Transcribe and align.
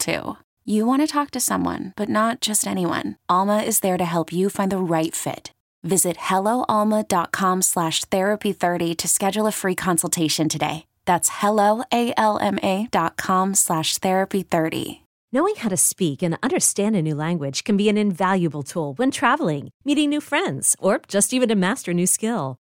too. 0.00 0.36
You 0.64 0.86
want 0.86 1.02
to 1.02 1.06
talk 1.06 1.30
to 1.32 1.40
someone, 1.40 1.92
but 1.96 2.08
not 2.08 2.40
just 2.40 2.66
anyone. 2.66 3.16
Alma 3.28 3.58
is 3.58 3.80
there 3.80 3.98
to 3.98 4.04
help 4.04 4.32
you 4.32 4.50
find 4.50 4.72
the 4.72 4.78
right 4.78 5.14
fit. 5.14 5.52
Visit 5.82 6.16
helloalma.com 6.16 7.62
slash 7.62 8.04
therapy30 8.06 8.96
to 8.96 9.08
schedule 9.08 9.46
a 9.46 9.52
free 9.52 9.74
consultation 9.74 10.48
today. 10.48 10.86
That's 11.06 11.30
helloalma.com 11.30 13.54
slash 13.54 13.98
therapy30. 13.98 15.00
Knowing 15.32 15.54
how 15.56 15.68
to 15.68 15.76
speak 15.76 16.22
and 16.22 16.36
understand 16.42 16.96
a 16.96 17.02
new 17.02 17.14
language 17.14 17.62
can 17.64 17.76
be 17.76 17.88
an 17.88 17.96
invaluable 17.96 18.64
tool 18.64 18.94
when 18.94 19.12
traveling, 19.12 19.70
meeting 19.84 20.10
new 20.10 20.20
friends, 20.20 20.74
or 20.80 21.00
just 21.06 21.32
even 21.32 21.48
to 21.48 21.54
master 21.54 21.92
a 21.92 21.94
new 21.94 22.06
skill. 22.06 22.56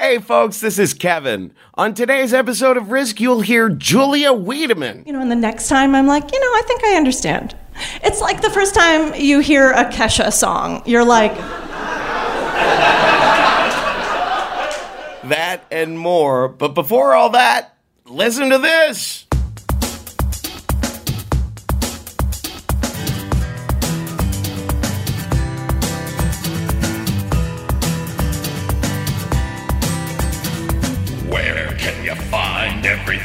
Hey 0.00 0.18
folks, 0.18 0.60
this 0.60 0.78
is 0.78 0.94
Kevin. 0.94 1.52
On 1.74 1.92
today's 1.92 2.32
episode 2.32 2.78
of 2.78 2.90
Risk, 2.90 3.20
you'll 3.20 3.42
hear 3.42 3.68
Julia 3.68 4.30
Wiedeman. 4.30 5.06
You 5.06 5.12
know, 5.12 5.20
and 5.20 5.30
the 5.30 5.36
next 5.36 5.68
time 5.68 5.94
I'm 5.94 6.06
like, 6.06 6.32
you 6.32 6.40
know, 6.40 6.46
I 6.46 6.62
think 6.66 6.82
I 6.84 6.94
understand. 6.94 7.54
It's 8.02 8.22
like 8.22 8.40
the 8.40 8.48
first 8.48 8.74
time 8.74 9.14
you 9.14 9.40
hear 9.40 9.72
a 9.72 9.84
Kesha 9.84 10.32
song. 10.32 10.82
You're 10.86 11.04
like, 11.04 11.36
That 15.28 15.60
and 15.70 15.98
more. 15.98 16.48
But 16.48 16.68
before 16.68 17.12
all 17.12 17.28
that, 17.30 17.76
listen 18.06 18.48
to 18.48 18.56
this. 18.56 19.26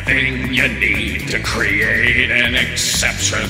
Everything 0.07 0.53
you 0.53 0.67
need 0.67 1.27
to 1.29 1.39
create 1.39 2.29
an 2.31 2.53
exceptional 2.55 3.49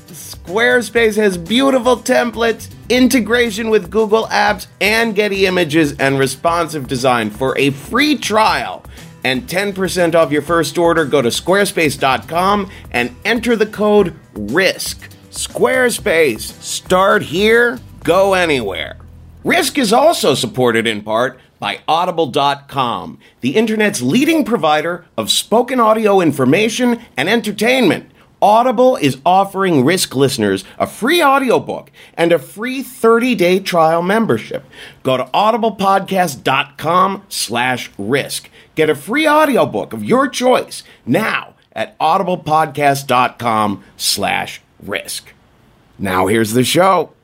Squarespace 0.44 1.16
has 1.16 1.38
beautiful 1.38 1.97
templates, 1.97 2.69
integration 2.91 3.71
with 3.71 3.91
Google 3.91 4.27
Apps 4.27 4.66
and 4.78 5.15
Getty 5.15 5.47
Images, 5.47 5.97
and 5.99 6.19
responsive 6.19 6.87
design 6.87 7.31
for 7.31 7.56
a 7.56 7.71
free 7.71 8.19
trial. 8.19 8.84
And 9.25 9.49
10% 9.49 10.15
off 10.15 10.31
your 10.31 10.43
first 10.43 10.77
order, 10.77 11.06
go 11.06 11.22
to 11.22 11.31
squarespace.com 11.31 12.71
and 12.91 13.16
enter 13.25 13.56
the 13.56 13.65
code 13.65 14.15
RISK. 14.34 15.09
Squarespace. 15.31 16.41
Start 16.62 17.22
here, 17.22 17.81
go 18.03 18.34
anywhere. 18.34 18.99
Risk 19.44 19.78
is 19.78 19.94
also 19.94 20.34
supported 20.34 20.87
in 20.87 21.03
part 21.03 21.41
by 21.59 21.81
Audible.com, 21.88 23.19
the 23.41 23.56
internet's 23.56 24.03
leading 24.03 24.44
provider 24.44 25.06
of 25.16 25.31
spoken 25.31 25.81
audio 25.81 26.21
information 26.21 27.00
and 27.16 27.31
entertainment. 27.31 28.10
Audible 28.44 28.97
is 28.97 29.16
offering 29.25 29.87
Risk 29.87 30.15
listeners 30.15 30.65
a 30.78 30.87
free 30.87 31.22
audiobook 31.22 31.91
and 32.12 32.31
a 32.31 32.38
free 32.38 32.84
30-day 32.84 33.60
trial 33.60 34.03
membership. 34.03 34.66
Go 35.03 35.16
to 35.16 35.25
audiblepodcast.com 35.25 37.25
slash 37.31 37.91
risk. 37.97 38.50
Get 38.75 38.91
a 38.91 38.94
free 38.94 39.27
audiobook 39.27 39.94
of 39.94 40.04
your 40.04 40.28
choice 40.28 40.83
now 41.06 41.54
at 41.72 41.99
audiblepodcast.com 41.99 43.83
slash 43.97 44.60
risk. 44.83 45.33
Now 45.99 46.27
here's 46.27 46.53
the 46.53 46.65
show. 46.65 47.15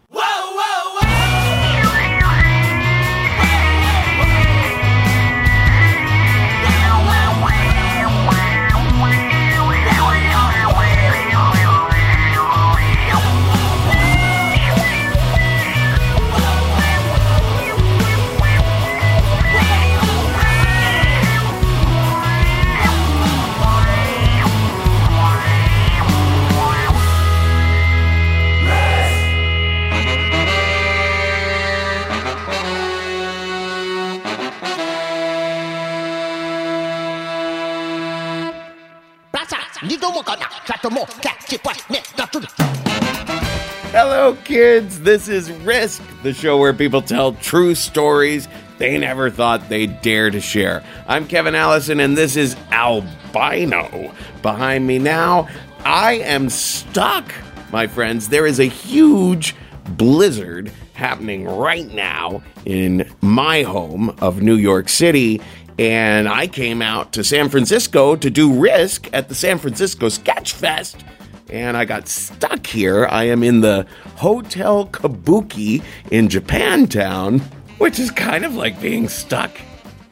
Kids. 44.35 45.01
This 45.01 45.29
is 45.29 45.51
Risk, 45.51 46.03
the 46.23 46.33
show 46.33 46.59
where 46.59 46.73
people 46.73 47.03
tell 47.03 47.33
true 47.35 47.75
stories 47.75 48.49
they 48.79 48.97
never 48.99 49.31
thought 49.31 49.69
they'd 49.69 50.01
dare 50.01 50.31
to 50.31 50.41
share. 50.41 50.83
I'm 51.07 51.27
Kevin 51.27 51.55
Allison, 51.55 52.01
and 52.01 52.17
this 52.17 52.37
is 52.37 52.57
Albino. 52.73 54.15
Behind 54.43 54.87
me 54.87 54.99
now, 54.99 55.49
I 55.85 56.15
am 56.15 56.49
stuck. 56.49 57.33
my 57.73 57.87
friends, 57.87 58.29
there 58.29 58.47
is 58.47 58.59
a 58.59 58.65
huge 58.65 59.55
blizzard 59.85 60.73
happening 60.95 61.45
right 61.45 61.89
now 61.93 62.43
in 62.65 63.11
my 63.21 63.63
home 63.63 64.17
of 64.21 64.43
New 64.43 64.57
York 64.57 64.89
City. 64.89 65.41
And 65.79 66.29
I 66.29 66.47
came 66.47 66.83
out 66.83 67.13
to 67.13 67.25
San 67.25 67.49
Francisco 67.49 68.17
to 68.17 68.31
do 68.31 68.53
Risk 68.53 69.09
at 69.13 69.29
the 69.29 69.35
San 69.35 69.59
Francisco 69.59 70.09
Sketch 70.09 70.53
Fest. 70.53 71.05
And 71.51 71.77
I 71.77 71.85
got 71.85 72.07
stuck 72.07 72.67
here. 72.67 73.07
I 73.07 73.25
am 73.25 73.43
in 73.43 73.61
the 73.61 73.87
Hotel 74.17 74.87
Kabuki 74.87 75.83
in 76.11 76.29
Japantown, 76.29 77.41
which 77.79 77.99
is 77.99 78.11
kind 78.13 78.45
of 78.45 78.55
like 78.55 78.81
being 78.81 79.09
stuck 79.09 79.51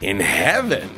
in 0.01 0.19
heaven 0.19 0.91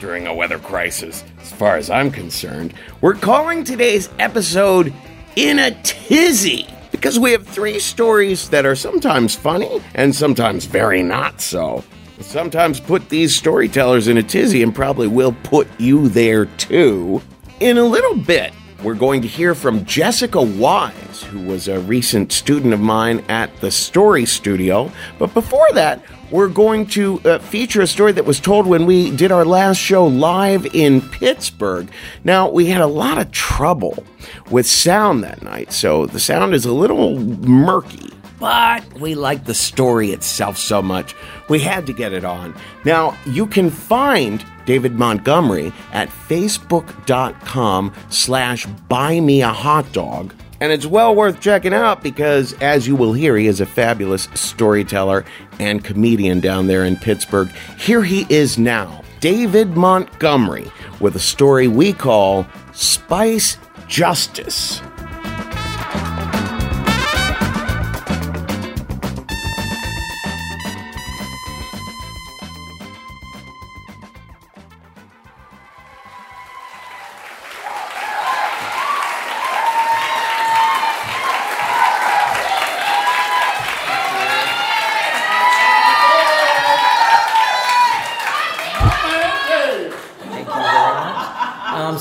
during 0.00 0.26
a 0.26 0.34
weather 0.34 0.58
crisis, 0.58 1.22
as 1.40 1.52
far 1.52 1.76
as 1.76 1.90
I'm 1.90 2.10
concerned. 2.10 2.74
We're 3.00 3.14
calling 3.14 3.62
today's 3.62 4.08
episode 4.18 4.92
In 5.36 5.60
a 5.60 5.70
Tizzy 5.82 6.66
because 6.90 7.18
we 7.18 7.30
have 7.32 7.46
three 7.46 7.78
stories 7.78 8.48
that 8.48 8.66
are 8.66 8.74
sometimes 8.74 9.36
funny 9.36 9.80
and 9.94 10.14
sometimes 10.14 10.64
very 10.64 11.02
not 11.02 11.40
so. 11.40 11.84
Sometimes 12.20 12.80
put 12.80 13.08
these 13.10 13.34
storytellers 13.34 14.08
in 14.08 14.16
a 14.16 14.22
tizzy 14.22 14.62
and 14.62 14.74
probably 14.74 15.06
will 15.06 15.36
put 15.42 15.68
you 15.78 16.08
there 16.08 16.46
too. 16.46 17.20
In 17.60 17.76
a 17.78 17.84
little 17.84 18.16
bit, 18.16 18.52
we're 18.84 18.94
going 18.94 19.22
to 19.22 19.28
hear 19.28 19.54
from 19.54 19.84
Jessica 19.86 20.40
Wise, 20.40 21.22
who 21.22 21.40
was 21.40 21.68
a 21.68 21.80
recent 21.80 22.30
student 22.32 22.74
of 22.74 22.80
mine 22.80 23.24
at 23.30 23.54
the 23.62 23.70
Story 23.70 24.26
Studio. 24.26 24.92
But 25.18 25.32
before 25.32 25.66
that, 25.72 26.04
we're 26.30 26.48
going 26.48 26.86
to 26.88 27.18
uh, 27.24 27.38
feature 27.38 27.80
a 27.80 27.86
story 27.86 28.12
that 28.12 28.26
was 28.26 28.40
told 28.40 28.66
when 28.66 28.84
we 28.84 29.10
did 29.10 29.32
our 29.32 29.46
last 29.46 29.78
show 29.78 30.06
live 30.06 30.66
in 30.74 31.00
Pittsburgh. 31.00 31.88
Now, 32.24 32.50
we 32.50 32.66
had 32.66 32.82
a 32.82 32.86
lot 32.86 33.16
of 33.16 33.30
trouble 33.30 34.04
with 34.50 34.66
sound 34.66 35.24
that 35.24 35.42
night, 35.42 35.72
so 35.72 36.04
the 36.04 36.20
sound 36.20 36.54
is 36.54 36.66
a 36.66 36.72
little 36.72 37.18
murky. 37.18 38.10
But 38.38 39.00
we 39.00 39.14
liked 39.14 39.46
the 39.46 39.54
story 39.54 40.10
itself 40.10 40.58
so 40.58 40.82
much, 40.82 41.14
we 41.48 41.60
had 41.60 41.86
to 41.86 41.92
get 41.92 42.12
it 42.12 42.24
on. 42.24 42.54
Now, 42.84 43.16
you 43.26 43.46
can 43.46 43.70
find 43.70 44.44
David 44.66 44.98
Montgomery 44.98 45.72
at 45.92 46.08
facebook.com 46.08 47.92
slash 48.10 48.66
buy 48.88 49.20
me 49.20 49.42
a 49.42 49.48
hot 49.48 49.90
dog 49.92 50.34
and 50.64 50.72
it's 50.72 50.86
well 50.86 51.14
worth 51.14 51.40
checking 51.40 51.74
out 51.74 52.02
because, 52.02 52.54
as 52.54 52.86
you 52.86 52.96
will 52.96 53.12
hear, 53.12 53.36
he 53.36 53.48
is 53.48 53.60
a 53.60 53.66
fabulous 53.66 54.28
storyteller 54.34 55.24
and 55.58 55.84
comedian 55.84 56.40
down 56.40 56.68
there 56.68 56.84
in 56.84 56.96
Pittsburgh. 56.96 57.50
Here 57.78 58.02
he 58.02 58.26
is 58.30 58.56
now, 58.56 59.02
David 59.20 59.76
Montgomery, 59.76 60.70
with 61.00 61.16
a 61.16 61.20
story 61.20 61.68
we 61.68 61.92
call 61.92 62.46
Spice 62.72 63.58
Justice. 63.88 64.80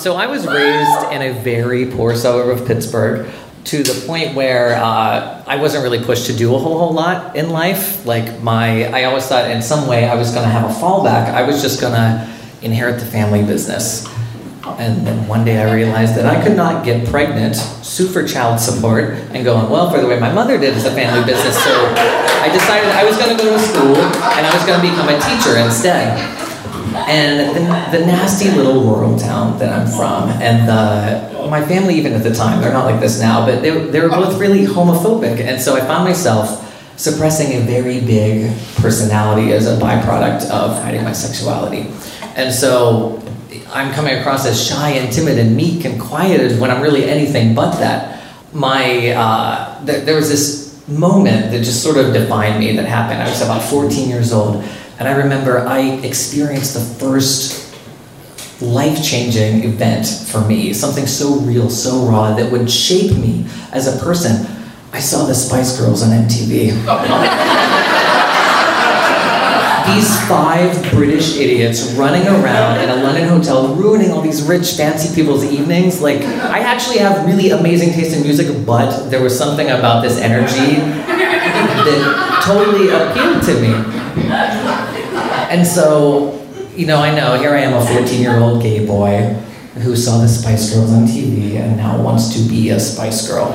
So 0.03 0.15
I 0.15 0.27
was 0.27 0.45
raised 0.45 1.13
in 1.13 1.21
a 1.21 1.31
very 1.31 1.89
poor 1.89 2.13
suburb 2.13 2.59
of 2.59 2.67
Pittsburgh 2.67 3.31
to 3.63 3.83
the 3.83 4.05
point 4.05 4.35
where 4.35 4.75
uh, 4.75 5.41
I 5.47 5.55
wasn't 5.55 5.83
really 5.83 6.03
pushed 6.03 6.25
to 6.25 6.35
do 6.35 6.53
a 6.53 6.59
whole 6.59 6.77
whole 6.77 6.91
lot 6.91 7.37
in 7.37 7.49
life. 7.49 8.05
Like 8.05 8.41
my, 8.41 8.83
I 8.87 9.05
always 9.05 9.25
thought 9.25 9.49
in 9.49 9.61
some 9.61 9.87
way 9.87 10.03
I 10.05 10.15
was 10.15 10.31
going 10.31 10.43
to 10.43 10.49
have 10.49 10.69
a 10.69 10.73
fallback. 10.73 11.33
I 11.33 11.43
was 11.43 11.61
just 11.61 11.79
going 11.79 11.93
to 11.93 12.29
inherit 12.61 12.99
the 12.99 13.05
family 13.05 13.43
business. 13.43 14.05
And 14.65 15.07
then 15.07 15.25
one 15.25 15.45
day 15.45 15.61
I 15.61 15.73
realized 15.73 16.15
that 16.15 16.25
I 16.25 16.43
could 16.43 16.57
not 16.57 16.83
get 16.83 17.07
pregnant, 17.07 17.55
sue 17.55 18.07
for 18.07 18.27
child 18.27 18.59
support, 18.59 19.13
and 19.31 19.45
go 19.45 19.55
on 19.55 19.71
welfare 19.71 20.01
the 20.01 20.07
way 20.07 20.19
my 20.19 20.33
mother 20.33 20.57
did 20.57 20.73
as 20.73 20.83
a 20.83 20.91
family 20.91 21.23
business. 21.25 21.55
So 21.63 21.71
I 21.95 22.49
decided 22.51 22.89
I 22.89 23.05
was 23.05 23.15
going 23.15 23.37
to 23.37 23.41
go 23.41 23.55
to 23.55 23.59
school 23.59 23.95
and 23.95 24.45
I 24.45 24.53
was 24.53 24.65
going 24.65 24.81
to 24.81 24.85
become 24.85 25.07
a 25.07 25.19
teacher 25.21 25.57
instead 25.59 26.42
and 26.95 27.55
the, 27.55 27.97
the, 27.97 28.05
nasty 28.05 28.51
little 28.51 28.83
rural 28.83 29.17
town 29.17 29.57
that 29.59 29.71
I'm 29.71 29.87
from, 29.87 30.29
and 30.41 30.67
the, 30.67 31.49
my 31.49 31.65
family, 31.65 31.95
even 31.95 32.13
at 32.13 32.23
the 32.23 32.33
time, 32.33 32.61
they're 32.61 32.73
not 32.73 32.85
like 32.85 32.99
this 32.99 33.19
now, 33.19 33.45
but 33.45 33.61
they, 33.61 33.69
they 33.69 33.99
were 33.99 34.09
both 34.09 34.39
really 34.39 34.65
homophobic. 34.65 35.39
And 35.39 35.61
so 35.61 35.75
I 35.75 35.81
found 35.81 36.03
myself 36.03 36.59
suppressing 36.97 37.61
a 37.61 37.65
very 37.65 37.99
big 37.99 38.55
personality 38.75 39.51
as 39.51 39.67
a 39.67 39.77
byproduct 39.79 40.49
of 40.49 40.81
hiding 40.83 41.03
my 41.03 41.13
sexuality. 41.13 41.91
And 42.35 42.53
so 42.53 43.21
I'm 43.71 43.93
coming 43.93 44.17
across 44.19 44.45
as 44.45 44.65
shy 44.65 44.91
and 44.91 45.11
timid 45.11 45.39
and 45.39 45.55
meek 45.55 45.85
and 45.85 45.99
quiet 45.99 46.59
when 46.59 46.71
I'm 46.71 46.81
really 46.81 47.09
anything 47.09 47.55
but 47.55 47.77
that. 47.79 48.21
My, 48.53 49.09
uh, 49.09 49.85
th- 49.85 50.05
there 50.05 50.15
was 50.15 50.29
this 50.29 50.63
moment 50.87 51.51
that 51.51 51.59
just 51.59 51.81
sort 51.81 51.97
of 51.97 52.13
defined 52.13 52.59
me 52.59 52.75
that 52.75 52.85
happened. 52.85 53.21
I 53.21 53.29
was 53.29 53.41
about 53.41 53.63
14 53.63 54.09
years 54.09 54.31
old 54.31 54.63
and 54.99 55.07
I 55.07 55.15
remember 55.17 55.59
I 55.59 55.81
experienced 56.03 56.73
the 56.73 56.79
first 56.79 57.63
life 58.61 59.03
changing 59.03 59.63
event 59.63 60.07
for 60.07 60.41
me, 60.41 60.73
something 60.73 61.07
so 61.07 61.39
real, 61.39 61.69
so 61.69 62.05
raw 62.05 62.35
that 62.35 62.51
would 62.51 62.69
shape 62.69 63.17
me 63.17 63.45
as 63.71 63.87
a 63.87 64.03
person. 64.03 64.47
I 64.91 64.99
saw 64.99 65.25
the 65.25 65.33
Spice 65.35 65.79
Girls 65.79 66.03
on 66.03 66.09
MTV. 66.09 66.69
these 69.95 70.27
five 70.27 70.91
British 70.91 71.37
idiots 71.37 71.91
running 71.93 72.25
around 72.27 72.79
in 72.79 72.89
a 72.89 72.95
London 72.95 73.27
hotel, 73.27 73.75
ruining 73.75 74.11
all 74.11 74.21
these 74.21 74.41
rich, 74.41 74.73
fancy 74.73 75.13
people's 75.13 75.43
evenings. 75.43 76.01
Like, 76.01 76.21
I 76.21 76.59
actually 76.59 76.99
have 76.99 77.25
really 77.25 77.49
amazing 77.49 77.91
taste 77.91 78.15
in 78.15 78.23
music, 78.23 78.65
but 78.65 79.09
there 79.09 79.21
was 79.21 79.37
something 79.37 79.69
about 79.69 80.01
this 80.01 80.17
energy 80.17 80.75
that 80.77 82.41
totally 82.45 82.89
appealed 82.89 83.43
to 83.43 83.61
me. 83.61 83.73
And 85.53 85.67
so, 85.67 86.43
you 86.75 86.87
know, 86.87 86.97
I 86.97 87.13
know, 87.13 87.37
here 87.37 87.51
I 87.51 87.59
am, 87.59 87.75
a 87.75 87.85
14 87.85 88.19
year 88.19 88.39
old 88.39 88.63
gay 88.63 88.87
boy 88.87 89.35
who 89.85 89.95
saw 89.95 90.17
the 90.17 90.27
Spice 90.27 90.73
Girls 90.73 90.91
on 90.91 91.03
TV 91.03 91.57
and 91.57 91.77
now 91.77 92.01
wants 92.01 92.33
to 92.33 92.49
be 92.49 92.71
a 92.71 92.79
Spice 92.79 93.27
Girl. 93.27 93.53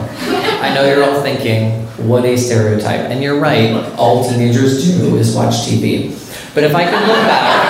I 0.62 0.72
know 0.72 0.86
you're 0.86 1.02
all 1.02 1.20
thinking, 1.22 1.82
what 2.06 2.24
a 2.24 2.36
stereotype. 2.36 3.10
And 3.10 3.20
you're 3.20 3.40
right, 3.40 3.74
all 3.98 4.22
teenagers 4.22 4.84
do 4.84 5.16
is 5.16 5.34
watch 5.34 5.66
TV. 5.66 6.14
But 6.54 6.62
if 6.62 6.72
I 6.72 6.84
could 6.84 7.00
look 7.00 7.18
back, 7.26 7.66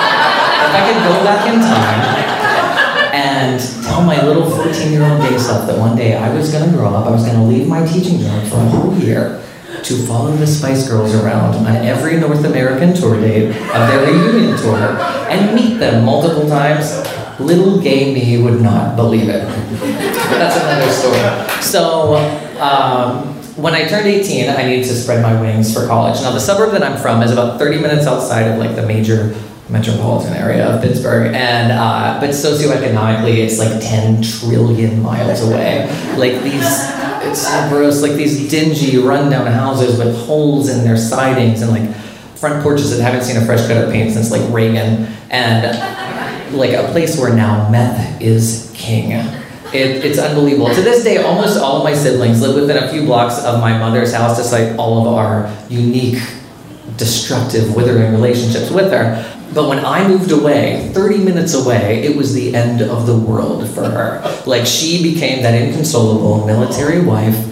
if 0.68 0.74
I 0.76 0.92
could 0.92 1.02
go 1.08 1.24
back 1.24 1.48
in 1.48 1.60
time 1.60 3.14
and 3.14 3.84
tell 3.86 4.02
my 4.02 4.22
little 4.22 4.50
14 4.50 4.92
year 4.92 5.04
old 5.04 5.22
gay 5.22 5.38
self 5.38 5.66
that 5.66 5.78
one 5.78 5.96
day 5.96 6.16
I 6.16 6.34
was 6.34 6.52
gonna 6.52 6.70
grow 6.70 6.94
up, 6.94 7.06
I 7.06 7.10
was 7.10 7.24
gonna 7.24 7.46
leave 7.46 7.66
my 7.66 7.86
teaching 7.86 8.20
job 8.20 8.46
for 8.48 8.56
a 8.56 8.68
whole 8.68 8.94
year 8.98 9.42
to 9.88 9.94
follow 10.06 10.30
the 10.36 10.46
Spice 10.46 10.86
Girls 10.86 11.14
around 11.14 11.54
on 11.54 11.66
every 11.66 12.20
North 12.20 12.44
American 12.44 12.94
tour 12.94 13.18
date 13.18 13.48
of 13.48 13.54
their 13.54 14.06
reunion 14.06 14.54
tour 14.58 14.76
and 15.30 15.54
meet 15.54 15.78
them 15.78 16.04
multiple 16.04 16.46
times, 16.46 16.92
little 17.40 17.80
gay 17.80 18.12
me 18.12 18.42
would 18.42 18.60
not 18.60 18.96
believe 18.96 19.30
it. 19.30 19.44
But 19.46 20.38
that's 20.38 20.56
another 20.56 20.92
story. 20.92 21.62
So, 21.62 22.16
um, 22.60 23.34
when 23.56 23.74
I 23.74 23.88
turned 23.88 24.06
18, 24.06 24.50
I 24.50 24.66
needed 24.66 24.84
to 24.84 24.94
spread 24.94 25.22
my 25.22 25.40
wings 25.40 25.72
for 25.72 25.86
college. 25.86 26.20
Now, 26.20 26.32
the 26.32 26.38
suburb 26.38 26.72
that 26.72 26.82
I'm 26.82 26.98
from 26.98 27.22
is 27.22 27.32
about 27.32 27.58
30 27.58 27.80
minutes 27.80 28.06
outside 28.06 28.42
of 28.42 28.58
like 28.58 28.76
the 28.76 28.86
major 28.86 29.34
metropolitan 29.70 30.34
area 30.34 30.66
of 30.66 30.82
Pittsburgh, 30.82 31.34
and 31.34 31.72
uh, 31.72 32.18
but 32.20 32.30
socioeconomically, 32.30 33.38
it's 33.38 33.58
like 33.58 33.80
10 33.82 34.22
trillion 34.22 35.02
miles 35.02 35.42
away. 35.42 35.86
Like 36.16 36.42
these 36.42 36.62
it's 37.30 37.46
so 37.46 37.68
gross. 37.68 38.02
Like 38.02 38.12
these 38.12 38.50
dingy, 38.50 38.98
rundown 38.98 39.46
houses 39.46 39.98
with 39.98 40.16
holes 40.26 40.68
in 40.68 40.84
their 40.84 40.96
sidings 40.96 41.62
and 41.62 41.70
like 41.70 41.94
front 42.36 42.62
porches 42.62 42.96
that 42.96 43.02
haven't 43.02 43.24
seen 43.24 43.36
a 43.36 43.44
fresh 43.44 43.66
coat 43.66 43.84
of 43.84 43.92
paint 43.92 44.12
since 44.12 44.30
like 44.30 44.42
Reagan, 44.52 45.06
and 45.30 46.56
like 46.56 46.72
a 46.72 46.88
place 46.92 47.18
where 47.18 47.34
now 47.34 47.68
meth 47.70 48.20
is 48.20 48.72
king. 48.74 49.12
It, 49.12 50.04
it's 50.04 50.18
unbelievable. 50.18 50.74
To 50.74 50.80
this 50.80 51.04
day, 51.04 51.18
almost 51.18 51.58
all 51.58 51.78
of 51.78 51.84
my 51.84 51.94
siblings 51.94 52.40
live 52.40 52.54
within 52.54 52.82
a 52.82 52.88
few 52.90 53.04
blocks 53.04 53.38
of 53.44 53.60
my 53.60 53.76
mother's 53.78 54.14
house, 54.14 54.38
despite 54.38 54.78
all 54.78 55.06
of 55.06 55.12
our 55.12 55.54
unique, 55.68 56.22
destructive, 56.96 57.74
withering 57.74 58.12
relationships 58.12 58.70
with 58.70 58.90
her. 58.92 59.37
But 59.54 59.68
when 59.68 59.84
I 59.84 60.06
moved 60.06 60.30
away, 60.30 60.90
30 60.92 61.18
minutes 61.18 61.54
away, 61.54 62.02
it 62.04 62.16
was 62.16 62.34
the 62.34 62.54
end 62.54 62.82
of 62.82 63.06
the 63.06 63.16
world 63.16 63.68
for 63.70 63.84
her. 63.84 64.42
Like 64.46 64.66
she 64.66 65.02
became 65.02 65.42
that 65.42 65.54
inconsolable 65.54 66.46
military 66.46 67.00
wife 67.00 67.46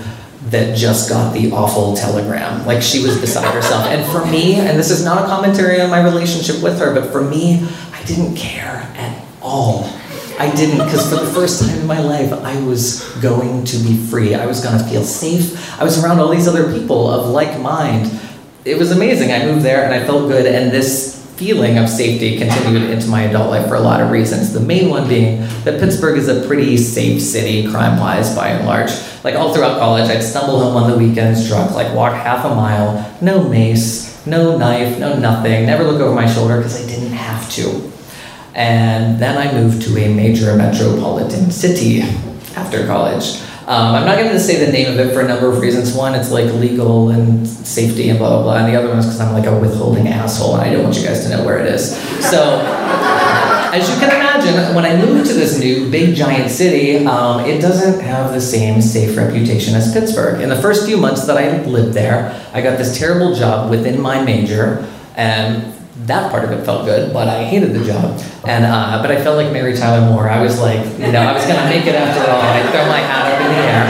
that 0.50 0.76
just 0.76 1.08
got 1.08 1.32
the 1.32 1.50
awful 1.52 1.96
telegram. 1.96 2.64
Like 2.66 2.82
she 2.82 3.02
was 3.02 3.20
beside 3.20 3.52
herself. 3.52 3.86
And 3.86 4.10
for 4.12 4.24
me, 4.26 4.54
and 4.54 4.78
this 4.78 4.90
is 4.90 5.04
not 5.04 5.24
a 5.24 5.26
commentary 5.26 5.80
on 5.80 5.90
my 5.90 6.02
relationship 6.04 6.62
with 6.62 6.78
her, 6.78 6.94
but 6.94 7.10
for 7.10 7.22
me, 7.22 7.66
I 7.92 8.04
didn't 8.04 8.36
care 8.36 8.88
at 8.96 9.24
all. 9.42 9.90
I 10.38 10.54
didn't, 10.54 10.84
because 10.84 11.08
for 11.08 11.16
the 11.16 11.32
first 11.32 11.62
time 11.62 11.78
in 11.78 11.86
my 11.86 11.98
life, 11.98 12.30
I 12.32 12.60
was 12.62 13.02
going 13.22 13.64
to 13.64 13.78
be 13.78 13.96
free. 13.96 14.34
I 14.34 14.44
was 14.44 14.62
going 14.62 14.78
to 14.78 14.84
feel 14.84 15.02
safe. 15.02 15.80
I 15.80 15.84
was 15.84 16.02
around 16.02 16.20
all 16.20 16.28
these 16.28 16.46
other 16.46 16.70
people 16.78 17.10
of 17.10 17.30
like 17.30 17.58
mind. 17.58 18.12
It 18.64 18.76
was 18.76 18.90
amazing. 18.90 19.32
I 19.32 19.46
moved 19.46 19.64
there 19.64 19.84
and 19.84 19.94
I 19.94 20.04
felt 20.04 20.28
good, 20.28 20.44
and 20.44 20.70
this 20.70 21.25
feeling 21.36 21.76
of 21.76 21.88
safety 21.88 22.38
continued 22.38 22.90
into 22.90 23.08
my 23.08 23.22
adult 23.22 23.50
life 23.50 23.68
for 23.68 23.74
a 23.74 23.80
lot 23.80 24.00
of 24.00 24.10
reasons. 24.10 24.54
The 24.54 24.60
main 24.60 24.88
one 24.88 25.06
being 25.06 25.40
that 25.64 25.78
Pittsburgh 25.78 26.16
is 26.16 26.28
a 26.28 26.46
pretty 26.46 26.78
safe 26.78 27.20
city, 27.20 27.70
crime 27.70 28.00
wise, 28.00 28.34
by 28.34 28.48
and 28.48 28.66
large. 28.66 28.90
Like 29.22 29.34
all 29.34 29.52
throughout 29.52 29.78
college, 29.78 30.08
I'd 30.08 30.22
stumble 30.22 30.58
home 30.58 30.76
on 30.76 30.90
the 30.90 30.96
weekends 30.96 31.46
drunk, 31.46 31.72
like 31.72 31.94
walk 31.94 32.14
half 32.14 32.46
a 32.46 32.54
mile, 32.54 33.14
no 33.20 33.46
mace, 33.46 34.26
no 34.26 34.56
knife, 34.56 34.98
no 34.98 35.18
nothing, 35.18 35.66
never 35.66 35.84
look 35.84 36.00
over 36.00 36.14
my 36.14 36.26
shoulder 36.32 36.56
because 36.56 36.82
I 36.82 36.88
didn't 36.88 37.12
have 37.12 37.50
to. 37.52 37.92
And 38.54 39.20
then 39.20 39.36
I 39.36 39.52
moved 39.52 39.82
to 39.82 39.98
a 39.98 40.14
major 40.14 40.56
metropolitan 40.56 41.50
city 41.50 42.00
after 42.56 42.86
college. 42.86 43.42
Um, 43.66 43.96
I'm 43.96 44.06
not 44.06 44.16
going 44.16 44.30
to 44.30 44.38
say 44.38 44.64
the 44.64 44.70
name 44.70 44.92
of 44.92 45.00
it 45.00 45.12
for 45.12 45.22
a 45.22 45.26
number 45.26 45.50
of 45.50 45.58
reasons. 45.58 45.92
One, 45.92 46.14
it's 46.14 46.30
like 46.30 46.44
legal 46.54 47.08
and 47.08 47.44
safety 47.44 48.10
and 48.10 48.18
blah 48.18 48.28
blah 48.28 48.42
blah, 48.42 48.56
and 48.58 48.72
the 48.72 48.78
other 48.78 48.88
one 48.88 48.98
is 48.98 49.06
because 49.06 49.18
I'm 49.20 49.32
like 49.32 49.46
a 49.46 49.58
withholding 49.58 50.06
asshole, 50.06 50.54
and 50.54 50.62
I 50.62 50.72
don't 50.72 50.84
want 50.84 50.96
you 50.96 51.04
guys 51.04 51.24
to 51.24 51.30
know 51.30 51.44
where 51.44 51.58
it 51.58 51.66
is. 51.66 51.96
So, 52.24 52.60
as 53.72 53.90
you 53.90 53.96
can 53.96 54.10
imagine, 54.10 54.72
when 54.72 54.84
I 54.84 54.94
moved 55.04 55.28
to 55.30 55.34
this 55.34 55.58
new 55.58 55.90
big 55.90 56.14
giant 56.14 56.48
city, 56.52 57.04
um, 57.06 57.44
it 57.44 57.60
doesn't 57.60 58.00
have 58.02 58.32
the 58.32 58.40
same 58.40 58.80
safe 58.80 59.16
reputation 59.16 59.74
as 59.74 59.92
Pittsburgh. 59.92 60.40
In 60.40 60.48
the 60.48 60.62
first 60.62 60.86
few 60.86 60.96
months 60.96 61.26
that 61.26 61.36
I 61.36 61.64
lived 61.64 61.92
there, 61.92 62.40
I 62.52 62.62
got 62.62 62.78
this 62.78 62.96
terrible 62.96 63.34
job 63.34 63.68
within 63.68 64.00
my 64.00 64.22
major, 64.22 64.86
and 65.16 65.75
that 66.04 66.30
part 66.30 66.44
of 66.44 66.50
it 66.50 66.64
felt 66.64 66.84
good, 66.84 67.12
but 67.12 67.28
I 67.28 67.44
hated 67.44 67.72
the 67.72 67.84
job. 67.84 68.20
And 68.46 68.64
uh, 68.64 69.00
but 69.00 69.10
I 69.10 69.22
felt 69.22 69.36
like 69.36 69.52
Mary 69.52 69.74
Tyler 69.76 70.06
Moore. 70.10 70.28
I 70.28 70.42
was 70.42 70.60
like, 70.60 70.84
you 70.98 71.12
know, 71.12 71.20
I 71.20 71.32
was 71.32 71.46
gonna 71.46 71.68
make 71.70 71.86
it 71.86 71.94
after 71.94 72.30
all. 72.30 72.40
I 72.40 72.62
throw 72.70 72.86
my 72.86 73.00
hat 73.00 73.32
up 73.32 73.40
in 73.40 73.48
the 73.50 73.62
air, 73.72 73.86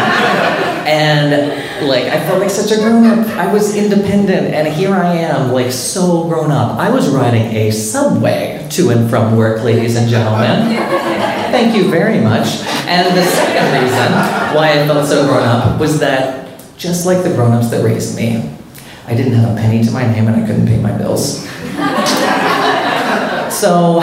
and 0.86 1.88
like 1.88 2.04
I 2.04 2.20
felt 2.26 2.40
like 2.40 2.50
such 2.50 2.70
a 2.70 2.80
grown 2.80 3.04
up. 3.06 3.26
I 3.36 3.52
was 3.52 3.76
independent, 3.76 4.54
and 4.54 4.68
here 4.68 4.94
I 4.94 5.14
am, 5.14 5.52
like 5.52 5.72
so 5.72 6.24
grown 6.28 6.52
up. 6.52 6.78
I 6.78 6.90
was 6.90 7.08
riding 7.08 7.54
a 7.56 7.70
subway 7.72 8.66
to 8.70 8.90
and 8.90 9.10
from 9.10 9.36
work, 9.36 9.64
ladies 9.64 9.96
and 9.96 10.08
gentlemen. 10.08 10.76
Thank 11.50 11.76
you 11.76 11.90
very 11.90 12.20
much. 12.20 12.46
And 12.86 13.16
the 13.16 13.24
second 13.24 13.82
reason 13.82 14.12
why 14.54 14.80
I 14.80 14.86
felt 14.86 15.06
so 15.06 15.26
grown 15.26 15.42
up 15.42 15.80
was 15.80 15.98
that 16.00 16.60
just 16.76 17.06
like 17.06 17.22
the 17.22 17.30
grown 17.30 17.52
ups 17.52 17.70
that 17.70 17.84
raised 17.84 18.16
me, 18.16 18.56
I 19.06 19.14
didn't 19.14 19.34
have 19.34 19.56
a 19.56 19.60
penny 19.60 19.84
to 19.84 19.90
my 19.90 20.06
name 20.06 20.28
and 20.28 20.42
I 20.42 20.46
couldn't 20.46 20.66
pay 20.66 20.78
my 20.78 20.96
bills. 20.96 21.46
So, 23.56 24.02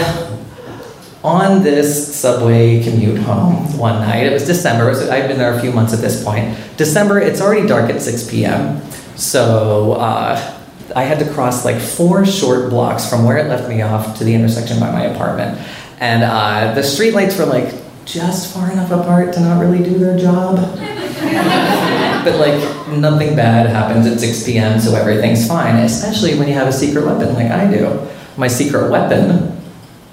on 1.23 1.63
this 1.63 2.15
subway 2.15 2.83
commute 2.83 3.19
home 3.19 3.77
one 3.77 3.99
night, 4.01 4.25
it 4.25 4.33
was 4.33 4.45
December, 4.45 4.93
so 4.93 5.09
I'd 5.11 5.27
been 5.27 5.37
there 5.37 5.53
a 5.53 5.61
few 5.61 5.71
months 5.71 5.93
at 5.93 5.99
this 5.99 6.23
point. 6.23 6.57
December, 6.77 7.19
it's 7.19 7.39
already 7.39 7.67
dark 7.67 7.89
at 7.89 8.01
6 8.01 8.29
p.m. 8.29 8.81
So, 9.15 9.93
uh, 9.93 10.59
I 10.95 11.03
had 11.03 11.19
to 11.19 11.33
cross 11.33 11.65
like 11.65 11.79
four 11.79 12.25
short 12.25 12.69
blocks 12.69 13.09
from 13.09 13.25
where 13.25 13.37
it 13.37 13.47
left 13.47 13.69
me 13.69 13.81
off 13.81 14.17
to 14.17 14.23
the 14.23 14.33
intersection 14.33 14.79
by 14.79 14.91
my 14.91 15.05
apartment. 15.05 15.59
And 15.99 16.23
uh, 16.23 16.73
the 16.73 16.81
streetlights 16.81 17.37
were 17.39 17.45
like 17.45 17.73
just 18.05 18.53
far 18.53 18.71
enough 18.71 18.91
apart 18.91 19.33
to 19.33 19.39
not 19.39 19.59
really 19.59 19.83
do 19.83 19.97
their 19.97 20.17
job. 20.17 20.55
but 22.23 22.39
like 22.39 22.97
nothing 22.97 23.35
bad 23.35 23.67
happens 23.67 24.05
at 24.05 24.19
6 24.19 24.43
p.m., 24.45 24.79
so 24.79 24.95
everything's 24.95 25.47
fine, 25.47 25.75
especially 25.77 26.37
when 26.37 26.47
you 26.47 26.53
have 26.53 26.67
a 26.67 26.73
secret 26.73 27.05
weapon 27.05 27.33
like 27.33 27.51
I 27.51 27.69
do. 27.69 28.07
My 28.37 28.47
secret 28.47 28.89
weapon, 28.89 29.59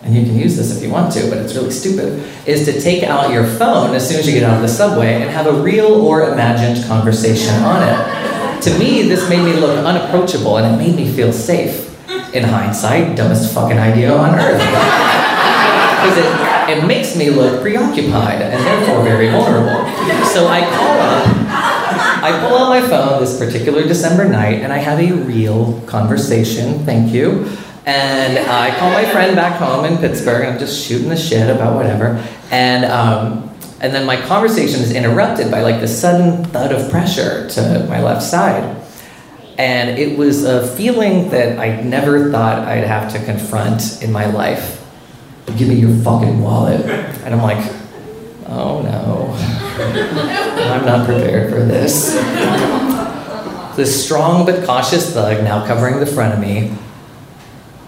and 0.03 0.15
you 0.15 0.25
can 0.25 0.39
use 0.39 0.57
this 0.57 0.77
if 0.77 0.83
you 0.83 0.91
want 0.91 1.13
to, 1.15 1.29
but 1.29 1.39
it's 1.39 1.55
really 1.55 1.71
stupid, 1.71 2.23
is 2.47 2.65
to 2.67 2.81
take 2.81 3.03
out 3.03 3.33
your 3.33 3.47
phone 3.47 3.95
as 3.95 4.09
soon 4.09 4.19
as 4.19 4.27
you 4.27 4.35
get 4.35 4.43
out 4.43 4.57
of 4.57 4.63
the 4.63 4.69
subway 4.69 5.23
and 5.23 5.31
have 5.31 5.47
a 5.47 5.53
real 5.53 5.87
or 5.87 6.33
imagined 6.33 6.87
conversation 6.87 7.55
on 7.63 7.83
it. 7.83 8.63
To 8.63 8.79
me, 8.79 9.03
this 9.03 9.29
made 9.29 9.43
me 9.43 9.55
look 9.55 9.85
unapproachable 9.85 10.59
and 10.59 10.75
it 10.75 10.79
made 10.79 10.97
me 10.97 11.11
feel 11.11 11.33
safe. 11.33 11.87
In 12.35 12.45
hindsight, 12.45 13.17
dumbest 13.17 13.53
fucking 13.53 13.79
idea 13.79 14.13
on 14.13 14.39
earth. 14.39 14.61
Because 16.01 16.19
it, 16.19 16.79
it 16.79 16.87
makes 16.87 17.17
me 17.17 17.31
look 17.31 17.61
preoccupied 17.61 18.41
and 18.41 18.65
therefore 18.65 19.03
very 19.03 19.31
vulnerable. 19.31 19.85
So 20.27 20.47
I 20.47 20.61
call 20.61 21.01
up 21.01 21.71
I 22.23 22.39
pull 22.47 22.59
out 22.59 22.69
my 22.69 22.87
phone 22.87 23.21
this 23.21 23.39
particular 23.39 23.83
December 23.83 24.29
night 24.29 24.61
and 24.61 24.75
I 24.75 24.77
have 24.77 25.01
a 25.01 25.11
real 25.11 25.81
conversation, 25.87 26.85
thank 26.85 27.15
you. 27.15 27.47
And 27.87 28.39
I 28.39 28.79
call 28.79 28.91
my 28.93 29.05
friend 29.11 29.35
back 29.35 29.59
home 29.59 29.85
in 29.85 29.99
Pittsburgh. 29.99 30.45
and 30.45 30.55
I'm 30.55 30.59
just 30.59 30.87
shooting 30.87 31.09
the 31.09 31.17
shit 31.17 31.49
about 31.49 31.75
whatever. 31.75 32.25
And, 32.51 32.85
um, 32.85 33.51
and 33.81 33.95
then 33.95 34.05
my 34.05 34.21
conversation 34.21 34.81
is 34.81 34.93
interrupted 34.93 35.51
by 35.51 35.63
like 35.63 35.81
the 35.81 35.89
sudden 35.89 36.45
thud 36.45 36.73
of 36.73 36.91
pressure 36.91 37.49
to 37.51 37.87
my 37.89 38.03
left 38.03 38.23
side. 38.23 38.77
And 39.59 39.99
it 39.99 40.19
was 40.19 40.45
a 40.45 40.67
feeling 40.77 41.31
that 41.31 41.59
I 41.59 41.81
never 41.83 42.31
thought 42.31 42.61
I'd 42.61 42.85
have 42.85 43.13
to 43.13 43.25
confront 43.25 44.03
in 44.03 44.13
my 44.13 44.27
life. 44.27 44.77
Give 45.57 45.69
me 45.69 45.75
your 45.75 45.95
fucking 46.03 46.41
wallet. 46.41 46.81
And 47.25 47.35
I'm 47.35 47.43
like, 47.43 47.73
oh 48.47 48.83
no. 48.83 49.35
I'm 50.71 50.85
not 50.85 51.07
prepared 51.07 51.51
for 51.51 51.61
this. 51.61 52.17
This 53.77 54.05
strong 54.05 54.45
but 54.45 54.67
cautious 54.67 55.15
thug 55.15 55.43
now 55.43 55.65
covering 55.65 56.01
the 56.01 56.07
front 56.07 56.35
of 56.35 56.41
me. 56.41 56.77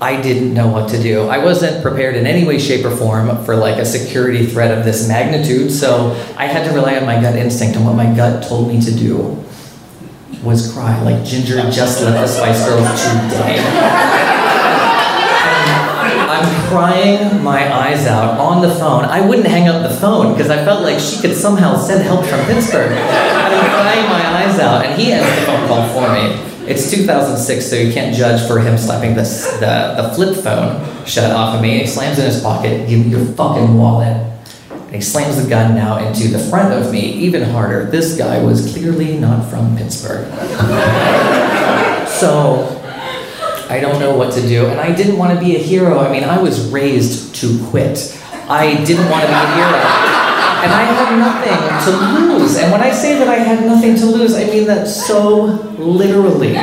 I 0.03 0.21
didn't 0.21 0.53
know 0.53 0.67
what 0.67 0.89
to 0.91 1.01
do. 1.01 1.29
I 1.29 1.39
wasn't 1.39 1.81
prepared 1.81 2.17
in 2.17 2.27
any 2.27 2.45
way, 2.45 2.59
shape, 2.59 2.85
or 2.85 2.91
form 2.91 3.45
for 3.45 3.55
like 3.55 3.79
a 3.79 3.85
security 3.85 4.45
threat 4.47 4.77
of 4.77 4.85
this 4.85 5.07
magnitude, 5.07 5.71
so 5.71 6.11
I 6.37 6.47
had 6.47 6.69
to 6.69 6.75
rely 6.75 6.97
on 6.97 7.07
my 7.07 7.21
gut 7.21 7.37
instinct 7.37 7.77
and 7.77 7.87
what 7.87 7.95
my 7.95 8.13
gut 8.13 8.43
told 8.43 8.67
me 8.67 8.81
to 8.81 8.91
do 8.91 9.39
was 10.43 10.73
cry 10.73 11.01
like 11.03 11.25
Ginger 11.25 11.55
just 11.71 12.03
left 12.03 12.17
the 12.17 12.27
Spice 12.27 12.67
Girls 12.67 13.01
today. 13.33 14.32
Crying 16.73 17.45
my 17.45 17.71
eyes 17.71 18.07
out 18.07 18.41
on 18.41 18.63
the 18.63 18.75
phone. 18.77 19.05
I 19.05 19.21
wouldn't 19.21 19.47
hang 19.47 19.69
up 19.69 19.83
the 19.83 19.95
phone 19.95 20.33
because 20.33 20.49
I 20.49 20.65
felt 20.65 20.83
like 20.83 20.99
she 20.99 21.21
could 21.21 21.37
somehow 21.37 21.77
send 21.77 22.03
help 22.03 22.25
from 22.25 22.43
Pittsburgh. 22.47 22.93
I'm 22.93 23.71
crying 23.77 24.09
my 24.09 24.43
eyes 24.43 24.59
out, 24.59 24.87
and 24.87 24.99
he 24.99 25.13
ends 25.13 25.29
the 25.39 25.45
phone 25.45 25.69
call 25.69 25.87
for 25.93 26.11
me. 26.15 26.31
It's 26.67 26.91
2006, 26.91 27.67
so 27.67 27.77
you 27.77 27.93
can't 27.93 28.17
judge 28.17 28.49
for 28.49 28.59
him 28.59 28.79
slapping 28.79 29.15
the, 29.15 29.23
the, 29.61 30.03
the 30.03 30.15
flip 30.15 30.35
phone 30.43 31.05
shut 31.05 31.31
off 31.31 31.57
of 31.57 31.61
me. 31.61 31.81
He 31.81 31.87
slams 31.87 32.19
in 32.19 32.25
his 32.25 32.43
pocket, 32.43 32.89
give 32.89 33.05
me 33.05 33.11
your 33.11 33.27
fucking 33.35 33.77
wallet. 33.77 34.17
And 34.71 34.95
he 34.95 35.03
slams 35.03 35.43
the 35.43 35.51
gun 35.51 35.75
now 35.75 35.99
into 35.99 36.29
the 36.29 36.39
front 36.39 36.73
of 36.73 36.91
me, 36.91 37.01
even 37.01 37.43
harder. 37.43 37.85
This 37.85 38.17
guy 38.17 38.43
was 38.43 38.73
clearly 38.73 39.19
not 39.19 39.51
from 39.51 39.77
Pittsburgh. 39.77 40.27
so 42.09 42.82
I 43.73 43.81
don't 43.81 43.99
know 43.99 44.15
what 44.15 44.35
to 44.35 44.43
do. 44.43 44.67
And 44.67 44.79
I 44.79 44.95
didn't 44.95 45.17
want 45.17 45.33
to 45.33 45.41
be 45.43 45.57
a 45.57 45.59
hero. 45.59 45.99
I 45.99 46.13
mean, 46.13 46.25
I 46.25 46.37
was 46.39 46.71
raised 46.71 47.35
to 47.37 47.59
quit. 47.71 48.15
I 48.47 48.85
didn't 48.85 49.09
want 49.09 49.23
to 49.23 49.29
be 49.29 49.33
a 49.33 49.47
hero. 49.57 49.81
And 50.63 50.71
I 50.71 50.85
had 50.93 51.17
nothing 51.19 51.57
to 51.87 51.91
lose. 52.37 52.59
And 52.59 52.71
when 52.71 52.83
I 52.83 52.91
say 52.93 53.19
that 53.19 53.29
I 53.29 53.37
had 53.37 53.65
nothing 53.65 53.97
to 53.97 54.05
lose, 54.05 54.35
I 54.35 54.45
mean 54.45 54.67
that 54.67 54.87
so 54.87 55.45
literally. 55.79 56.55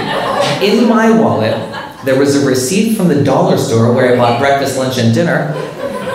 In 0.61 0.87
my 0.87 1.09
wallet, 1.19 1.57
there 2.05 2.19
was 2.19 2.35
a 2.41 2.45
receipt 2.47 2.95
from 2.95 3.07
the 3.07 3.23
dollar 3.23 3.57
store 3.57 3.91
where 3.91 4.13
I 4.13 4.15
bought 4.15 4.39
breakfast, 4.39 4.77
lunch, 4.77 4.99
and 4.99 5.11
dinner. 5.11 5.51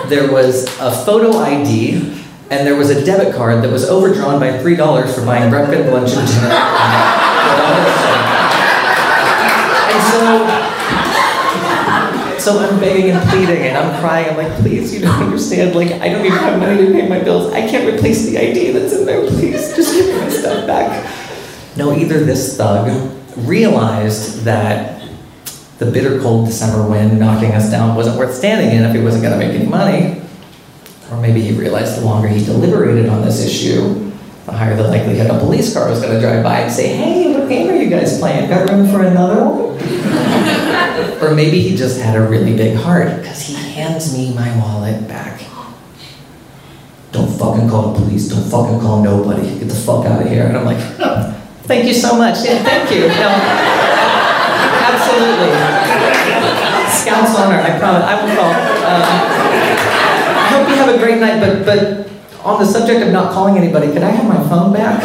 There 0.07 0.31
was 0.31 0.63
a 0.79 0.91
photo 1.03 1.37
ID, 1.39 2.23
and 2.49 2.65
there 2.65 2.77
was 2.77 2.89
a 2.89 3.03
debit 3.03 3.35
card 3.35 3.61
that 3.65 3.69
was 3.69 3.83
overdrawn 3.89 4.39
by 4.39 4.51
$3 4.51 5.13
for 5.13 5.25
buying 5.25 5.49
breakfast, 5.49 5.89
lunch, 5.91 6.13
and 6.13 6.25
dinner. 6.25 6.55
And 9.91 10.03
so 10.09 10.63
so 12.45 12.59
I'm 12.59 12.79
begging 12.79 13.09
and 13.09 13.27
pleading 13.29 13.63
and 13.63 13.75
I'm 13.75 13.99
crying. 13.99 14.29
I'm 14.29 14.37
like, 14.37 14.55
please, 14.59 14.93
you 14.93 15.01
don't 15.01 15.23
understand. 15.23 15.75
Like, 15.75 15.91
I 15.93 16.09
don't 16.09 16.23
even 16.23 16.37
have 16.37 16.59
money 16.59 16.85
to 16.85 16.91
pay 16.91 17.09
my 17.09 17.17
bills. 17.17 17.51
I 17.51 17.67
can't 17.67 17.91
replace 17.91 18.27
the 18.27 18.37
ID 18.37 18.69
that's 18.69 18.93
in 18.93 19.07
there. 19.07 19.25
Please, 19.25 19.75
just 19.75 19.95
give 19.95 20.13
me 20.13 20.21
my 20.21 20.29
stuff 20.29 20.67
back. 20.67 21.11
No, 21.75 21.91
either 21.91 22.23
this 22.23 22.55
thug 22.55 23.11
realized 23.35 24.43
that 24.43 25.09
the 25.79 25.89
bitter 25.89 26.21
cold 26.21 26.45
December 26.45 26.87
wind 26.87 27.19
knocking 27.19 27.51
us 27.53 27.71
down 27.71 27.95
wasn't 27.95 28.19
worth 28.19 28.35
standing 28.35 28.77
in 28.77 28.85
if 28.85 28.95
he 28.95 29.01
wasn't 29.01 29.23
going 29.23 29.39
to 29.39 29.43
make 29.43 29.59
any 29.59 29.67
money. 29.67 30.21
Or 31.09 31.19
maybe 31.19 31.41
he 31.41 31.51
realized 31.57 31.99
the 31.99 32.05
longer 32.05 32.27
he 32.27 32.45
deliberated 32.45 33.09
on 33.09 33.23
this 33.23 33.43
issue, 33.43 34.11
the 34.45 34.51
higher 34.51 34.75
the 34.75 34.87
likelihood 34.87 35.31
a 35.31 35.39
police 35.39 35.73
car 35.73 35.89
was 35.89 35.99
going 35.99 36.13
to 36.13 36.19
drive 36.19 36.43
by 36.43 36.59
and 36.59 36.71
say, 36.71 36.95
hey, 36.95 37.33
what 37.35 37.49
game 37.49 37.71
are 37.71 37.75
you 37.75 37.89
guys 37.89 38.19
playing? 38.19 38.47
Got 38.47 38.69
room 38.69 38.87
for 38.87 39.01
another 39.01 39.43
one? 39.43 40.24
Or 41.21 41.33
maybe 41.33 41.61
he 41.61 41.75
just 41.75 41.99
had 42.01 42.15
a 42.15 42.21
really 42.21 42.55
big 42.55 42.75
heart 42.75 43.17
because 43.17 43.41
he 43.41 43.53
hands 43.53 44.13
me 44.13 44.33
my 44.33 44.55
wallet 44.59 45.07
back. 45.07 45.41
Don't 47.11 47.31
fucking 47.31 47.69
call 47.69 47.93
the 47.93 47.99
police. 47.99 48.27
Don't 48.27 48.43
fucking 48.43 48.79
call 48.81 49.01
nobody. 49.01 49.57
Get 49.59 49.69
the 49.69 49.75
fuck 49.75 50.05
out 50.05 50.21
of 50.21 50.27
here. 50.27 50.45
And 50.47 50.57
I'm 50.57 50.65
like, 50.65 50.77
thank 51.63 51.85
you 51.85 51.93
so 51.93 52.17
much. 52.17 52.43
Yeah, 52.43 52.61
thank 52.61 52.91
you. 52.91 53.07
No, 53.07 53.31
absolutely. 54.91 55.55
Scout's 56.91 57.39
honor. 57.39 57.61
I 57.61 57.79
promise. 57.79 58.03
I 58.03 58.19
will 58.19 58.35
call. 58.35 58.51
Um, 58.51 59.01
I 60.35 60.47
hope 60.51 60.67
you 60.67 60.75
have 60.75 60.93
a 60.93 60.97
great 60.97 61.19
night, 61.19 61.39
but, 61.39 61.65
but 61.65 62.11
on 62.43 62.59
the 62.59 62.65
subject 62.65 63.01
of 63.01 63.13
not 63.13 63.31
calling 63.31 63.57
anybody, 63.57 63.87
could 63.93 64.03
I 64.03 64.09
have 64.09 64.27
my 64.27 64.49
phone 64.49 64.73
back? 64.73 65.01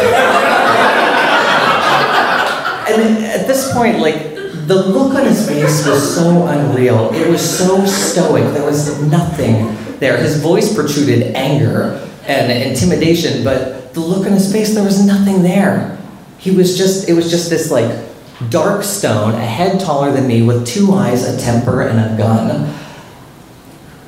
and 2.91 3.25
at 3.25 3.47
this 3.47 3.73
point, 3.73 4.01
like, 4.01 4.30
the 4.67 4.87
look 4.87 5.15
on 5.15 5.25
his 5.25 5.47
face 5.49 5.87
was 5.87 6.15
so 6.15 6.47
unreal. 6.47 7.13
It 7.15 7.29
was 7.29 7.59
so 7.59 7.85
stoic. 7.85 8.45
There 8.55 8.65
was 8.65 9.01
nothing 9.03 9.77
there. 9.99 10.17
His 10.17 10.41
voice 10.41 10.75
protruded 10.75 11.35
anger 11.35 12.07
and 12.27 12.51
intimidation, 12.51 13.45
but 13.45 13.95
the 13.95 14.01
look 14.01 14.27
on 14.27 14.33
his 14.33 14.51
face, 14.53 14.75
there 14.75 14.85
was 14.85 15.05
nothing 15.05 15.43
there. 15.43 15.99
He 16.39 16.51
was 16.51 16.77
just, 16.77 17.09
it 17.09 17.15
was 17.15 17.31
just 17.31 17.51
this 17.51 17.71
like 17.71 18.07
dark 18.49 18.83
stone, 18.83 19.35
a 19.35 19.45
head 19.45 19.81
taller 19.81 20.13
than 20.13 20.27
me, 20.27 20.43
with 20.43 20.67
two 20.67 20.93
eyes, 20.93 21.27
a 21.29 21.39
temper, 21.39 21.83
and 21.83 21.99
a 21.99 22.17
gun. 22.17 22.75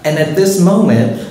And 0.04 0.18
at 0.18 0.34
this 0.34 0.60
moment, 0.60 1.28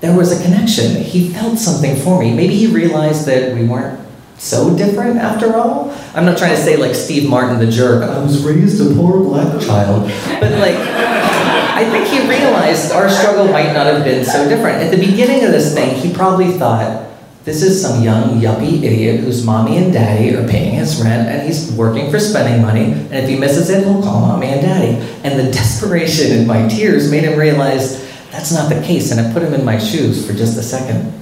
there 0.00 0.16
was 0.16 0.38
a 0.38 0.42
connection. 0.42 0.96
He 1.02 1.30
felt 1.30 1.58
something 1.58 1.96
for 1.96 2.20
me. 2.20 2.34
Maybe 2.34 2.54
he 2.56 2.66
realized 2.66 3.26
that 3.26 3.54
we 3.54 3.64
weren't 3.64 4.01
so 4.42 4.76
different 4.76 5.18
after 5.18 5.56
all. 5.56 5.96
I'm 6.14 6.24
not 6.24 6.36
trying 6.36 6.56
to 6.56 6.60
say 6.60 6.76
like 6.76 6.96
Steve 6.96 7.30
Martin 7.30 7.60
the 7.60 7.70
jerk, 7.70 8.02
I 8.02 8.18
was 8.18 8.44
raised 8.44 8.80
a 8.80 8.92
poor 8.92 9.22
black 9.22 9.60
child. 9.62 10.10
But 10.40 10.58
like, 10.58 10.74
I 11.74 11.88
think 11.88 12.08
he 12.08 12.28
realized 12.28 12.90
our 12.90 13.08
struggle 13.08 13.46
might 13.52 13.72
not 13.72 13.86
have 13.86 14.04
been 14.04 14.24
so 14.24 14.48
different. 14.48 14.82
At 14.82 14.90
the 14.90 14.96
beginning 14.96 15.44
of 15.44 15.52
this 15.52 15.72
thing, 15.72 15.96
he 15.96 16.12
probably 16.12 16.50
thought, 16.58 17.08
this 17.44 17.62
is 17.62 17.80
some 17.80 18.02
young 18.02 18.40
yuppie 18.40 18.82
idiot 18.82 19.20
whose 19.20 19.44
mommy 19.44 19.76
and 19.76 19.92
daddy 19.92 20.34
are 20.34 20.46
paying 20.48 20.74
his 20.74 21.00
rent 21.00 21.28
and 21.28 21.46
he's 21.46 21.72
working 21.72 22.10
for 22.10 22.18
spending 22.18 22.62
money. 22.62 22.92
And 22.92 23.14
if 23.14 23.28
he 23.28 23.38
misses 23.38 23.70
it, 23.70 23.84
he'll 23.84 24.02
call 24.02 24.22
mommy 24.22 24.48
and 24.48 24.60
daddy. 24.60 25.06
And 25.22 25.38
the 25.38 25.52
desperation 25.52 26.36
in 26.36 26.48
my 26.48 26.68
tears 26.68 27.10
made 27.10 27.22
him 27.22 27.38
realize 27.38 28.00
that's 28.32 28.52
not 28.52 28.68
the 28.68 28.82
case. 28.82 29.12
And 29.12 29.20
it 29.20 29.32
put 29.32 29.42
him 29.42 29.54
in 29.54 29.64
my 29.64 29.78
shoes 29.78 30.26
for 30.26 30.32
just 30.32 30.58
a 30.58 30.62
second. 30.64 31.12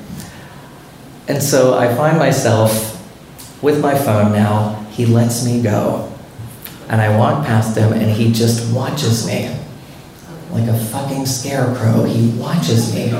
And 1.28 1.42
so 1.42 1.78
I 1.78 1.94
find 1.94 2.18
myself 2.18 2.89
with 3.62 3.80
my 3.80 3.94
phone 3.96 4.32
now. 4.32 4.74
He 4.90 5.06
lets 5.06 5.44
me 5.44 5.62
go. 5.62 6.12
And 6.88 7.00
I 7.00 7.16
walk 7.16 7.46
past 7.46 7.76
him 7.76 7.92
and 7.92 8.10
he 8.10 8.32
just 8.32 8.72
watches 8.74 9.26
me. 9.26 9.56
Like 10.50 10.68
a 10.68 10.76
fucking 10.76 11.26
scarecrow, 11.26 12.04
he 12.04 12.30
watches 12.38 12.92
me 12.94 13.12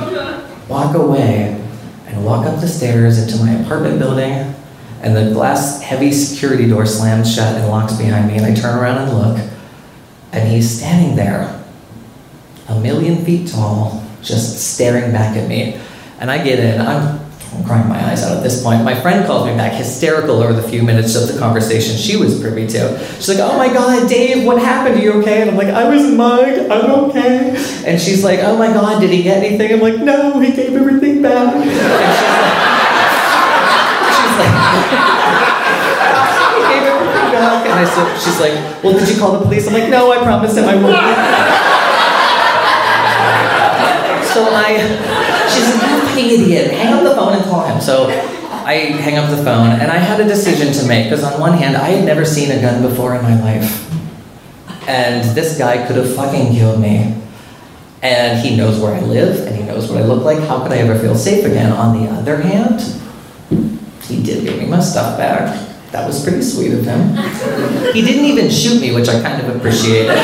walk 0.71 0.95
away 0.95 1.61
and 2.07 2.25
walk 2.25 2.45
up 2.45 2.59
the 2.61 2.67
stairs 2.67 3.17
into 3.17 3.43
my 3.43 3.51
apartment 3.61 3.99
building, 3.99 4.55
and 5.01 5.15
the 5.15 5.33
glass 5.33 5.81
heavy 5.81 6.11
security 6.11 6.67
door 6.67 6.85
slams 6.85 7.33
shut 7.33 7.55
and 7.55 7.67
locks 7.67 7.95
behind 7.97 8.27
me, 8.27 8.37
and 8.37 8.45
I 8.45 8.53
turn 8.53 8.77
around 8.77 9.09
and 9.09 9.17
look, 9.17 9.49
and 10.31 10.47
he's 10.47 10.69
standing 10.69 11.15
there, 11.15 11.63
a 12.67 12.79
million 12.79 13.23
feet 13.25 13.49
tall, 13.49 14.03
just 14.21 14.73
staring 14.73 15.11
back 15.11 15.35
at 15.35 15.47
me. 15.47 15.79
And 16.19 16.29
I 16.29 16.43
get 16.43 16.59
in, 16.59 16.79
I'm, 16.79 17.20
I'm 17.53 17.65
crying 17.65 17.89
my 17.89 18.01
eyes 18.09 18.23
out 18.23 18.37
at 18.37 18.43
this 18.43 18.63
point. 18.63 18.81
My 18.85 18.95
friend 18.95 19.25
calls 19.25 19.45
me 19.45 19.53
back, 19.57 19.73
hysterical 19.73 20.41
over 20.41 20.53
the 20.53 20.63
few 20.63 20.83
minutes 20.83 21.15
of 21.15 21.27
the 21.27 21.37
conversation 21.37 21.97
she 21.97 22.15
was 22.15 22.39
privy 22.39 22.65
to. 22.67 22.97
She's 23.15 23.27
like, 23.27 23.39
Oh 23.39 23.57
my 23.57 23.67
God, 23.67 24.07
Dave, 24.07 24.45
what 24.45 24.57
happened? 24.57 24.95
Are 24.97 25.01
you 25.03 25.11
okay? 25.21 25.41
And 25.41 25.49
I'm 25.51 25.57
like, 25.57 25.67
I 25.67 25.89
was 25.93 26.09
mugged, 26.13 26.71
I'm 26.71 26.89
okay. 27.09 27.53
And 27.85 27.99
she's 27.99 28.23
like, 28.23 28.39
Oh 28.39 28.55
my 28.57 28.67
God, 28.67 29.01
did 29.01 29.09
he 29.09 29.21
get 29.23 29.43
anything? 29.43 29.73
I'm 29.73 29.81
like, 29.81 29.97
No, 29.97 30.39
he 30.39 30.53
gave 30.53 30.73
everything 30.73 31.21
back. 31.21 31.53
And 31.53 31.63
she's 31.65 31.81
like, 31.81 31.89
She's 34.15 34.35
like, 34.39 34.55
He 36.55 36.61
gave 36.71 36.87
everything 36.87 37.27
back. 37.35 37.67
And 37.67 37.75
I 37.75 37.83
said, 37.83 38.07
She's 38.23 38.39
like, 38.39 38.55
Well, 38.81 38.93
did 38.97 39.09
you 39.09 39.17
call 39.19 39.33
the 39.33 39.39
police? 39.43 39.67
I'm 39.67 39.73
like, 39.73 39.89
No, 39.89 40.09
I 40.13 40.23
promised 40.23 40.55
him 40.57 40.69
I 40.69 40.75
wouldn't. 40.75 40.95
So 44.31 44.47
I, 44.47 44.79
she's 45.51 45.67
like, 45.75 46.00
fucking 46.11 46.29
idiot. 46.29 46.71
Hang 46.71 46.93
up 46.93 47.03
the 47.03 47.15
phone 47.15 47.33
and 47.33 47.43
call 47.45 47.65
him. 47.65 47.81
So 47.81 48.07
I 48.07 48.73
hang 48.99 49.17
up 49.17 49.29
the 49.29 49.43
phone, 49.43 49.69
and 49.79 49.91
I 49.91 49.97
had 49.97 50.19
a 50.19 50.27
decision 50.27 50.73
to 50.73 50.87
make 50.87 51.09
because 51.09 51.23
on 51.23 51.39
one 51.39 51.53
hand, 51.53 51.75
I 51.75 51.89
had 51.89 52.05
never 52.05 52.25
seen 52.25 52.51
a 52.51 52.61
gun 52.61 52.81
before 52.81 53.15
in 53.15 53.21
my 53.23 53.39
life, 53.41 53.89
and 54.87 55.35
this 55.35 55.57
guy 55.57 55.85
could 55.87 55.95
have 55.95 56.13
fucking 56.15 56.53
killed 56.53 56.79
me. 56.79 57.17
And 58.03 58.39
he 58.39 58.57
knows 58.57 58.79
where 58.79 58.95
I 58.95 59.01
live, 59.01 59.45
and 59.45 59.55
he 59.55 59.61
knows 59.61 59.87
what 59.87 60.01
I 60.01 60.03
look 60.03 60.23
like. 60.23 60.39
How 60.39 60.63
could 60.63 60.71
I 60.71 60.77
ever 60.77 60.97
feel 60.97 61.15
safe 61.15 61.45
again? 61.45 61.71
On 61.71 62.03
the 62.03 62.09
other 62.09 62.37
hand, 62.41 62.81
he 64.05 64.23
did 64.23 64.43
give 64.43 64.57
me 64.57 64.65
my 64.65 64.79
stuff 64.79 65.19
back. 65.19 65.69
That 65.91 66.07
was 66.07 66.23
pretty 66.23 66.41
sweet 66.41 66.73
of 66.73 66.83
him. 66.83 67.15
He 67.93 68.01
didn't 68.01 68.25
even 68.25 68.49
shoot 68.49 68.81
me, 68.81 68.91
which 68.95 69.07
I 69.07 69.21
kind 69.21 69.45
of 69.45 69.55
appreciated. 69.55 70.17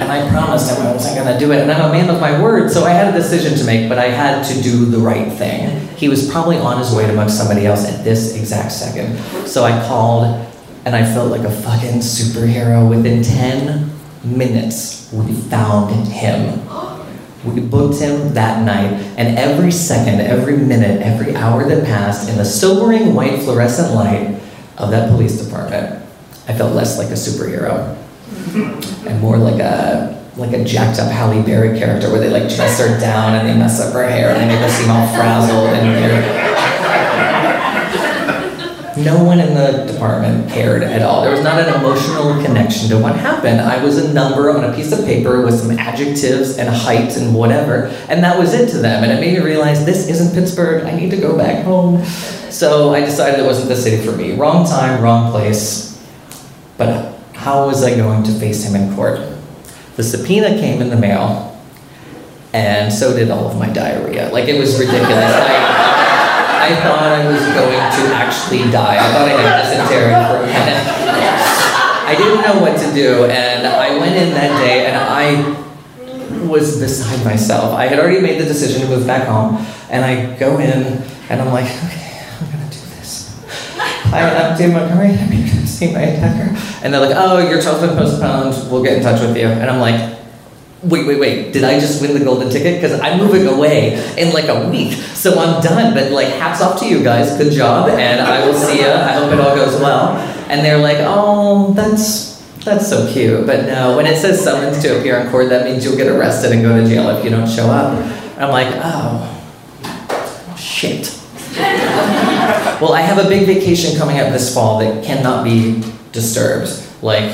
And 0.00 0.10
I 0.10 0.26
promised 0.30 0.70
him 0.70 0.86
I 0.86 0.92
wasn't 0.94 1.16
gonna 1.16 1.38
do 1.38 1.52
it. 1.52 1.60
And 1.60 1.70
I'm 1.70 1.90
a 1.90 1.92
man 1.92 2.08
of 2.08 2.22
my 2.22 2.42
word, 2.42 2.70
so 2.70 2.84
I 2.84 2.90
had 2.90 3.14
a 3.14 3.16
decision 3.16 3.56
to 3.58 3.64
make, 3.64 3.86
but 3.86 3.98
I 3.98 4.06
had 4.06 4.42
to 4.46 4.62
do 4.62 4.86
the 4.86 4.96
right 4.96 5.30
thing. 5.30 5.88
He 5.96 6.08
was 6.08 6.30
probably 6.30 6.56
on 6.56 6.78
his 6.78 6.94
way 6.94 7.06
to 7.06 7.12
mug 7.12 7.28
somebody 7.28 7.66
else 7.66 7.86
at 7.86 8.02
this 8.02 8.34
exact 8.34 8.72
second. 8.72 9.18
So 9.46 9.64
I 9.64 9.72
called, 9.86 10.46
and 10.86 10.96
I 10.96 11.04
felt 11.04 11.30
like 11.30 11.42
a 11.42 11.50
fucking 11.50 11.98
superhero. 11.98 12.88
Within 12.88 13.22
10 13.22 13.90
minutes, 14.24 15.12
we 15.12 15.34
found 15.34 15.94
him. 16.06 16.66
We 17.44 17.60
booked 17.60 18.00
him 18.00 18.32
that 18.32 18.64
night, 18.64 18.92
and 19.18 19.38
every 19.38 19.70
second, 19.70 20.22
every 20.22 20.56
minute, 20.56 21.02
every 21.02 21.36
hour 21.36 21.68
that 21.68 21.84
passed 21.84 22.30
in 22.30 22.38
the 22.38 22.44
sobering 22.44 23.14
white 23.14 23.42
fluorescent 23.42 23.94
light 23.94 24.40
of 24.78 24.90
that 24.92 25.10
police 25.10 25.42
department, 25.42 26.02
I 26.48 26.54
felt 26.54 26.74
less 26.74 26.96
like 26.96 27.08
a 27.08 27.12
superhero 27.12 27.99
and 29.06 29.20
more 29.20 29.36
like 29.36 29.60
a 29.60 30.18
like 30.36 30.52
a 30.52 30.64
jacked 30.64 30.98
up 30.98 31.10
Halle 31.10 31.42
Berry 31.42 31.78
character 31.78 32.10
where 32.10 32.20
they 32.20 32.30
like 32.30 32.48
dress 32.54 32.78
her 32.78 32.98
down 32.98 33.34
and 33.34 33.48
they 33.48 33.54
mess 33.54 33.80
up 33.80 33.92
her 33.92 34.08
hair 34.08 34.30
and 34.30 34.40
they 34.40 34.46
make 34.46 34.58
her 34.58 34.68
seem 34.68 34.90
all 34.90 35.06
frazzled 35.14 35.68
and 35.70 35.88
weird. 36.00 36.50
No 38.96 39.22
one 39.22 39.40
in 39.40 39.54
the 39.54 39.90
department 39.90 40.50
cared 40.50 40.82
at 40.82 41.00
all. 41.00 41.22
There 41.22 41.30
was 41.30 41.42
not 41.42 41.58
an 41.58 41.74
emotional 41.74 42.42
connection 42.44 42.88
to 42.90 42.98
what 42.98 43.16
happened. 43.16 43.60
I 43.60 43.82
was 43.82 43.96
a 43.96 44.12
number 44.12 44.50
on 44.50 44.64
a 44.64 44.74
piece 44.74 44.92
of 44.92 45.04
paper 45.04 45.42
with 45.42 45.58
some 45.58 45.70
adjectives 45.78 46.58
and 46.58 46.68
height 46.68 47.16
and 47.16 47.34
whatever, 47.34 47.86
and 48.08 48.22
that 48.22 48.38
was 48.38 48.52
it 48.52 48.68
to 48.70 48.78
them. 48.78 49.02
And 49.02 49.12
it 49.12 49.20
made 49.20 49.38
me 49.38 49.44
realize 49.44 49.86
this 49.86 50.08
isn't 50.08 50.34
Pittsburgh. 50.34 50.84
I 50.84 50.90
need 50.90 51.10
to 51.12 51.16
go 51.16 51.36
back 51.36 51.64
home. 51.64 52.04
So 52.50 52.92
I 52.92 53.00
decided 53.00 53.40
it 53.40 53.46
wasn't 53.46 53.68
the 53.68 53.76
city 53.76 54.04
for 54.04 54.12
me. 54.12 54.34
Wrong 54.34 54.66
time, 54.66 55.00
wrong 55.00 55.30
place. 55.30 55.98
But 56.76 56.88
uh, 56.88 57.12
how 57.40 57.66
was 57.66 57.82
I 57.82 57.96
going 57.96 58.22
to 58.24 58.32
face 58.32 58.64
him 58.64 58.76
in 58.76 58.94
court? 58.94 59.18
The 59.96 60.02
subpoena 60.02 60.60
came 60.60 60.82
in 60.82 60.90
the 60.90 60.96
mail, 60.96 61.58
and 62.52 62.92
so 62.92 63.16
did 63.16 63.30
all 63.30 63.48
of 63.48 63.56
my 63.58 63.68
diarrhea. 63.70 64.28
Like, 64.30 64.46
it 64.48 64.60
was 64.60 64.78
ridiculous. 64.78 65.08
I, 65.08 66.68
I 66.68 66.74
thought 66.82 67.02
I 67.02 67.26
was 67.26 67.40
going 67.40 67.80
to 67.80 68.14
actually 68.14 68.70
die. 68.70 68.96
I 69.00 69.12
thought 69.12 69.26
I 69.26 69.40
had 69.40 69.62
dysentery 69.62 70.12
for 70.28 70.36
a 70.36 70.46
minute. 70.46 70.84
I 72.10 72.14
didn't 72.14 72.42
know 72.42 72.60
what 72.60 72.76
to 72.78 72.92
do, 72.92 73.24
and 73.24 73.66
I 73.66 73.98
went 73.98 74.16
in 74.16 74.34
that 74.34 74.60
day, 74.60 74.86
and 74.86 74.96
I 74.96 76.46
was 76.46 76.78
beside 76.78 77.24
myself. 77.24 77.72
I 77.74 77.86
had 77.86 77.98
already 77.98 78.20
made 78.20 78.38
the 78.38 78.44
decision 78.44 78.82
to 78.82 78.88
move 78.88 79.06
back 79.06 79.26
home, 79.26 79.64
and 79.88 80.04
I 80.04 80.36
go 80.38 80.58
in, 80.58 81.02
and 81.30 81.40
I'm 81.40 81.52
like, 81.52 81.64
okay, 81.64 82.26
I'm 82.38 82.50
gonna 82.50 82.68
do 82.70 82.80
this. 82.98 83.40
I 84.12 84.22
empty 84.22 84.66
my 84.66 84.88
car, 84.88 85.02
I'm 85.02 85.66
see 85.66 85.92
my 85.92 86.00
attacker. 86.00 86.56
And 86.84 86.92
they're 86.92 87.00
like, 87.00 87.14
oh, 87.16 87.38
your 87.48 87.60
trial's 87.62 87.80
been 87.80 87.96
postponed, 87.96 88.70
we'll 88.70 88.82
get 88.82 88.98
in 88.98 89.02
touch 89.02 89.20
with 89.20 89.36
you. 89.36 89.46
And 89.46 89.70
I'm 89.70 89.80
like, 89.80 90.18
wait, 90.82 91.06
wait, 91.06 91.20
wait, 91.20 91.52
did 91.52 91.64
I 91.64 91.78
just 91.78 92.00
win 92.02 92.18
the 92.18 92.24
golden 92.24 92.50
ticket? 92.50 92.80
Because 92.80 92.98
I'm 93.00 93.18
moving 93.18 93.46
away 93.46 93.94
in 94.16 94.32
like 94.32 94.48
a 94.48 94.68
week, 94.68 94.94
so 94.94 95.38
I'm 95.38 95.62
done. 95.62 95.94
But 95.94 96.12
like, 96.12 96.28
hats 96.28 96.60
off 96.60 96.80
to 96.80 96.86
you 96.86 97.02
guys, 97.02 97.36
good 97.36 97.52
job, 97.52 97.88
and 97.88 98.20
I 98.20 98.46
will 98.46 98.54
see 98.54 98.80
you. 98.80 98.88
I 98.88 99.12
hope 99.12 99.32
it 99.32 99.40
all 99.40 99.54
goes 99.54 99.80
well. 99.80 100.16
And 100.48 100.64
they're 100.64 100.78
like, 100.78 100.98
oh, 101.00 101.72
that's 101.74 102.40
that's 102.64 102.88
so 102.88 103.10
cute. 103.12 103.46
But 103.46 103.66
no, 103.66 103.96
when 103.96 104.06
it 104.06 104.18
says 104.18 104.42
summons 104.42 104.82
to 104.82 104.98
appear 104.98 105.18
in 105.20 105.30
court, 105.30 105.48
that 105.50 105.64
means 105.64 105.84
you'll 105.84 105.96
get 105.96 106.08
arrested 106.08 106.52
and 106.52 106.62
go 106.62 106.76
to 106.76 106.88
jail 106.88 107.08
if 107.10 107.24
you 107.24 107.30
don't 107.30 107.48
show 107.48 107.66
up. 107.70 107.94
I'm 108.38 108.50
like, 108.50 108.68
oh, 108.82 110.56
shit. 110.58 111.19
Well, 112.80 112.92
I 112.92 113.02
have 113.02 113.24
a 113.24 113.28
big 113.28 113.46
vacation 113.46 113.98
coming 113.98 114.18
up 114.18 114.32
this 114.32 114.52
fall 114.52 114.78
that 114.78 115.04
cannot 115.04 115.44
be 115.44 115.82
disturbed. 116.12 116.70
Like 117.02 117.30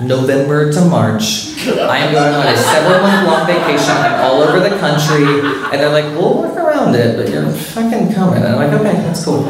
November 0.00 0.72
to 0.72 0.84
March. 0.84 1.56
I 1.66 1.98
am 1.98 2.12
going 2.12 2.34
on 2.34 2.46
a 2.46 2.56
several 2.56 3.00
month 3.00 3.26
long 3.26 3.46
vacation. 3.46 3.96
All 4.20 4.42
over 4.42 4.60
the 4.60 4.78
country. 4.78 5.24
And 5.70 5.80
they're 5.80 5.90
like, 5.90 6.04
we'll 6.16 6.38
work 6.38 6.56
around 6.56 6.94
it, 6.94 7.16
but 7.16 7.28
you're 7.32 7.50
fucking 7.50 8.12
coming. 8.12 8.42
And 8.42 8.54
I'm 8.54 8.56
like, 8.56 8.80
okay, 8.80 8.92
that's 9.02 9.24
cool. 9.24 9.42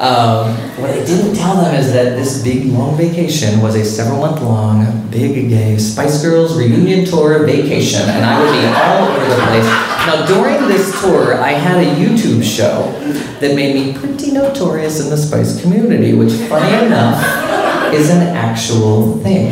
Um, 0.00 0.56
what 0.80 0.88
I 0.88 1.04
didn't 1.04 1.36
tell 1.36 1.56
them 1.56 1.74
is 1.74 1.92
that 1.92 2.16
this 2.16 2.42
big 2.42 2.64
long 2.72 2.96
vacation 2.96 3.60
was 3.60 3.74
a 3.76 3.84
several 3.84 4.20
month 4.20 4.40
long, 4.40 5.06
big 5.10 5.50
gay 5.50 5.76
Spice 5.76 6.22
Girls 6.22 6.56
reunion 6.56 7.04
tour 7.04 7.44
vacation, 7.44 8.00
and 8.08 8.24
I 8.24 8.40
would 8.40 8.50
be 8.50 8.64
all 8.66 9.08
over 9.12 9.28
the 9.28 9.36
place. 9.44 9.66
Now, 10.08 10.24
during 10.26 10.68
this 10.68 10.98
tour, 11.02 11.34
I 11.34 11.52
had 11.52 11.84
a 11.84 11.94
YouTube 12.00 12.42
show 12.42 12.90
that 13.40 13.54
made 13.54 13.74
me 13.74 13.92
pretty 13.92 14.32
notorious 14.32 15.00
in 15.00 15.10
the 15.10 15.18
Spice 15.18 15.60
community, 15.60 16.14
which, 16.14 16.32
funny 16.48 16.86
enough, 16.86 17.22
is 17.92 18.08
an 18.08 18.22
actual 18.34 19.18
thing. 19.18 19.50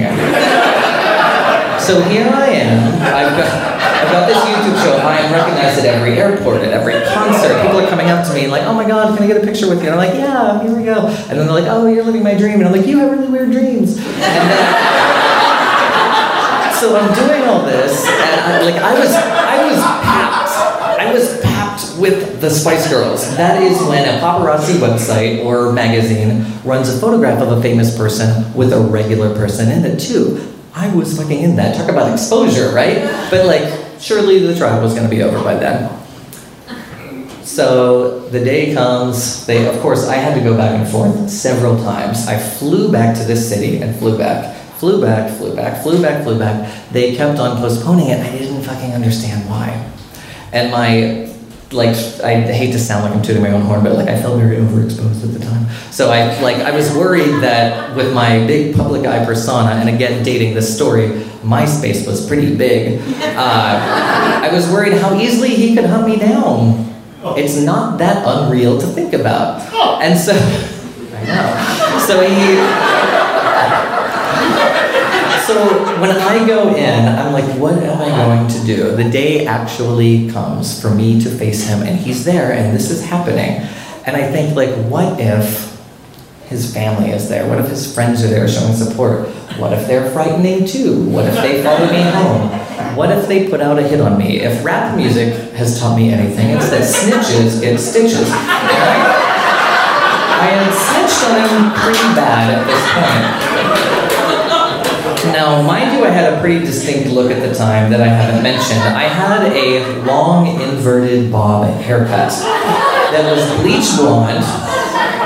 So 1.79 2.01
here 2.09 2.27
I 2.27 2.49
am. 2.49 2.95
I've 3.03 3.37
got, 3.37 3.49
I've 4.01 4.13
got 4.13 4.27
this 4.27 4.39
YouTube 4.39 4.83
show. 4.83 4.97
I 4.97 5.19
am 5.19 5.33
recognized 5.33 5.79
at 5.81 5.85
every 5.85 6.19
airport, 6.19 6.63
at 6.63 6.73
every 6.73 6.95
concert. 7.29 7.62
People 7.62 7.81
are 7.81 7.88
coming 7.88 8.09
up 8.09 8.27
to 8.27 8.35
me 8.35 8.43
and 8.45 8.53
like, 8.53 8.62
"Oh 8.62 8.75
my 8.75 8.87
God, 8.87 9.14
can 9.17 9.25
I 9.25 9.27
get 9.27 9.37
a 9.37 9.47
picture 9.47 9.69
with 9.69 9.83
you?" 9.83 9.91
And 9.91 10.01
I'm 10.01 10.07
like, 10.09 10.19
"Yeah, 10.19 10.62
here 10.62 10.75
we 10.75 10.85
go." 10.85 11.07
And 11.07 11.38
then 11.38 11.47
they're 11.47 11.61
like, 11.61 11.67
"Oh, 11.69 11.87
you're 11.87 12.05
living 12.05 12.23
my 12.23 12.35
dream," 12.35 12.61
and 12.61 12.67
I'm 12.67 12.73
like, 12.73 12.87
"You 12.87 12.99
have 12.99 13.11
really 13.11 13.29
weird 13.29 13.51
dreams." 13.53 13.97
Then, 13.97 14.05
so 16.79 16.97
I'm 16.97 17.12
doing 17.14 17.43
all 17.49 17.64
this, 17.67 18.07
and 18.07 18.41
I, 18.41 18.62
like 18.62 18.77
I 18.77 18.99
was, 18.99 19.12
I 19.14 19.64
was 19.64 19.81
packed. 20.03 21.01
I 21.01 21.12
was 21.12 21.41
packed 21.41 21.99
with 21.99 22.41
the 22.41 22.51
Spice 22.51 22.88
Girls. 22.88 23.37
That 23.37 23.62
is 23.62 23.81
when 23.83 24.09
a 24.09 24.21
paparazzi 24.21 24.79
website 24.79 25.45
or 25.45 25.73
magazine 25.73 26.45
runs 26.64 26.88
a 26.88 26.99
photograph 26.99 27.41
of 27.43 27.59
a 27.59 27.62
famous 27.62 27.97
person 27.97 28.53
with 28.55 28.73
a 28.73 28.81
regular 28.81 29.35
person 29.35 29.71
in 29.71 29.85
it 29.85 29.99
too. 29.99 30.55
I 30.75 30.95
was 30.95 31.17
fucking 31.17 31.43
in 31.43 31.57
that. 31.57 31.75
Talk 31.75 31.88
about 31.88 32.12
exposure, 32.12 32.71
right? 32.73 33.03
But 33.31 33.47
like, 33.47 34.01
surely 34.01 34.38
the 34.38 34.55
trial 34.57 34.81
was 34.81 34.95
going 34.95 35.09
to 35.09 35.11
be 35.11 35.23
over 35.23 35.43
by 35.43 35.55
then. 35.55 35.91
So 37.49 38.29
the 38.29 38.45
day 38.45 38.75
comes. 38.75 39.47
They, 39.47 39.67
of 39.67 39.81
course, 39.81 40.07
I 40.07 40.17
had 40.17 40.35
to 40.35 40.41
go 40.43 40.55
back 40.55 40.79
and 40.79 40.87
forth 40.87 41.31
several 41.31 41.83
times. 41.83 42.29
I 42.29 42.39
flew 42.39 42.93
back 42.93 43.17
to 43.17 43.25
this 43.25 43.49
city 43.49 43.81
and 43.81 43.97
flew 43.97 44.19
back, 44.19 44.55
flew 44.77 45.01
back, 45.01 45.35
flew 45.39 45.57
back, 45.57 45.83
flew 45.83 46.01
back, 46.01 46.23
flew 46.23 46.39
back. 46.39 46.71
They 46.93 47.17
kept 47.17 47.39
on 47.39 47.57
postponing 47.57 48.11
it. 48.11 48.21
I 48.21 48.31
didn't 48.31 48.63
fucking 48.63 48.93
understand 48.93 49.49
why. 49.49 49.91
And 50.53 50.71
my, 50.71 51.35
like, 51.73 51.97
I 52.23 52.43
hate 52.53 52.73
to 52.73 52.79
sound 52.79 53.07
like 53.07 53.15
I'm 53.15 53.23
tooting 53.23 53.43
my 53.43 53.51
own 53.51 53.63
horn, 53.63 53.83
but 53.83 53.95
like 53.95 54.09
I 54.09 54.21
felt 54.21 54.39
very 54.39 54.59
overexposed 54.59 55.25
at 55.25 55.33
the 55.33 55.45
time. 55.45 55.67
So 55.91 56.11
I, 56.11 56.39
like, 56.43 56.59
I 56.59 56.71
was 56.71 56.95
worried 56.95 57.43
that 57.43 57.97
with 57.97 58.13
my 58.13 58.47
big 58.47 58.77
public 58.77 59.07
eye 59.07 59.25
persona, 59.25 59.71
and 59.71 59.89
again 59.89 60.23
dating 60.23 60.55
this 60.55 60.73
story, 60.73 61.09
MySpace 61.43 62.07
was 62.07 62.27
pretty 62.29 62.55
big. 62.55 63.01
Uh, 63.23 64.43
I 64.45 64.51
was 64.53 64.69
worried 64.71 64.93
how 64.99 65.19
easily 65.19 65.49
he 65.49 65.75
could 65.75 65.87
hunt 65.87 66.07
me 66.07 66.19
down. 66.19 66.85
Oh. 67.23 67.35
It's 67.37 67.57
not 67.57 67.99
that 67.99 68.23
unreal 68.27 68.81
to 68.81 68.87
think 68.87 69.13
about. 69.13 69.63
Oh. 69.73 69.99
And 70.01 70.19
so, 70.19 70.33
I 71.17 71.25
know. 71.27 71.99
So 72.07 72.21
he. 72.21 72.59
So 75.49 76.01
when 76.01 76.11
I 76.11 76.47
go 76.47 76.77
in, 76.77 77.09
I'm 77.09 77.33
like, 77.33 77.59
what 77.59 77.73
am 77.83 78.03
I 78.03 78.09
going 78.11 78.49
to 78.49 78.67
do? 78.67 78.95
The 78.95 79.09
day 79.09 79.47
actually 79.47 80.31
comes 80.31 80.79
for 80.81 80.91
me 80.91 81.19
to 81.23 81.31
face 81.31 81.67
him, 81.67 81.81
and 81.81 81.99
he's 81.99 82.27
there, 82.27 82.53
and 82.53 82.77
this 82.77 82.91
is 82.91 83.03
happening. 83.03 83.67
And 84.05 84.15
I 84.15 84.31
think, 84.31 84.55
like, 84.55 84.69
what 84.91 85.19
if 85.19 85.68
his 86.49 86.73
family 86.73 87.11
is 87.11 87.29
there? 87.29 87.47
What 87.47 87.61
if 87.61 87.69
his 87.69 87.93
friends 87.93 88.25
are 88.25 88.29
there 88.29 88.49
showing 88.49 88.73
support? 88.73 89.29
What 89.59 89.75
if 89.75 89.87
they're 89.87 90.11
frightening 90.11 90.65
too? 90.67 91.05
What 91.11 91.27
if 91.27 91.35
they 91.35 91.63
follow 91.63 91.87
me 91.93 92.01
home? 92.01 92.97
What 92.97 93.11
if 93.13 93.29
they 93.29 93.49
put 93.49 93.61
out 93.61 93.79
a 93.79 93.83
hit 93.83 94.01
on 94.01 94.17
me? 94.19 94.41
If 94.41 94.65
rap 94.65 94.97
music 94.97 95.53
has 95.53 95.79
taught 95.79 95.95
me 95.97 96.11
anything, 96.11 96.49
it's 96.51 96.71
that 96.71 96.83
snitches 96.83 97.61
get 97.61 97.79
stitches. 97.79 98.31
I 100.41 100.49
had 100.57 100.73
snitched 100.73 101.23
on 101.29 101.37
him 101.45 101.73
pretty 101.77 102.09
bad 102.17 102.57
at 102.57 102.65
this 102.67 102.83
point. 102.97 103.49
Now, 105.35 105.61
mind 105.61 105.99
you, 105.99 106.05
I 106.07 106.11
had 106.11 106.33
a 106.33 106.41
pretty 106.41 106.61
distinct 106.65 107.11
look 107.11 107.31
at 107.31 107.47
the 107.47 107.55
time 107.55 107.91
that 107.91 108.01
I 108.01 108.07
haven't 108.07 108.43
mentioned. 108.43 108.81
I 108.81 109.05
had 109.05 109.53
a 109.53 110.03
long 110.05 110.47
inverted 110.61 111.31
bob 111.31 111.69
haircut 111.83 112.31
that 112.31 113.31
was 113.31 113.45
bleach 113.61 113.97
blonde 113.99 114.47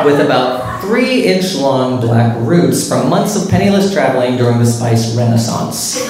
with 0.04 0.20
about 0.20 0.71
three 0.82 1.24
inch 1.24 1.54
long 1.54 2.00
black 2.00 2.36
roots 2.40 2.88
from 2.88 3.08
months 3.08 3.36
of 3.36 3.48
penniless 3.48 3.92
traveling 3.92 4.36
during 4.36 4.58
the 4.58 4.66
spice 4.66 5.16
renaissance. 5.16 6.02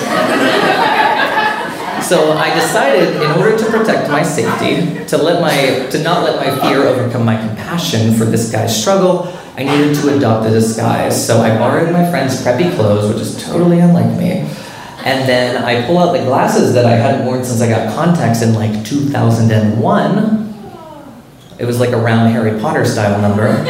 So 2.02 2.32
I 2.32 2.52
decided, 2.54 3.14
in 3.22 3.30
order 3.38 3.56
to 3.56 3.64
protect 3.70 4.10
my 4.10 4.22
safety, 4.22 5.04
to 5.06 5.16
let 5.16 5.40
my 5.40 5.88
to 5.90 6.02
not 6.02 6.24
let 6.24 6.36
my 6.36 6.50
fear 6.60 6.82
overcome 6.82 7.24
my 7.24 7.36
compassion 7.36 8.14
for 8.14 8.24
this 8.24 8.50
guy's 8.50 8.78
struggle, 8.78 9.32
I 9.56 9.62
needed 9.62 9.94
to 9.96 10.16
adopt 10.16 10.46
a 10.46 10.50
disguise. 10.50 11.26
So 11.26 11.40
I 11.40 11.56
borrowed 11.56 11.92
my 11.92 12.10
friend's 12.10 12.42
preppy 12.42 12.74
clothes, 12.74 13.12
which 13.12 13.22
is 13.22 13.42
totally 13.42 13.78
unlike 13.78 14.18
me. 14.18 14.48
And 15.04 15.28
then 15.28 15.62
I 15.62 15.86
pull 15.86 15.98
out 15.98 16.12
the 16.12 16.24
glasses 16.24 16.74
that 16.74 16.84
I 16.84 16.96
hadn't 16.96 17.24
worn 17.24 17.44
since 17.44 17.60
I 17.60 17.68
got 17.68 17.94
contacts 17.94 18.42
in 18.42 18.54
like 18.54 18.84
2001. 18.84 20.54
It 21.58 21.64
was 21.64 21.78
like 21.80 21.90
a 21.90 21.98
round 21.98 22.32
Harry 22.32 22.60
Potter 22.60 22.84
style 22.84 23.20
number. 23.22 23.64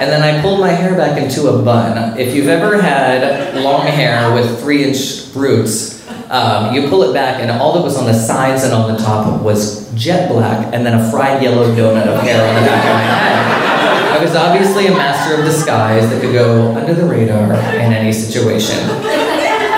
And 0.00 0.10
then 0.10 0.22
I 0.22 0.42
pulled 0.42 0.60
my 0.60 0.70
hair 0.70 0.94
back 0.94 1.20
into 1.20 1.48
a 1.48 1.62
bun. 1.62 2.18
If 2.18 2.34
you've 2.34 2.48
ever 2.48 2.80
had 2.80 3.54
long 3.62 3.86
hair 3.86 4.34
with 4.34 4.60
three 4.60 4.84
inch 4.84 5.34
roots, 5.34 6.06
um, 6.30 6.74
you 6.74 6.88
pull 6.88 7.02
it 7.04 7.12
back, 7.12 7.40
and 7.40 7.50
all 7.50 7.72
that 7.74 7.82
was 7.82 7.96
on 7.96 8.04
the 8.04 8.14
sides 8.14 8.64
and 8.64 8.74
on 8.74 8.92
the 8.92 8.98
top 8.98 9.42
was 9.42 9.90
jet 9.94 10.28
black, 10.30 10.74
and 10.74 10.84
then 10.84 10.98
a 10.98 11.10
fried 11.10 11.42
yellow 11.42 11.74
donut 11.74 12.06
of 12.06 12.20
hair 12.20 12.46
on 12.46 12.54
the 12.54 12.66
back 12.68 12.84
of 12.84 12.92
my 12.92 13.00
head. 13.00 14.18
I 14.18 14.22
was 14.22 14.34
obviously 14.34 14.86
a 14.86 14.92
master 14.92 15.38
of 15.38 15.44
disguise 15.44 16.08
that 16.10 16.20
could 16.20 16.32
go 16.32 16.74
under 16.74 16.94
the 16.94 17.04
radar 17.04 17.52
in 17.52 17.92
any 17.92 18.12
situation. 18.12 18.76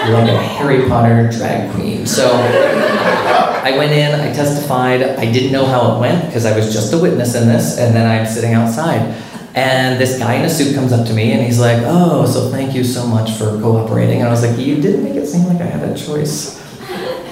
Like 0.08 0.30
a 0.30 0.38
Harry 0.38 0.88
Potter 0.88 1.28
drag 1.30 1.70
queen. 1.72 2.06
So 2.06 2.30
I 2.32 3.74
went 3.76 3.92
in, 3.92 4.18
I 4.18 4.32
testified, 4.32 5.02
I 5.02 5.30
didn't 5.30 5.52
know 5.52 5.66
how 5.66 5.94
it 5.94 6.00
went 6.00 6.24
because 6.26 6.46
I 6.46 6.56
was 6.56 6.72
just 6.72 6.94
a 6.94 6.98
witness 6.98 7.34
in 7.34 7.46
this, 7.46 7.78
and 7.78 7.94
then 7.94 8.06
I'm 8.06 8.24
sitting 8.26 8.54
outside. 8.54 9.14
And 9.58 10.00
this 10.00 10.20
guy 10.20 10.34
in 10.34 10.44
a 10.44 10.48
suit 10.48 10.76
comes 10.76 10.92
up 10.92 11.04
to 11.08 11.12
me 11.12 11.32
and 11.32 11.42
he's 11.42 11.58
like, 11.58 11.82
Oh, 11.84 12.24
so 12.26 12.48
thank 12.48 12.76
you 12.76 12.84
so 12.84 13.04
much 13.04 13.32
for 13.32 13.60
cooperating. 13.60 14.20
And 14.20 14.28
I 14.28 14.30
was 14.30 14.46
like, 14.46 14.56
You 14.56 14.80
didn't 14.80 15.02
make 15.02 15.16
it 15.16 15.26
seem 15.26 15.46
like 15.46 15.60
I 15.60 15.64
had 15.64 15.82
a 15.82 15.96
choice. 15.98 16.56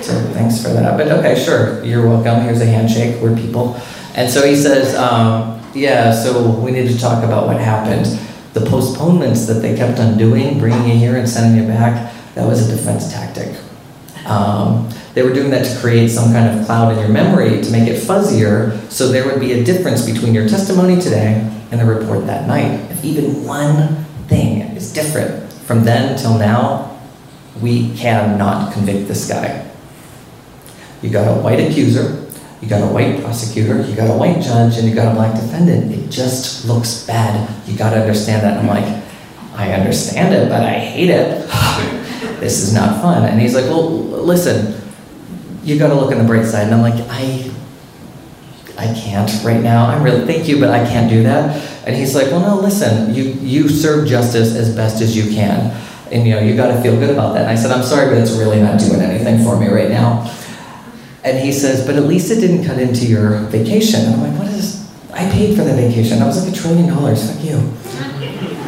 So 0.04 0.12
thanks 0.34 0.60
for 0.60 0.70
that. 0.70 0.96
But 0.96 1.06
okay, 1.06 1.40
sure, 1.40 1.84
you're 1.84 2.04
welcome. 2.04 2.42
Here's 2.42 2.60
a 2.60 2.66
handshake. 2.66 3.22
We're 3.22 3.36
people. 3.36 3.80
And 4.16 4.28
so 4.28 4.44
he 4.44 4.56
says, 4.56 4.96
um, 4.96 5.62
Yeah, 5.72 6.12
so 6.12 6.50
we 6.50 6.72
need 6.72 6.88
to 6.88 6.98
talk 6.98 7.22
about 7.22 7.46
what 7.46 7.60
happened. 7.60 8.06
The 8.54 8.68
postponements 8.68 9.46
that 9.46 9.60
they 9.62 9.76
kept 9.76 10.00
on 10.00 10.18
doing, 10.18 10.58
bringing 10.58 10.88
you 10.88 10.96
here 10.98 11.16
and 11.16 11.28
sending 11.28 11.62
you 11.62 11.68
back, 11.68 12.12
that 12.34 12.44
was 12.44 12.68
a 12.68 12.76
defense 12.76 13.12
tactic. 13.12 13.54
Um, 14.28 14.88
they 15.14 15.22
were 15.22 15.32
doing 15.32 15.50
that 15.50 15.64
to 15.64 15.80
create 15.80 16.08
some 16.08 16.32
kind 16.32 16.58
of 16.58 16.66
cloud 16.66 16.92
in 16.92 16.98
your 16.98 17.08
memory 17.08 17.62
to 17.62 17.70
make 17.70 17.88
it 17.88 18.02
fuzzier 18.02 18.78
so 18.90 19.08
there 19.08 19.24
would 19.24 19.40
be 19.40 19.52
a 19.52 19.64
difference 19.64 20.04
between 20.04 20.34
your 20.34 20.48
testimony 20.48 21.00
today 21.00 21.50
and 21.70 21.80
the 21.80 21.86
report 21.86 22.26
that 22.26 22.46
night. 22.46 22.90
If 22.90 23.04
even 23.04 23.44
one 23.44 24.04
thing 24.28 24.62
is 24.76 24.92
different 24.92 25.52
from 25.52 25.84
then 25.84 26.18
till 26.18 26.38
now, 26.38 27.00
we 27.60 27.96
cannot 27.96 28.72
convict 28.72 29.08
this 29.08 29.28
guy. 29.28 29.66
You 31.02 31.10
got 31.10 31.26
a 31.26 31.40
white 31.40 31.60
accuser, 31.60 32.26
you 32.60 32.68
got 32.68 32.82
a 32.82 32.92
white 32.92 33.22
prosecutor, 33.22 33.80
you 33.82 33.94
got 33.94 34.10
a 34.10 34.18
white 34.18 34.42
judge, 34.42 34.76
and 34.78 34.88
you 34.88 34.94
got 34.94 35.12
a 35.12 35.14
black 35.14 35.34
defendant. 35.34 35.92
It 35.92 36.10
just 36.10 36.66
looks 36.66 37.06
bad. 37.06 37.48
You 37.68 37.76
got 37.76 37.90
to 37.90 38.00
understand 38.00 38.42
that. 38.42 38.58
I'm 38.58 38.66
like, 38.66 39.02
I 39.54 39.72
understand 39.72 40.34
it, 40.34 40.48
but 40.48 40.62
I 40.62 40.72
hate 40.78 41.10
it. 41.10 41.48
this 42.40 42.62
is 42.62 42.72
not 42.72 43.00
fun. 43.00 43.24
And 43.24 43.40
he's 43.40 43.54
like, 43.54 43.64
Well, 43.64 43.90
listen, 43.90 44.80
you 45.62 45.78
got 45.78 45.88
to 45.88 45.94
look 45.94 46.12
on 46.12 46.18
the 46.18 46.24
bright 46.24 46.46
side. 46.46 46.64
And 46.64 46.74
I'm 46.74 46.82
like, 46.82 47.04
I 47.10 47.50
I 48.78 48.92
can't 48.94 49.30
right 49.42 49.62
now. 49.62 49.86
I'm 49.86 50.02
really 50.02 50.26
thank 50.26 50.48
you, 50.48 50.60
but 50.60 50.70
I 50.70 50.84
can't 50.86 51.10
do 51.10 51.22
that. 51.22 51.56
And 51.86 51.96
he's 51.96 52.14
like, 52.14 52.26
well, 52.26 52.40
no, 52.40 52.60
listen, 52.60 53.14
you 53.14 53.24
you 53.24 53.68
serve 53.68 54.06
justice 54.06 54.54
as 54.54 54.74
best 54.74 55.00
as 55.00 55.16
you 55.16 55.34
can, 55.34 55.70
and 56.12 56.26
you 56.26 56.34
know 56.34 56.40
you 56.40 56.54
got 56.54 56.74
to 56.74 56.82
feel 56.82 56.94
good 56.96 57.10
about 57.10 57.32
that. 57.34 57.42
And 57.42 57.50
I 57.50 57.54
said, 57.54 57.70
I'm 57.70 57.82
sorry, 57.82 58.08
but 58.10 58.18
it's 58.18 58.32
really 58.32 58.60
not 58.60 58.78
doing 58.78 59.00
anything 59.00 59.42
for 59.42 59.58
me 59.58 59.68
right 59.68 59.90
now. 59.90 60.30
And 61.24 61.38
he 61.38 61.52
says, 61.52 61.84
but 61.84 61.96
at 61.96 62.04
least 62.04 62.30
it 62.30 62.40
didn't 62.40 62.64
cut 62.66 62.78
into 62.78 63.04
your 63.06 63.40
vacation. 63.48 64.00
And 64.04 64.14
I'm 64.14 64.20
like, 64.20 64.38
what 64.38 64.48
is? 64.48 64.88
I 65.12 65.28
paid 65.30 65.56
for 65.56 65.64
the 65.64 65.74
vacation. 65.74 66.20
That 66.20 66.26
was 66.26 66.44
like 66.44 66.54
a 66.54 66.56
trillion 66.56 66.86
dollars. 66.86 67.32
Fuck 67.32 67.44
you. 67.44 67.56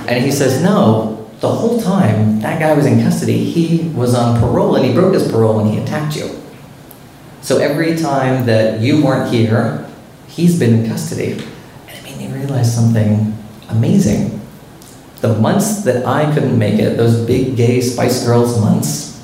And 0.09 0.25
he 0.25 0.33
says, 0.33 0.61
no. 0.61 1.18
The 1.41 1.49
whole 1.49 1.81
time 1.81 2.41
that 2.41 2.59
guy 2.59 2.75
was 2.75 2.85
in 2.85 3.01
custody, 3.01 3.45
he 3.45 3.89
was 3.91 4.15
on 4.15 4.41
parole, 4.41 4.75
and 4.75 4.85
he 4.85 4.93
broke 4.93 5.15
his 5.15 5.31
parole 5.31 5.57
when 5.57 5.67
he 5.67 5.79
attacked 5.79 6.17
you. 6.17 6.31
So 7.43 7.59
every 7.59 7.97
time 7.97 8.47
that 8.47 8.81
you 8.81 9.05
weren't 9.05 9.33
here, 9.33 9.89
he's 10.27 10.59
been 10.59 10.81
in 10.81 10.89
custody. 10.89 11.33
And 11.33 11.91
it 11.91 12.03
made 12.03 12.19
me 12.19 12.27
realize 12.37 12.75
something 12.75 13.37
amazing. 13.69 14.41
The 15.21 15.35
months 15.39 15.83
that 15.85 16.05
I 16.05 16.33
couldn't 16.35 16.59
make 16.59 16.81
it, 16.81 16.97
those 16.97 17.25
big 17.25 17.57
gay 17.57 17.81
Spice 17.81 18.25
Girls 18.25 18.61
months, 18.61 19.23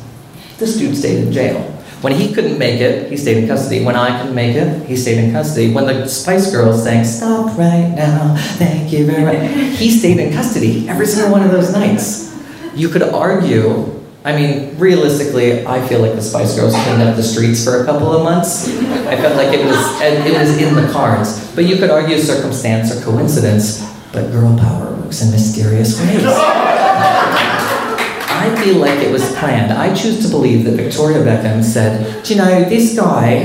this 0.58 0.76
dude 0.78 0.96
stayed 0.96 1.24
in 1.24 1.32
jail. 1.32 1.83
When 2.04 2.12
he 2.12 2.34
couldn't 2.34 2.58
make 2.58 2.82
it, 2.82 3.10
he 3.10 3.16
stayed 3.16 3.38
in 3.38 3.48
custody. 3.48 3.82
When 3.82 3.96
I 3.96 4.18
couldn't 4.18 4.34
make 4.34 4.54
it, 4.56 4.86
he 4.86 4.94
stayed 4.94 5.24
in 5.24 5.32
custody. 5.32 5.72
When 5.72 5.86
the 5.86 6.06
Spice 6.06 6.52
Girls 6.52 6.82
sang, 6.82 7.02
Stop 7.02 7.56
right 7.56 7.88
now, 7.96 8.36
thank 8.60 8.92
you 8.92 9.06
very 9.06 9.24
much, 9.24 9.78
he 9.78 9.88
stayed 9.90 10.18
in 10.18 10.30
custody 10.30 10.86
every 10.86 11.06
single 11.06 11.32
one 11.32 11.42
of 11.42 11.50
those 11.50 11.72
nights. 11.72 12.36
You 12.74 12.90
could 12.90 13.04
argue 13.04 14.02
I 14.22 14.36
mean, 14.36 14.78
realistically, 14.78 15.66
I 15.66 15.86
feel 15.86 16.00
like 16.00 16.14
the 16.14 16.22
Spice 16.22 16.56
Girls 16.56 16.74
cleaned 16.74 17.02
up 17.02 17.16
the 17.16 17.22
streets 17.22 17.64
for 17.64 17.82
a 17.82 17.84
couple 17.86 18.12
of 18.12 18.22
months. 18.22 18.68
I 18.68 19.16
felt 19.16 19.36
like 19.36 19.52
it 19.56 19.64
was 19.64 19.76
it 20.00 20.38
was 20.38 20.56
in 20.58 20.74
the 20.74 20.90
cards. 20.92 21.54
But 21.54 21.64
you 21.64 21.76
could 21.76 21.90
argue 21.90 22.18
circumstance 22.18 22.92
or 22.94 23.02
coincidence, 23.02 23.80
but 24.12 24.30
girl 24.30 24.58
power 24.58 24.94
works 24.96 25.22
in 25.22 25.30
mysterious 25.30 25.98
ways. 26.00 26.24
I 28.44 28.62
feel 28.62 28.76
like 28.76 29.00
it 29.00 29.10
was 29.10 29.24
planned. 29.36 29.72
I 29.72 29.94
choose 29.94 30.22
to 30.26 30.28
believe 30.28 30.64
that 30.64 30.72
Victoria 30.72 31.18
Beckham 31.18 31.64
said, 31.64 32.22
Do 32.24 32.34
you 32.34 32.38
know, 32.38 32.68
this 32.68 32.94
guy 32.94 33.36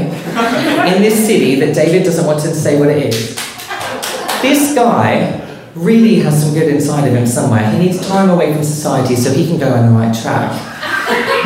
in 0.94 1.02
this 1.02 1.26
city 1.26 1.56
that 1.62 1.74
David 1.74 2.04
doesn't 2.04 2.26
want 2.26 2.42
to 2.42 2.54
say 2.54 2.78
what 2.78 2.90
it 2.90 3.14
is, 3.14 3.36
this 4.42 4.76
guy 4.76 5.40
really 5.76 6.16
has 6.16 6.44
some 6.44 6.54
good 6.54 6.68
inside 6.68 7.08
of 7.08 7.14
him 7.14 7.26
somewhere. 7.26 7.72
He 7.72 7.78
needs 7.78 8.06
time 8.10 8.30
away 8.30 8.54
from 8.54 8.62
society 8.62 9.16
so 9.16 9.32
he 9.32 9.48
can 9.48 9.58
go 9.58 9.74
on 9.74 9.86
the 9.86 9.98
right 9.98 10.14
track. 10.14 10.52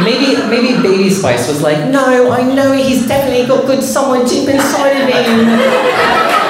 Maybe 0.03 0.35
maybe 0.49 0.81
Baby 0.81 1.11
Spice 1.11 1.47
was 1.47 1.61
like, 1.61 1.89
no, 1.91 2.31
I 2.31 2.41
know 2.55 2.71
he's 2.71 3.07
definitely 3.07 3.45
got 3.45 3.67
good 3.67 3.83
somewhere 3.83 4.25
deep 4.25 4.49
inside 4.49 4.97
of 4.97 5.09
him. 5.09 6.42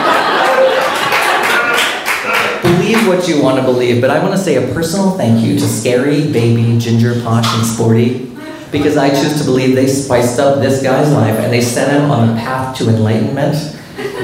Believe 2.94 3.08
what 3.08 3.28
you 3.28 3.42
want 3.42 3.58
to 3.58 3.64
believe, 3.64 4.02
but 4.02 4.10
I 4.10 4.20
want 4.20 4.34
to 4.34 4.38
say 4.38 4.56
a 4.56 4.74
personal 4.74 5.12
thank 5.12 5.44
you 5.44 5.58
to 5.58 5.68
Scary, 5.68 6.32
Baby, 6.32 6.78
Ginger, 6.78 7.20
Posh, 7.22 7.46
and 7.56 7.66
Sporty, 7.66 8.32
because 8.72 8.98
I 8.98 9.10
choose 9.10 9.40
to 9.40 9.46
believe 9.46 9.76
they 9.76 9.88
spiced 9.88 10.40
up 10.40 10.60
this 10.60 10.84
guy's 10.84 11.12
life 11.12 11.40
and 11.40 11.52
they 11.52 11.62
sent 11.62 11.92
him 11.92 12.12
on 12.12 12.30
a 12.30 12.34
path 12.34 12.78
to 12.78 12.90
enlightenment. 12.90 13.78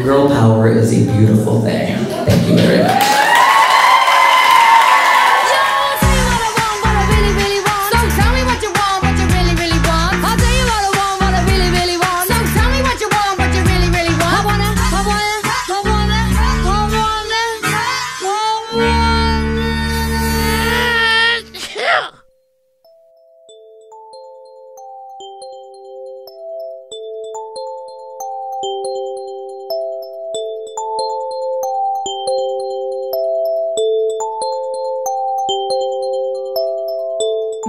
Girl 0.03 0.27
power 0.27 0.71
is 0.71 0.93
a 0.93 1.11
beautiful 1.17 1.61
thing. 1.61 1.95
Thank 2.25 2.49
you 2.49 2.57
very 2.57 2.83
much. 2.83 3.18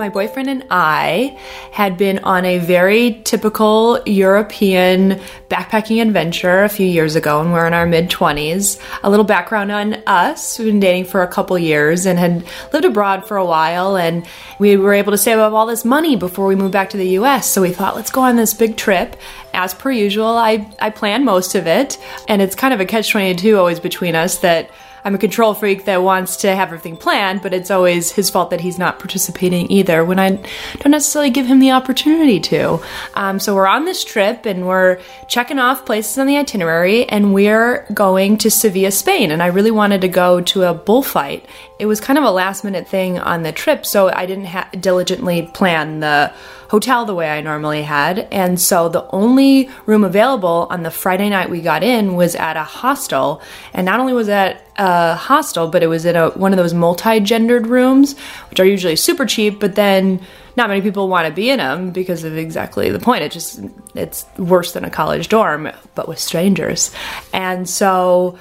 My 0.00 0.08
boyfriend 0.08 0.48
and 0.48 0.64
I 0.70 1.38
had 1.72 1.98
been 1.98 2.20
on 2.20 2.46
a 2.46 2.58
very 2.58 3.20
typical 3.22 4.02
European 4.06 5.20
backpacking 5.50 6.00
adventure 6.00 6.64
a 6.64 6.70
few 6.70 6.86
years 6.86 7.16
ago, 7.16 7.40
and 7.42 7.52
we're 7.52 7.66
in 7.66 7.74
our 7.74 7.84
mid 7.84 8.08
20s. 8.08 8.80
A 9.02 9.10
little 9.10 9.26
background 9.26 9.70
on 9.70 9.94
us 10.06 10.58
we've 10.58 10.68
been 10.68 10.80
dating 10.80 11.04
for 11.04 11.22
a 11.22 11.28
couple 11.28 11.58
years 11.58 12.06
and 12.06 12.18
had 12.18 12.44
lived 12.72 12.86
abroad 12.86 13.28
for 13.28 13.36
a 13.36 13.44
while, 13.44 13.96
and 13.96 14.26
we 14.58 14.78
were 14.78 14.94
able 14.94 15.12
to 15.12 15.18
save 15.18 15.38
up 15.38 15.52
all 15.52 15.66
this 15.66 15.84
money 15.84 16.16
before 16.16 16.46
we 16.46 16.56
moved 16.56 16.72
back 16.72 16.90
to 16.90 16.96
the 16.96 17.10
US. 17.18 17.46
So 17.50 17.60
we 17.60 17.70
thought, 17.70 17.94
let's 17.94 18.10
go 18.10 18.22
on 18.22 18.36
this 18.36 18.54
big 18.54 18.78
trip. 18.78 19.16
As 19.52 19.74
per 19.74 19.90
usual, 19.90 20.28
I, 20.28 20.66
I 20.80 20.88
planned 20.88 21.26
most 21.26 21.54
of 21.54 21.66
it, 21.66 21.98
and 22.26 22.40
it's 22.40 22.54
kind 22.54 22.72
of 22.72 22.80
a 22.80 22.86
catch 22.86 23.10
22 23.10 23.58
always 23.58 23.80
between 23.80 24.16
us 24.16 24.38
that 24.38 24.70
I'm 25.04 25.14
a 25.14 25.18
control 25.18 25.54
freak 25.54 25.84
that 25.84 26.02
wants 26.02 26.36
to 26.38 26.54
have 26.54 26.68
everything 26.68 26.96
planned, 26.96 27.42
but 27.42 27.54
it's 27.54 27.70
always 27.70 28.12
his 28.12 28.30
fault 28.30 28.50
that 28.50 28.60
he's 28.60 28.78
not 28.78 28.98
participating 28.98 29.70
either 29.70 30.04
when 30.04 30.18
I 30.18 30.30
don't 30.30 30.90
necessarily 30.90 31.30
give 31.30 31.46
him 31.46 31.58
the 31.58 31.70
opportunity 31.70 32.40
to. 32.40 32.80
Um, 33.14 33.38
so 33.38 33.54
we're 33.54 33.66
on 33.66 33.84
this 33.84 34.04
trip 34.04 34.46
and 34.46 34.66
we're 34.66 35.00
checking 35.28 35.58
off 35.58 35.86
places 35.86 36.18
on 36.18 36.26
the 36.26 36.36
itinerary, 36.36 37.08
and 37.08 37.32
we're 37.32 37.86
going 37.94 38.36
to 38.38 38.50
Sevilla, 38.50 38.90
Spain. 38.90 39.30
And 39.30 39.42
I 39.42 39.46
really 39.46 39.70
wanted 39.70 40.00
to 40.02 40.08
go 40.08 40.40
to 40.40 40.64
a 40.64 40.74
bullfight. 40.74 41.46
It 41.78 41.86
was 41.86 42.00
kind 42.00 42.18
of 42.18 42.24
a 42.24 42.30
last 42.30 42.64
minute 42.64 42.86
thing 42.86 43.18
on 43.18 43.42
the 43.42 43.52
trip, 43.52 43.86
so 43.86 44.10
I 44.10 44.26
didn't 44.26 44.46
ha- 44.46 44.68
diligently 44.78 45.42
plan 45.42 46.00
the 46.00 46.32
hotel 46.70 47.04
the 47.04 47.14
way 47.16 47.28
I 47.28 47.40
normally 47.40 47.82
had. 47.82 48.28
And 48.30 48.60
so 48.60 48.88
the 48.88 49.04
only 49.10 49.68
room 49.86 50.04
available 50.04 50.68
on 50.70 50.84
the 50.84 50.90
Friday 50.92 51.28
night 51.28 51.50
we 51.50 51.60
got 51.60 51.82
in 51.82 52.14
was 52.14 52.36
at 52.36 52.56
a 52.56 52.62
hostel. 52.62 53.42
And 53.74 53.84
not 53.84 53.98
only 53.98 54.12
was 54.12 54.28
that 54.28 54.64
a 54.76 55.16
hostel, 55.16 55.66
but 55.66 55.82
it 55.82 55.88
was 55.88 56.04
in 56.04 56.14
a, 56.14 56.30
one 56.30 56.52
of 56.52 56.58
those 56.58 56.72
multi 56.72 57.18
gendered 57.18 57.66
rooms, 57.66 58.16
which 58.50 58.60
are 58.60 58.64
usually 58.64 58.94
super 58.94 59.26
cheap, 59.26 59.58
but 59.58 59.74
then 59.74 60.20
not 60.56 60.68
many 60.68 60.80
people 60.80 61.08
want 61.08 61.26
to 61.26 61.34
be 61.34 61.50
in 61.50 61.58
them 61.58 61.90
because 61.90 62.22
of 62.22 62.36
exactly 62.36 62.88
the 62.88 63.00
point. 63.00 63.24
It 63.24 63.32
just, 63.32 63.60
it's 63.96 64.24
worse 64.38 64.70
than 64.70 64.84
a 64.84 64.90
college 64.90 65.26
dorm, 65.26 65.72
but 65.96 66.06
with 66.06 66.20
strangers. 66.20 66.94
And 67.32 67.68
so, 67.68 68.38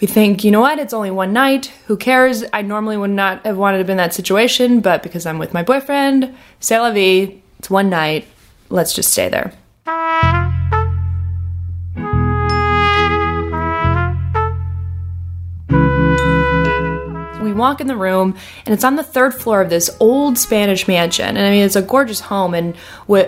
we 0.00 0.06
think, 0.06 0.44
you 0.44 0.52
know 0.52 0.60
what, 0.60 0.78
it's 0.78 0.92
only 0.92 1.10
one 1.12 1.32
night, 1.32 1.66
who 1.86 1.96
cares? 1.96 2.44
I 2.52 2.62
normally 2.62 2.96
would 2.96 3.10
not 3.10 3.44
have 3.44 3.56
wanted 3.56 3.78
to 3.78 3.84
be 3.84 3.92
in 3.92 3.98
that 3.98 4.14
situation, 4.14 4.80
but 4.80 5.02
because 5.02 5.26
I'm 5.26 5.38
with 5.38 5.52
my 5.52 5.62
boyfriend, 5.62 6.34
c'est 6.58 6.80
la 6.80 6.90
vie, 6.90 7.41
it's 7.62 7.70
one 7.70 7.88
night. 7.90 8.26
Let's 8.70 8.92
just 8.92 9.12
stay 9.12 9.28
there. 9.28 9.52
we 17.40 17.52
walk 17.52 17.80
in 17.80 17.86
the 17.86 17.96
room 17.96 18.36
and 18.64 18.72
it's 18.72 18.82
on 18.82 18.96
the 18.96 19.04
third 19.04 19.34
floor 19.34 19.60
of 19.60 19.70
this 19.70 19.94
old 20.00 20.38
Spanish 20.38 20.88
mansion. 20.88 21.36
And 21.36 21.46
I 21.46 21.50
mean, 21.50 21.64
it's 21.64 21.76
a 21.76 21.82
gorgeous 21.82 22.18
home 22.18 22.52
and 22.52 22.74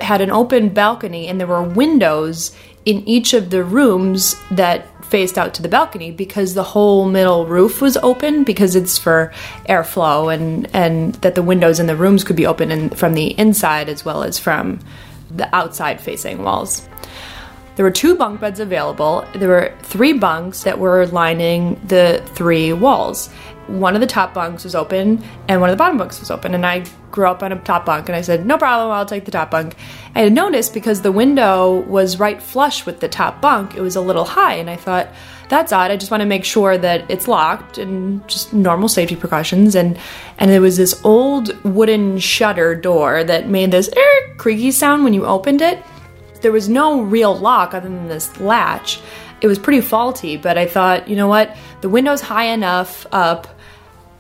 had 0.01 0.21
an 0.21 0.31
open 0.31 0.71
balcony, 0.71 1.29
and 1.29 1.39
there 1.39 1.47
were 1.47 1.63
windows 1.63 2.57
in 2.85 3.07
each 3.09 3.35
of 3.35 3.51
the 3.51 3.63
rooms 3.63 4.35
that 4.51 4.87
faced 5.09 5.39
out 5.39 5.55
to 5.55 5.63
the 5.63 5.69
balcony 5.69 6.11
because 6.11 6.55
the 6.55 6.63
whole 6.63 7.09
middle 7.09 7.47
roof 7.47 7.81
was 7.81 7.97
open 7.99 8.45
because 8.45 8.75
it's 8.75 8.99
for 8.99 9.33
airflow 9.69 10.35
and 10.35 10.69
and 10.75 11.15
that 11.17 11.35
the 11.35 11.43
windows 11.43 11.79
in 11.79 11.87
the 11.87 11.97
rooms 11.97 12.25
could 12.25 12.37
be 12.37 12.47
open 12.47 12.91
from 12.91 13.15
the 13.15 13.39
inside 13.39 13.89
as 13.89 14.05
well 14.05 14.23
as 14.23 14.39
from 14.39 14.81
the 15.31 15.55
outside 15.55 16.01
facing 16.01 16.43
walls. 16.43 16.89
There 17.77 17.85
were 17.85 17.91
two 17.91 18.15
bunk 18.15 18.41
beds 18.41 18.61
available. 18.61 19.27
There 19.35 19.49
were 19.49 19.75
three 19.83 20.13
bunks 20.13 20.63
that 20.63 20.79
were 20.79 21.07
lining 21.07 21.81
the 21.87 22.23
three 22.35 22.73
walls. 22.73 23.29
One 23.67 23.95
of 23.95 24.01
the 24.01 24.07
top 24.07 24.35
bunks 24.35 24.63
was 24.63 24.75
open 24.75 25.25
and 25.49 25.61
one 25.61 25.71
of 25.71 25.75
the 25.75 25.79
bottom 25.79 25.99
bunks 25.99 26.21
was 26.21 26.31
open. 26.31 26.55
And 26.55 26.65
I 26.65 26.85
grew 27.11 27.27
up 27.27 27.43
on 27.43 27.51
a 27.51 27.57
top 27.57 27.87
bunk 27.87 28.09
and 28.09 28.15
I 28.15 28.21
said, 28.21 28.47
No 28.47 28.59
problem, 28.59 28.91
I'll 28.91 29.07
take 29.07 29.25
the 29.25 29.33
top 29.33 29.51
bunk. 29.51 29.75
I 30.15 30.21
had 30.21 30.33
noticed 30.33 30.73
because 30.73 31.03
the 31.03 31.13
window 31.13 31.81
was 31.81 32.21
right 32.21 32.41
flush 32.41 32.87
with 32.87 33.01
the 33.01 33.09
top 33.09 33.41
bunk, 33.41 33.75
it 33.75 33.81
was 33.81 33.97
a 33.97 34.01
little 34.01 34.25
high. 34.25 34.55
And 34.55 34.71
I 34.71 34.77
thought, 34.77 35.09
That's 35.49 35.73
odd. 35.73 35.91
I 35.91 35.97
just 35.97 36.11
want 36.11 36.23
to 36.23 36.27
make 36.27 36.45
sure 36.45 36.79
that 36.79 37.11
it's 37.11 37.29
locked 37.29 37.79
and 37.79 38.27
just 38.29 38.53
normal 38.53 38.89
safety 38.89 39.17
precautions. 39.17 39.75
And, 39.75 39.99
and 40.39 40.51
there 40.51 40.61
was 40.61 40.77
this 40.77 41.05
old 41.05 41.63
wooden 41.65 42.19
shutter 42.19 42.75
door 42.75 43.25
that 43.25 43.49
made 43.49 43.71
this 43.71 43.89
er, 43.89 44.35
creaky 44.37 44.71
sound 44.71 45.05
when 45.05 45.13
you 45.13 45.27
opened 45.27 45.61
it 45.61 45.83
there 46.45 46.53
was 46.53 46.69
no 46.69 47.01
real 47.01 47.35
lock 47.35 47.73
other 47.73 47.89
than 47.89 48.07
this 48.07 48.39
latch. 48.39 49.01
It 49.41 49.47
was 49.47 49.59
pretty 49.59 49.81
faulty, 49.81 50.37
but 50.37 50.59
I 50.59 50.67
thought, 50.67 51.09
you 51.09 51.17
know 51.17 51.27
what? 51.27 51.57
The 51.81 51.89
window's 51.89 52.21
high 52.21 52.45
enough 52.45 53.07
up. 53.13 53.49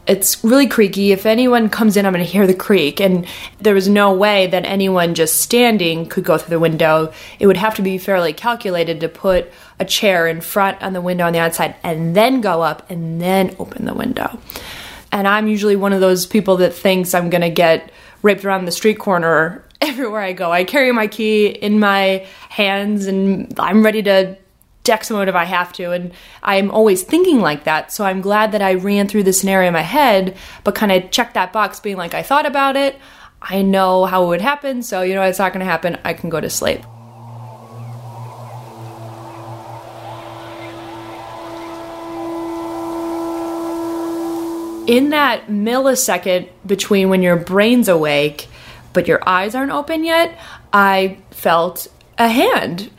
It's 0.06 0.44
really 0.44 0.66
creaky. 0.66 1.12
If 1.12 1.24
anyone 1.24 1.70
comes 1.70 1.96
in, 1.96 2.04
I'm 2.04 2.12
going 2.12 2.24
to 2.24 2.30
hear 2.30 2.46
the 2.46 2.54
creak. 2.54 3.00
And 3.00 3.26
there 3.58 3.74
was 3.74 3.88
no 3.88 4.12
way 4.12 4.46
that 4.48 4.64
anyone 4.66 5.14
just 5.14 5.40
standing 5.40 6.06
could 6.06 6.24
go 6.24 6.36
through 6.36 6.50
the 6.50 6.60
window. 6.60 7.12
It 7.38 7.46
would 7.46 7.56
have 7.56 7.74
to 7.76 7.82
be 7.82 7.96
fairly 7.96 8.32
calculated 8.32 9.00
to 9.00 9.08
put 9.08 9.50
a 9.80 9.84
chair 9.84 10.26
in 10.26 10.40
front 10.40 10.82
on 10.82 10.92
the 10.92 11.00
window 11.00 11.26
on 11.26 11.32
the 11.32 11.38
outside 11.38 11.76
and 11.82 12.14
then 12.14 12.40
go 12.42 12.60
up 12.62 12.90
and 12.90 13.20
then 13.20 13.56
open 13.58 13.86
the 13.86 13.94
window. 13.94 14.38
And 15.10 15.26
I'm 15.26 15.48
usually 15.48 15.76
one 15.76 15.92
of 15.92 16.00
those 16.00 16.26
people 16.26 16.58
that 16.58 16.74
thinks 16.74 17.14
I'm 17.14 17.30
going 17.30 17.42
to 17.42 17.50
get 17.50 17.90
raped 18.22 18.44
around 18.44 18.64
the 18.64 18.72
street 18.72 18.98
corner 18.98 19.64
everywhere 19.80 20.20
I 20.20 20.32
go. 20.32 20.50
I 20.50 20.64
carry 20.64 20.92
my 20.92 21.06
key 21.06 21.46
in 21.46 21.78
my 21.78 22.26
hands 22.48 23.06
and 23.06 23.54
I'm 23.58 23.84
ready 23.84 24.02
to 24.02 24.36
deck 24.84 25.02
someone 25.02 25.28
if 25.28 25.34
I 25.34 25.44
have 25.44 25.72
to. 25.74 25.90
And 25.90 26.12
I'm 26.42 26.70
always 26.70 27.02
thinking 27.02 27.40
like 27.40 27.64
that. 27.64 27.90
So 27.90 28.04
I'm 28.04 28.20
glad 28.20 28.52
that 28.52 28.62
I 28.62 28.74
ran 28.74 29.08
through 29.08 29.24
the 29.24 29.32
scenario 29.32 29.68
in 29.68 29.74
my 29.74 29.80
head, 29.80 30.36
but 30.62 30.74
kind 30.74 30.92
of 30.92 31.10
checked 31.10 31.34
that 31.34 31.52
box 31.52 31.80
being 31.80 31.96
like, 31.96 32.14
I 32.14 32.22
thought 32.22 32.46
about 32.46 32.76
it. 32.76 32.96
I 33.42 33.62
know 33.62 34.04
how 34.04 34.24
it 34.24 34.28
would 34.28 34.40
happen. 34.40 34.82
So, 34.82 35.02
you 35.02 35.14
know, 35.14 35.22
it's 35.22 35.38
not 35.38 35.52
going 35.52 35.60
to 35.60 35.70
happen. 35.70 35.98
I 36.04 36.12
can 36.12 36.30
go 36.30 36.40
to 36.40 36.48
sleep. 36.48 36.82
In 44.86 45.10
that 45.10 45.46
millisecond 45.48 46.50
between 46.66 47.08
when 47.08 47.22
your 47.22 47.36
brain's 47.36 47.88
awake 47.88 48.48
but 48.92 49.08
your 49.08 49.26
eyes 49.26 49.54
aren't 49.54 49.72
open 49.72 50.04
yet, 50.04 50.38
I 50.72 51.18
felt 51.30 51.88
a 52.18 52.28
hand. 52.28 52.90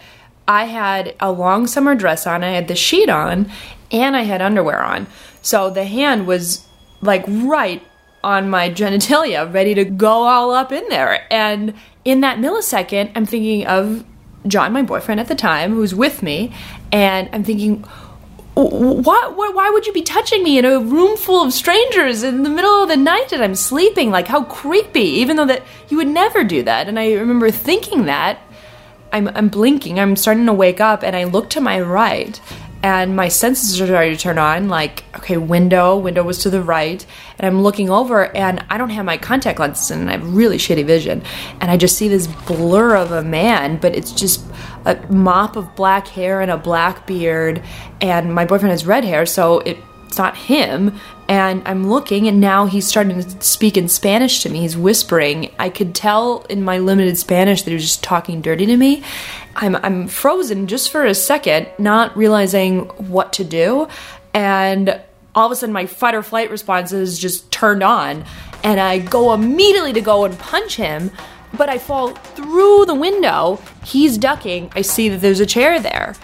I 0.47 0.65
had 0.65 1.15
a 1.19 1.31
long 1.31 1.67
summer 1.67 1.95
dress 1.95 2.27
on, 2.27 2.43
I 2.43 2.51
had 2.51 2.67
the 2.67 2.75
sheet 2.75 3.09
on, 3.09 3.51
and 3.91 4.15
I 4.15 4.23
had 4.23 4.41
underwear 4.41 4.81
on. 4.83 5.07
So 5.41 5.69
the 5.69 5.85
hand 5.85 6.27
was 6.27 6.65
like 7.01 7.23
right 7.27 7.81
on 8.23 8.49
my 8.49 8.69
genitalia, 8.71 9.51
ready 9.51 9.73
to 9.75 9.85
go 9.85 10.23
all 10.23 10.51
up 10.51 10.71
in 10.71 10.87
there. 10.89 11.25
And 11.31 11.73
in 12.03 12.21
that 12.21 12.37
millisecond, 12.39 13.11
I'm 13.15 13.25
thinking 13.25 13.65
of 13.65 14.05
John, 14.47 14.73
my 14.73 14.83
boyfriend 14.83 15.19
at 15.19 15.27
the 15.27 15.35
time, 15.35 15.73
who's 15.73 15.95
with 15.95 16.21
me, 16.21 16.53
and 16.91 17.29
I'm 17.33 17.43
thinking, 17.43 17.83
why, 18.55 19.31
why, 19.35 19.49
why 19.49 19.69
would 19.69 19.85
you 19.85 19.91
be 19.91 20.01
touching 20.01 20.43
me 20.43 20.57
in 20.57 20.65
a 20.65 20.79
room 20.79 21.17
full 21.17 21.43
of 21.43 21.51
strangers 21.51 22.23
in 22.23 22.43
the 22.43 22.49
middle 22.49 22.83
of 22.83 22.89
the 22.89 22.95
night 22.95 23.33
and 23.33 23.43
I'm 23.43 23.55
sleeping? 23.55 24.11
Like, 24.11 24.27
how 24.27 24.43
creepy, 24.43 25.01
even 25.01 25.35
though 25.35 25.45
that 25.45 25.63
you 25.89 25.97
would 25.97 26.07
never 26.07 26.43
do 26.43 26.63
that. 26.63 26.87
And 26.87 26.97
I 26.97 27.13
remember 27.13 27.51
thinking 27.51 28.05
that. 28.05 28.39
I'm, 29.11 29.27
I'm 29.29 29.49
blinking, 29.49 29.99
I'm 29.99 30.15
starting 30.15 30.45
to 30.47 30.53
wake 30.53 30.81
up, 30.81 31.03
and 31.03 31.15
I 31.15 31.23
look 31.23 31.49
to 31.51 31.61
my 31.61 31.79
right, 31.79 32.39
and 32.85 33.15
my 33.15 33.29
senses 33.29 33.81
are 33.81 33.87
starting 33.87 34.13
to 34.13 34.19
turn 34.19 34.37
on 34.37 34.69
like 34.69 35.03
okay 35.15 35.37
window 35.37 35.97
window 35.97 36.21
was 36.21 36.37
to 36.43 36.51
the 36.51 36.61
right. 36.61 37.03
And 37.39 37.47
i'm 37.47 37.63
looking 37.63 37.89
over 37.89 38.35
and 38.35 38.63
i 38.69 38.77
don't 38.77 38.91
have 38.91 39.05
my 39.05 39.17
contact 39.17 39.57
lenses 39.57 39.89
and 39.89 40.07
i 40.07 40.11
have 40.11 40.35
really 40.35 40.57
shitty 40.57 40.85
vision. 40.85 41.23
And 41.59 41.71
i 41.71 41.77
just 41.77 41.97
see 41.97 42.07
this 42.07 42.27
blur 42.27 42.95
of 42.95 43.11
a 43.11 43.23
man 43.23 43.77
but 43.77 43.95
it's 43.95 44.11
just 44.11 44.45
a 44.85 44.95
mop 45.11 45.55
of 45.55 45.75
black 45.75 46.07
hair 46.07 46.41
and 46.41 46.51
a 46.51 46.57
black 46.57 47.07
beard. 47.07 47.63
And 48.01 48.35
my 48.35 48.45
boyfriend 48.45 48.69
has 48.69 48.85
red 48.85 49.03
hair 49.03 49.25
so 49.25 49.61
it, 49.61 49.79
it's 50.07 50.17
not 50.17 50.35
him 50.37 50.97
and 51.27 51.61
i'm 51.67 51.89
looking 51.89 52.27
and 52.27 52.39
now 52.39 52.65
he's 52.65 52.87
starting 52.87 53.21
to 53.21 53.41
speak 53.41 53.77
in 53.77 53.87
spanish 53.89 54.43
to 54.43 54.49
me 54.49 54.61
he's 54.61 54.77
whispering 54.77 55.53
i 55.59 55.69
could 55.69 55.93
tell 55.95 56.45
in 56.49 56.63
my 56.63 56.77
limited 56.77 57.17
spanish 57.17 57.63
that 57.63 57.71
he 57.71 57.75
was 57.75 57.83
just 57.83 58.03
talking 58.03 58.41
dirty 58.41 58.65
to 58.65 58.77
me 58.77 59.03
I'm 59.55 59.75
I'm 59.77 60.07
frozen 60.07 60.67
just 60.67 60.91
for 60.91 61.05
a 61.05 61.15
second, 61.15 61.67
not 61.77 62.15
realizing 62.17 62.81
what 63.09 63.33
to 63.33 63.43
do, 63.43 63.87
and 64.33 64.99
all 65.33 65.45
of 65.45 65.51
a 65.51 65.55
sudden 65.55 65.73
my 65.73 65.85
fight 65.85 66.13
or 66.13 66.23
flight 66.23 66.49
response 66.51 66.91
is 66.91 67.17
just 67.17 67.51
turned 67.51 67.83
on, 67.83 68.25
and 68.63 68.79
I 68.79 68.99
go 68.99 69.33
immediately 69.33 69.93
to 69.93 70.01
go 70.01 70.25
and 70.25 70.37
punch 70.37 70.75
him, 70.75 71.09
but 71.57 71.69
I 71.69 71.77
fall 71.77 72.09
through 72.09 72.85
the 72.85 72.95
window. 72.95 73.61
He's 73.83 74.17
ducking. 74.17 74.71
I 74.75 74.81
see 74.81 75.07
that 75.09 75.21
there's 75.21 75.39
a 75.39 75.45
chair 75.45 75.79
there. 75.79 76.15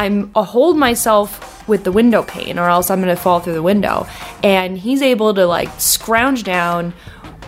I'm 0.00 0.30
I 0.34 0.44
hold 0.44 0.78
myself 0.78 1.68
with 1.68 1.84
the 1.84 1.92
window 1.92 2.22
pane, 2.22 2.58
or 2.58 2.70
else 2.70 2.90
I'm 2.90 3.00
gonna 3.00 3.16
fall 3.16 3.40
through 3.40 3.52
the 3.52 3.62
window. 3.62 4.06
And 4.42 4.78
he's 4.78 5.02
able 5.02 5.34
to 5.34 5.46
like 5.46 5.68
scrounge 5.78 6.42
down, 6.42 6.94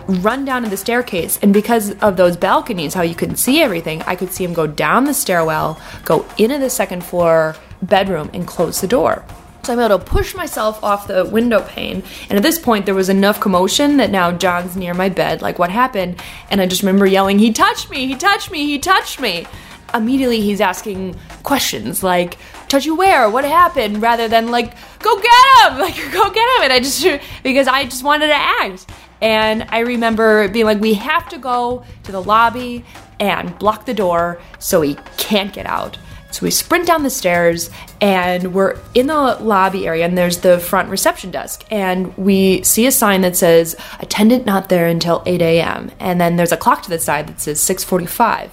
run 0.07 0.45
down 0.45 0.61
to 0.61 0.69
the 0.69 0.77
staircase. 0.77 1.39
And 1.41 1.51
because 1.51 1.95
of 1.95 2.15
those 2.15 2.37
balconies, 2.37 2.93
how 2.93 3.01
you 3.01 3.15
couldn't 3.15 3.37
see 3.37 3.59
everything, 3.59 4.03
I 4.03 4.15
could 4.15 4.31
see 4.31 4.43
him 4.43 4.53
go 4.53 4.67
down 4.67 5.05
the 5.05 5.15
stairwell, 5.15 5.81
go 6.05 6.27
into 6.37 6.59
the 6.59 6.69
second 6.69 7.03
floor 7.03 7.55
bedroom, 7.81 8.29
and 8.33 8.47
close 8.47 8.81
the 8.81 8.87
door. 8.87 9.25
So 9.63 9.73
I'm 9.73 9.79
able 9.79 9.97
to 9.97 10.05
push 10.05 10.35
myself 10.35 10.83
off 10.83 11.07
the 11.07 11.25
window 11.25 11.61
pane. 11.61 12.03
And 12.29 12.37
at 12.37 12.43
this 12.43 12.59
point, 12.59 12.85
there 12.85 12.93
was 12.93 13.09
enough 13.09 13.39
commotion 13.39 13.97
that 13.97 14.11
now 14.11 14.31
John's 14.31 14.75
near 14.75 14.93
my 14.93 15.09
bed. 15.09 15.41
Like, 15.41 15.57
what 15.57 15.71
happened? 15.71 16.21
And 16.51 16.61
I 16.61 16.67
just 16.67 16.83
remember 16.83 17.07
yelling, 17.07 17.39
He 17.39 17.51
touched 17.51 17.89
me! 17.89 18.05
He 18.05 18.15
touched 18.15 18.51
me! 18.51 18.65
He 18.65 18.77
touched 18.77 19.19
me! 19.19 19.47
Immediately, 19.93 20.41
he's 20.41 20.61
asking 20.61 21.15
questions 21.43 22.03
like, 22.03 22.37
touch 22.67 22.85
you 22.85 22.95
where? 22.95 23.29
What 23.29 23.43
happened? 23.43 24.01
Rather 24.01 24.27
than 24.27 24.49
like, 24.49 24.73
go 24.99 25.15
get 25.21 25.71
him! 25.71 25.77
Like, 25.79 25.95
go 26.11 26.31
get 26.31 26.57
him! 26.57 26.63
And 26.63 26.73
I 26.73 26.79
just, 26.79 27.05
because 27.43 27.67
I 27.67 27.83
just 27.85 28.03
wanted 28.03 28.27
to 28.27 28.35
act. 28.35 28.89
And 29.21 29.65
I 29.69 29.79
remember 29.79 30.49
being 30.49 30.65
like, 30.65 30.79
we 30.79 30.95
have 30.95 31.29
to 31.29 31.37
go 31.37 31.85
to 32.03 32.11
the 32.11 32.21
lobby 32.21 32.83
and 33.19 33.57
block 33.57 33.85
the 33.85 33.93
door 33.93 34.41
so 34.59 34.81
he 34.81 34.95
can't 35.17 35.53
get 35.53 35.65
out. 35.65 35.97
So 36.33 36.41
we 36.41 36.49
sprint 36.49 36.87
down 36.87 37.03
the 37.03 37.11
stairs 37.11 37.69
and 38.01 38.55
we're 38.55 38.79
in 38.95 39.05
the 39.05 39.13
lobby 39.13 39.85
area 39.85 40.03
and 40.03 40.17
there's 40.17 40.39
the 40.39 40.57
front 40.57 40.89
reception 40.89 41.29
desk. 41.29 41.63
And 41.69 42.17
we 42.17 42.63
see 42.63 42.87
a 42.87 42.91
sign 42.91 43.21
that 43.21 43.35
says 43.35 43.75
attendant 43.99 44.45
not 44.45 44.67
there 44.67 44.87
until 44.87 45.21
8 45.27 45.41
a.m. 45.43 45.91
And 45.99 46.19
then 46.19 46.35
there's 46.35 46.51
a 46.51 46.57
clock 46.57 46.81
to 46.83 46.89
the 46.89 46.97
side 46.97 47.27
that 47.27 47.39
says 47.39 47.61
645. 47.61 48.51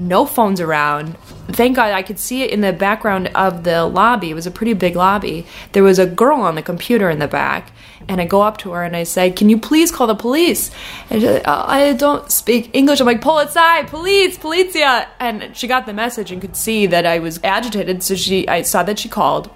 No 0.00 0.24
phones 0.24 0.60
around. 0.60 1.16
Thank 1.48 1.76
God 1.76 1.92
I 1.92 2.02
could 2.02 2.18
see 2.18 2.42
it 2.42 2.50
in 2.50 2.62
the 2.62 2.72
background 2.72 3.30
of 3.34 3.64
the 3.64 3.84
lobby. 3.84 4.30
It 4.30 4.34
was 4.34 4.46
a 4.46 4.50
pretty 4.50 4.72
big 4.72 4.96
lobby. 4.96 5.46
There 5.72 5.82
was 5.82 5.98
a 5.98 6.06
girl 6.06 6.40
on 6.40 6.54
the 6.54 6.62
computer 6.62 7.10
in 7.10 7.18
the 7.18 7.28
back 7.28 7.70
and 8.08 8.20
I 8.20 8.24
go 8.24 8.40
up 8.40 8.56
to 8.58 8.70
her 8.72 8.82
and 8.82 8.96
I 8.96 9.02
say, 9.02 9.30
"Can 9.30 9.48
you 9.50 9.58
please 9.58 9.90
call 9.90 10.06
the 10.06 10.14
police?" 10.14 10.70
And 11.10 11.22
like, 11.22 11.42
oh, 11.44 11.64
I 11.66 11.92
don't 11.92 12.30
speak 12.30 12.70
English. 12.72 13.00
I'm 13.00 13.06
like, 13.06 13.20
"Pull 13.20 13.38
aside, 13.38 13.88
police, 13.88 14.38
polizia!" 14.38 15.06
And 15.20 15.54
she 15.56 15.68
got 15.68 15.86
the 15.86 15.92
message 15.92 16.32
and 16.32 16.40
could 16.40 16.56
see 16.56 16.86
that 16.86 17.06
I 17.06 17.18
was 17.18 17.38
agitated, 17.44 18.02
so 18.02 18.14
she, 18.14 18.48
I 18.48 18.62
saw 18.62 18.82
that 18.84 18.98
she 18.98 19.08
called. 19.08 19.50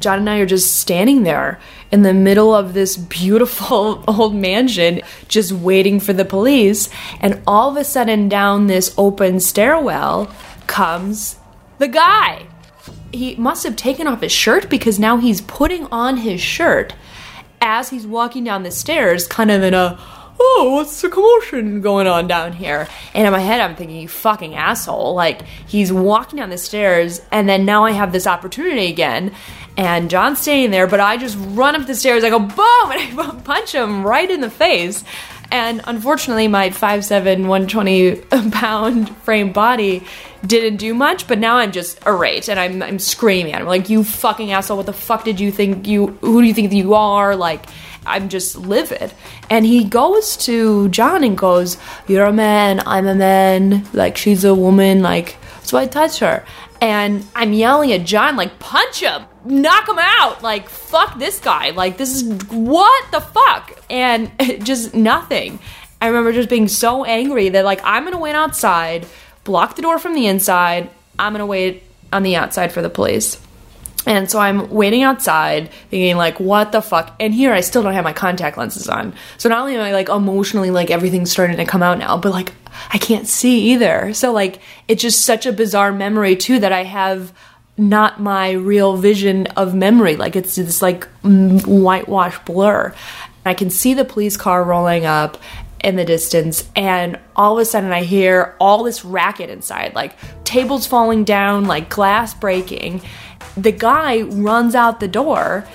John 0.00 0.20
and 0.20 0.30
I 0.30 0.38
are 0.38 0.46
just 0.46 0.76
standing 0.76 1.22
there 1.22 1.60
in 1.90 2.02
the 2.02 2.14
middle 2.14 2.54
of 2.54 2.74
this 2.74 2.96
beautiful 2.96 4.04
old 4.08 4.34
mansion, 4.34 5.00
just 5.28 5.52
waiting 5.52 6.00
for 6.00 6.12
the 6.12 6.24
police. 6.24 6.88
And 7.20 7.40
all 7.46 7.70
of 7.70 7.76
a 7.76 7.84
sudden, 7.84 8.28
down 8.28 8.66
this 8.66 8.94
open 8.96 9.40
stairwell 9.40 10.32
comes 10.66 11.36
the 11.78 11.88
guy. 11.88 12.46
He 13.12 13.34
must 13.36 13.64
have 13.64 13.76
taken 13.76 14.06
off 14.06 14.20
his 14.20 14.32
shirt 14.32 14.68
because 14.68 14.98
now 14.98 15.16
he's 15.16 15.40
putting 15.40 15.86
on 15.86 16.18
his 16.18 16.40
shirt 16.40 16.94
as 17.60 17.90
he's 17.90 18.06
walking 18.06 18.44
down 18.44 18.62
the 18.62 18.70
stairs, 18.70 19.26
kind 19.26 19.50
of 19.50 19.62
in 19.62 19.74
a 19.74 19.98
oh, 20.40 20.70
what's 20.74 21.00
the 21.00 21.08
commotion 21.08 21.80
going 21.80 22.06
on 22.06 22.26
down 22.26 22.52
here? 22.52 22.88
And 23.14 23.26
in 23.26 23.32
my 23.32 23.40
head, 23.40 23.60
I'm 23.60 23.76
thinking, 23.76 23.96
you 23.96 24.08
fucking 24.08 24.54
asshole. 24.54 25.14
Like, 25.14 25.42
he's 25.66 25.92
walking 25.92 26.38
down 26.38 26.50
the 26.50 26.58
stairs, 26.58 27.20
and 27.30 27.48
then 27.48 27.64
now 27.64 27.84
I 27.84 27.92
have 27.92 28.12
this 28.12 28.26
opportunity 28.26 28.86
again. 28.86 29.34
And 29.76 30.10
John's 30.10 30.40
standing 30.40 30.70
there, 30.70 30.86
but 30.86 31.00
I 31.00 31.16
just 31.16 31.36
run 31.38 31.76
up 31.76 31.86
the 31.86 31.94
stairs, 31.94 32.24
I 32.24 32.30
go 32.30 32.40
boom, 32.40 32.56
and 32.90 33.20
I 33.20 33.40
punch 33.44 33.74
him 33.74 34.04
right 34.04 34.28
in 34.28 34.40
the 34.40 34.50
face. 34.50 35.04
And 35.50 35.80
unfortunately, 35.86 36.46
my 36.46 36.70
5'7, 36.70 37.46
120 37.46 38.16
pound 38.50 39.16
frame 39.18 39.52
body 39.52 40.04
didn't 40.46 40.76
do 40.76 40.94
much, 40.94 41.26
but 41.26 41.38
now 41.38 41.56
I'm 41.56 41.72
just 41.72 42.04
irate 42.06 42.48
and 42.48 42.60
I'm, 42.60 42.82
I'm 42.82 42.98
screaming 42.98 43.52
at 43.52 43.60
him, 43.60 43.66
like, 43.66 43.88
you 43.88 44.04
fucking 44.04 44.52
asshole, 44.52 44.76
what 44.76 44.86
the 44.86 44.92
fuck 44.92 45.24
did 45.24 45.40
you 45.40 45.50
think 45.50 45.86
you, 45.86 46.08
who 46.20 46.42
do 46.42 46.46
you 46.46 46.54
think 46.54 46.72
you 46.72 46.94
are? 46.94 47.34
Like, 47.34 47.66
I'm 48.06 48.28
just 48.28 48.56
livid. 48.56 49.12
And 49.50 49.66
he 49.66 49.84
goes 49.84 50.36
to 50.38 50.88
John 50.88 51.24
and 51.24 51.36
goes, 51.36 51.76
You're 52.06 52.26
a 52.26 52.32
man, 52.32 52.82
I'm 52.86 53.06
a 53.06 53.14
man, 53.14 53.86
like, 53.92 54.16
she's 54.16 54.44
a 54.44 54.54
woman, 54.54 55.02
like, 55.02 55.36
so 55.62 55.78
I 55.78 55.86
touch 55.86 56.18
her. 56.20 56.44
And 56.80 57.26
I'm 57.34 57.52
yelling 57.52 57.92
at 57.92 58.04
John, 58.04 58.36
like, 58.36 58.58
punch 58.58 59.00
him, 59.00 59.24
knock 59.44 59.88
him 59.88 59.98
out, 59.98 60.42
like, 60.42 60.68
fuck 60.68 61.18
this 61.18 61.40
guy, 61.40 61.70
like, 61.70 61.98
this 61.98 62.14
is 62.14 62.44
what 62.50 63.10
the 63.10 63.20
fuck? 63.20 63.82
And 63.90 64.30
just 64.64 64.94
nothing. 64.94 65.58
I 66.00 66.06
remember 66.06 66.32
just 66.32 66.48
being 66.48 66.68
so 66.68 67.04
angry 67.04 67.48
that, 67.50 67.64
like, 67.64 67.80
I'm 67.82 68.04
gonna 68.04 68.18
wait 68.18 68.34
outside, 68.34 69.06
block 69.44 69.76
the 69.76 69.82
door 69.82 69.98
from 69.98 70.14
the 70.14 70.26
inside, 70.26 70.90
I'm 71.18 71.32
gonna 71.32 71.46
wait 71.46 71.82
on 72.12 72.22
the 72.22 72.36
outside 72.36 72.72
for 72.72 72.82
the 72.82 72.90
police. 72.90 73.40
And 74.08 74.30
so 74.30 74.38
I'm 74.38 74.70
waiting 74.70 75.02
outside, 75.02 75.70
thinking 75.90 76.16
like, 76.16 76.40
what 76.40 76.72
the 76.72 76.80
fuck? 76.80 77.14
And 77.20 77.34
here 77.34 77.52
I 77.52 77.60
still 77.60 77.82
don't 77.82 77.92
have 77.92 78.04
my 78.04 78.14
contact 78.14 78.56
lenses 78.56 78.88
on. 78.88 79.12
So 79.36 79.50
not 79.50 79.60
only 79.60 79.76
am 79.76 79.82
I 79.82 79.92
like 79.92 80.08
emotionally 80.08 80.70
like 80.70 80.90
everything's 80.90 81.30
starting 81.30 81.58
to 81.58 81.66
come 81.66 81.82
out 81.82 81.98
now, 81.98 82.16
but 82.16 82.32
like 82.32 82.54
I 82.90 82.96
can't 82.96 83.28
see 83.28 83.72
either. 83.72 84.14
So 84.14 84.32
like 84.32 84.60
it's 84.88 85.02
just 85.02 85.26
such 85.26 85.44
a 85.44 85.52
bizarre 85.52 85.92
memory 85.92 86.36
too 86.36 86.58
that 86.60 86.72
I 86.72 86.84
have 86.84 87.34
not 87.76 88.18
my 88.18 88.52
real 88.52 88.96
vision 88.96 89.46
of 89.48 89.74
memory. 89.74 90.16
Like 90.16 90.36
it's 90.36 90.56
this 90.56 90.80
like 90.80 91.06
whitewash 91.22 92.38
blur. 92.46 92.94
I 93.44 93.52
can 93.52 93.68
see 93.68 93.92
the 93.92 94.06
police 94.06 94.38
car 94.38 94.64
rolling 94.64 95.04
up 95.04 95.36
in 95.84 95.96
the 95.96 96.04
distance 96.06 96.68
and 96.74 97.18
all 97.36 97.58
of 97.58 97.62
a 97.62 97.64
sudden 97.66 97.92
I 97.92 98.04
hear 98.04 98.56
all 98.58 98.84
this 98.84 99.04
racket 99.04 99.50
inside, 99.50 99.94
like 99.94 100.16
tables 100.44 100.86
falling 100.86 101.24
down, 101.24 101.66
like 101.66 101.90
glass 101.90 102.32
breaking 102.32 103.02
the 103.62 103.72
guy 103.72 104.22
runs 104.22 104.74
out 104.74 105.00
the 105.00 105.08
door 105.08 105.66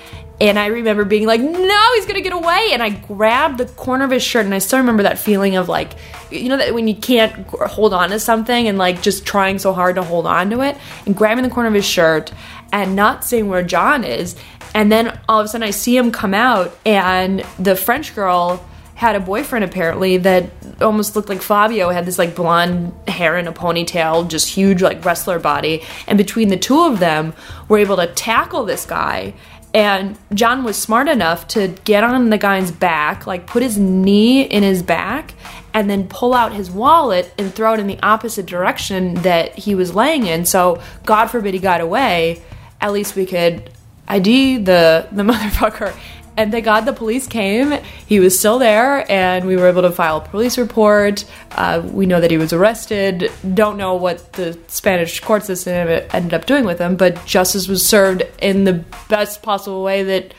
and 0.42 0.60
I 0.60 0.66
remember 0.68 1.06
being 1.06 1.26
like, 1.26 1.40
no, 1.40 1.94
he's 1.96 2.06
gonna 2.06 2.22
get 2.22 2.34
away. 2.34 2.70
And 2.74 2.84
I 2.84 2.90
grabbed 2.90 3.60
the 3.60 3.66
corner 3.66 4.04
of 4.04 4.12
his 4.12 4.24
shirt, 4.24 4.46
and 4.46 4.54
I 4.54 4.58
still 4.58 4.80
remember 4.80 5.04
that 5.04 5.18
feeling 5.18 5.56
of 5.56 5.70
like, 5.70 5.94
you 6.32 6.50
know, 6.50 6.58
that 6.58 6.74
when 6.74 6.88
you 6.88 6.96
can't 6.96 7.48
hold 7.48 7.94
on 7.94 8.10
to 8.10 8.20
something 8.20 8.68
and 8.68 8.78
like 8.78 9.02
just 9.02 9.26
trying 9.26 9.60
so 9.60 9.72
hard 9.74 9.96
to 9.96 10.04
hold 10.04 10.26
on 10.26 10.50
to 10.50 10.62
it, 10.62 10.76
and 11.06 11.16
grabbing 11.16 11.44
the 11.44 11.50
corner 11.50 11.70
of 11.70 11.76
his 11.76 11.86
shirt 11.86 12.34
and 12.74 12.96
not 12.96 13.24
seeing 13.24 13.48
where 13.48 13.64
John 13.64 14.04
is. 14.04 14.36
And 14.76 14.92
then 14.92 15.18
all 15.30 15.40
of 15.40 15.46
a 15.46 15.48
sudden, 15.48 15.68
I 15.68 15.70
see 15.70 15.96
him 15.96 16.12
come 16.12 16.34
out, 16.34 16.76
and 16.86 17.46
the 17.60 17.76
French 17.76 18.16
girl 18.16 18.66
had 18.96 19.16
a 19.16 19.20
boyfriend 19.20 19.66
apparently 19.66 20.18
that 20.18 20.50
almost 20.82 21.16
looked 21.16 21.30
like 21.30 21.42
Fabio, 21.42 21.90
had 21.90 22.06
this 22.06 22.18
like 22.20 22.36
blonde 22.36 22.94
hair 23.08 23.38
and 23.38 23.48
a 23.48 23.52
ponytail, 23.52 24.28
just 24.28 24.50
huge 24.50 24.82
like 24.82 25.04
wrestler 25.04 25.40
body. 25.40 25.82
And 26.08 26.18
between 26.18 26.50
the 26.50 26.58
two 26.58 26.84
of 26.84 27.00
them, 27.00 27.34
were 27.68 27.80
able 27.80 27.98
to 27.98 28.08
tackle 28.08 28.66
this 28.66 28.86
guy. 28.86 29.34
And 29.74 30.18
John 30.34 30.64
was 30.64 30.78
smart 30.78 31.08
enough 31.08 31.48
to 31.50 31.70
get 31.84 32.04
on 32.04 32.30
the 32.30 32.38
guy's 32.38 32.72
back, 32.72 33.26
like 33.26 33.48
put 33.48 33.64
his 33.64 33.78
knee 33.78 34.44
in 34.44 34.62
his 34.62 34.84
back, 34.84 35.34
and 35.74 35.90
then 35.90 36.08
pull 36.08 36.36
out 36.36 36.54
his 36.54 36.70
wallet 36.70 37.34
and 37.40 37.52
throw 37.52 37.74
it 37.74 37.80
in 37.80 37.88
the 37.88 38.00
opposite 38.04 38.46
direction 38.46 39.16
that 39.16 39.58
he 39.58 39.74
was 39.74 39.96
laying 39.96 40.28
in. 40.28 40.46
So, 40.46 40.80
God 41.06 41.28
forbid 41.28 41.56
he 41.56 41.60
got 41.60 41.82
away, 41.82 42.44
at 42.80 42.92
least 42.92 43.16
we 43.16 43.26
could 43.26 43.72
ID 44.08 44.58
the, 44.58 45.08
the 45.12 45.24
motherfucker 45.32 45.96
And 46.36 46.52
thank 46.52 46.66
God 46.66 46.82
the 46.82 46.94
police 46.94 47.28
came. 47.28 47.72
He 48.08 48.20
was 48.20 48.38
still 48.38 48.58
there, 48.58 49.10
and 49.12 49.46
we 49.46 49.56
were 49.56 49.68
able 49.68 49.84
to 49.84 49.92
file 49.92 50.18
a 50.18 50.22
police 50.22 50.58
report. 50.58 51.26
Uh, 51.52 51.82
we 51.92 52.08
know 52.08 52.20
that 52.20 52.32
he 52.32 52.38
was 52.38 52.54
arrested. 52.54 53.32
Don't 53.54 53.78
know 53.78 53.94
what 53.96 54.34
the 54.34 54.58
Spanish 54.68 55.20
court 55.20 55.44
system 55.44 55.74
ended 56.12 56.34
up 56.34 56.46
doing 56.46 56.66
with 56.66 56.80
him, 56.80 56.96
but 56.96 57.24
justice 57.26 57.68
was 57.68 57.86
served 57.86 58.24
in 58.42 58.64
the 58.64 58.84
best 59.10 59.44
possible 59.44 59.84
way 59.84 60.04
that 60.04 60.34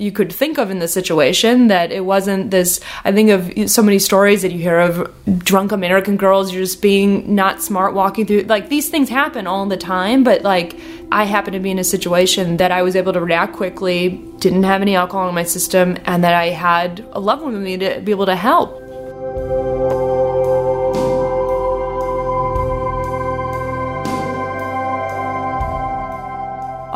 you 0.00 0.10
could 0.10 0.32
think 0.32 0.58
of 0.58 0.70
in 0.70 0.78
this 0.78 0.92
situation 0.92 1.68
that 1.68 1.92
it 1.92 2.04
wasn't 2.04 2.50
this 2.50 2.80
i 3.04 3.12
think 3.12 3.30
of 3.30 3.70
so 3.70 3.82
many 3.82 3.98
stories 3.98 4.42
that 4.42 4.50
you 4.50 4.58
hear 4.58 4.78
of 4.78 5.12
drunk 5.38 5.72
american 5.72 6.16
girls 6.16 6.50
just 6.50 6.80
being 6.80 7.34
not 7.34 7.62
smart 7.62 7.94
walking 7.94 8.26
through 8.26 8.40
like 8.42 8.68
these 8.70 8.88
things 8.88 9.08
happen 9.08 9.46
all 9.46 9.66
the 9.66 9.76
time 9.76 10.24
but 10.24 10.42
like 10.42 10.78
i 11.12 11.24
happened 11.24 11.52
to 11.52 11.60
be 11.60 11.70
in 11.70 11.78
a 11.78 11.84
situation 11.84 12.56
that 12.56 12.72
i 12.72 12.82
was 12.82 12.96
able 12.96 13.12
to 13.12 13.20
react 13.20 13.52
quickly 13.52 14.08
didn't 14.38 14.62
have 14.62 14.80
any 14.80 14.96
alcohol 14.96 15.28
in 15.28 15.34
my 15.34 15.44
system 15.44 15.98
and 16.06 16.24
that 16.24 16.34
i 16.34 16.46
had 16.46 17.04
a 17.12 17.20
loved 17.20 17.42
one 17.42 17.52
with 17.52 17.62
me 17.62 17.76
to 17.76 18.00
be 18.00 18.10
able 18.10 18.26
to 18.26 18.36
help 18.36 18.80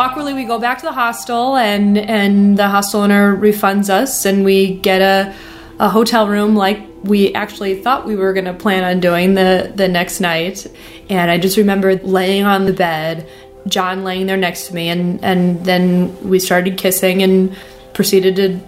awkwardly 0.04 0.34
we 0.34 0.44
go 0.44 0.58
back 0.58 0.78
to 0.78 0.84
the 0.84 0.92
hostel 0.92 1.56
and 1.56 1.96
and 1.96 2.58
the 2.58 2.68
hostel 2.68 3.00
owner 3.00 3.34
refunds 3.34 3.88
us 3.88 4.26
and 4.26 4.44
we 4.44 4.74
get 4.74 5.00
a 5.00 5.34
a 5.80 5.88
hotel 5.88 6.28
room 6.28 6.54
like 6.54 6.78
we 7.04 7.32
actually 7.34 7.80
thought 7.80 8.06
we 8.06 8.14
were 8.14 8.34
going 8.34 8.44
to 8.44 8.52
plan 8.52 8.84
on 8.84 9.00
doing 9.00 9.32
the 9.34 9.72
the 9.74 9.88
next 9.88 10.20
night. 10.20 10.66
And 11.08 11.30
i 11.30 11.38
just 11.38 11.56
remember 11.56 11.96
laying 11.96 12.44
on 12.44 12.66
the 12.66 12.72
bed 12.72 13.28
john 13.66 14.04
laying 14.04 14.26
there 14.26 14.36
next 14.36 14.68
to 14.68 14.74
me 14.74 14.90
and 14.90 15.24
and 15.24 15.64
then 15.64 15.82
we 16.28 16.38
started 16.38 16.76
kissing 16.76 17.22
and 17.22 17.56
proceeded 17.94 18.36
to 18.36 18.60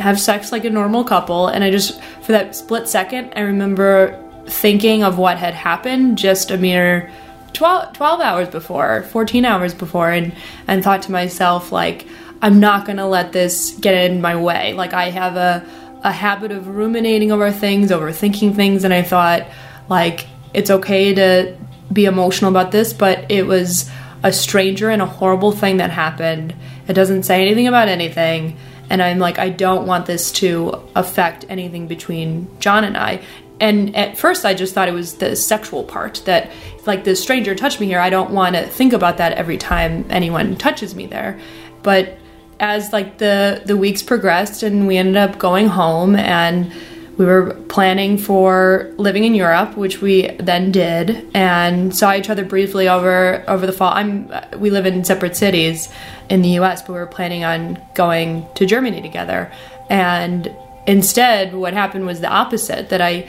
have 0.00 0.20
sex 0.20 0.52
like 0.52 0.66
a 0.66 0.70
normal 0.70 1.04
couple. 1.04 1.48
And 1.48 1.64
i 1.64 1.70
just 1.70 2.02
for 2.22 2.32
that 2.32 2.54
split 2.54 2.86
second 2.86 3.32
i 3.34 3.40
remember 3.40 4.18
thinking 4.46 5.04
of 5.04 5.16
what 5.16 5.38
had 5.38 5.54
happened 5.54 6.18
just 6.18 6.50
a 6.50 6.58
mere 6.58 7.10
12, 7.52 7.92
12 7.92 8.20
hours 8.20 8.48
before, 8.48 9.02
14 9.04 9.44
hours 9.44 9.74
before, 9.74 10.10
and, 10.10 10.32
and 10.66 10.82
thought 10.82 11.02
to 11.02 11.12
myself, 11.12 11.72
like, 11.72 12.06
I'm 12.40 12.60
not 12.60 12.86
gonna 12.86 13.08
let 13.08 13.32
this 13.32 13.72
get 13.72 14.10
in 14.10 14.20
my 14.20 14.36
way. 14.36 14.72
Like, 14.72 14.92
I 14.94 15.10
have 15.10 15.36
a, 15.36 15.64
a 16.02 16.12
habit 16.12 16.50
of 16.50 16.68
ruminating 16.68 17.30
over 17.30 17.50
things, 17.52 17.90
overthinking 17.90 18.56
things, 18.56 18.84
and 18.84 18.92
I 18.92 19.02
thought, 19.02 19.46
like, 19.88 20.26
it's 20.54 20.70
okay 20.70 21.14
to 21.14 21.56
be 21.92 22.04
emotional 22.04 22.50
about 22.50 22.72
this, 22.72 22.92
but 22.92 23.30
it 23.30 23.46
was 23.46 23.90
a 24.22 24.32
stranger 24.32 24.88
and 24.90 25.02
a 25.02 25.06
horrible 25.06 25.52
thing 25.52 25.78
that 25.78 25.90
happened. 25.90 26.54
It 26.88 26.94
doesn't 26.94 27.24
say 27.24 27.40
anything 27.40 27.66
about 27.66 27.88
anything. 27.88 28.56
And 28.90 29.02
I'm 29.02 29.18
like, 29.18 29.38
I 29.38 29.48
don't 29.48 29.86
want 29.86 30.06
this 30.06 30.32
to 30.32 30.82
affect 30.94 31.46
anything 31.48 31.86
between 31.86 32.48
John 32.60 32.84
and 32.84 32.96
I 32.96 33.22
and 33.60 33.94
at 33.94 34.18
first 34.18 34.44
I 34.44 34.54
just 34.54 34.74
thought 34.74 34.88
it 34.88 34.94
was 34.94 35.14
the 35.14 35.36
sexual 35.36 35.84
part 35.84 36.22
that 36.26 36.50
like 36.86 37.04
the 37.04 37.14
stranger 37.14 37.54
touched 37.54 37.80
me 37.80 37.86
here 37.86 38.00
I 38.00 38.10
don't 38.10 38.30
want 38.30 38.56
to 38.56 38.66
think 38.66 38.92
about 38.92 39.18
that 39.18 39.32
every 39.32 39.58
time 39.58 40.04
anyone 40.10 40.56
touches 40.56 40.94
me 40.94 41.06
there 41.06 41.38
but 41.82 42.18
as 42.60 42.92
like 42.92 43.18
the 43.18 43.62
the 43.66 43.76
weeks 43.76 44.02
progressed 44.02 44.62
and 44.62 44.86
we 44.86 44.96
ended 44.96 45.16
up 45.16 45.38
going 45.38 45.68
home 45.68 46.16
and 46.16 46.72
we 47.18 47.26
were 47.26 47.54
planning 47.68 48.16
for 48.16 48.92
living 48.96 49.24
in 49.24 49.34
Europe, 49.34 49.76
which 49.76 50.00
we 50.00 50.28
then 50.38 50.72
did, 50.72 51.28
and 51.34 51.94
saw 51.94 52.14
each 52.14 52.30
other 52.30 52.44
briefly 52.44 52.88
over 52.88 53.44
over 53.48 53.66
the 53.66 53.72
fall. 53.72 53.92
I'm 53.92 54.32
we 54.58 54.70
live 54.70 54.86
in 54.86 55.04
separate 55.04 55.36
cities 55.36 55.88
in 56.30 56.42
the 56.42 56.48
U.S., 56.50 56.82
but 56.82 56.92
we 56.92 56.98
were 56.98 57.06
planning 57.06 57.44
on 57.44 57.80
going 57.94 58.46
to 58.54 58.64
Germany 58.64 59.02
together. 59.02 59.52
And 59.90 60.54
instead, 60.86 61.54
what 61.54 61.74
happened 61.74 62.06
was 62.06 62.20
the 62.20 62.28
opposite. 62.28 62.88
That 62.88 63.00
I 63.00 63.28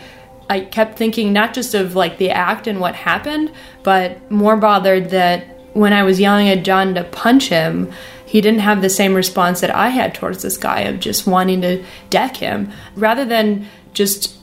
I 0.50 0.62
kept 0.62 0.98
thinking 0.98 1.34
not 1.34 1.54
just 1.54 1.74
of 1.74 1.96
like 1.96 2.18
the 2.18 2.30
act 2.30 2.68
and 2.68 2.80
what 2.80 2.96
happened, 2.96 3.52
but 3.84 4.30
more 4.32 4.58
bothered 4.58 5.10
that 5.12 5.48
when 5.74 5.94
I 5.94 6.04
was 6.04 6.20
yelling 6.20 6.50
at 6.50 6.64
John 6.64 6.94
to 6.96 7.04
punch 7.04 7.50
him, 7.50 7.92
he 8.26 8.42
didn't 8.42 8.62
have 8.62 8.82
the 8.82 8.90
same 8.90 9.14
response 9.14 9.62
that 9.62 9.74
I 9.74 9.90
had 9.90 10.16
towards 10.16 10.42
this 10.42 10.58
guy 10.58 10.82
of 10.82 11.00
just 11.00 11.28
wanting 11.28 11.62
to 11.62 11.84
deck 12.10 12.38
him. 12.38 12.72
Rather 12.96 13.26
than 13.26 13.68
just 13.94 14.36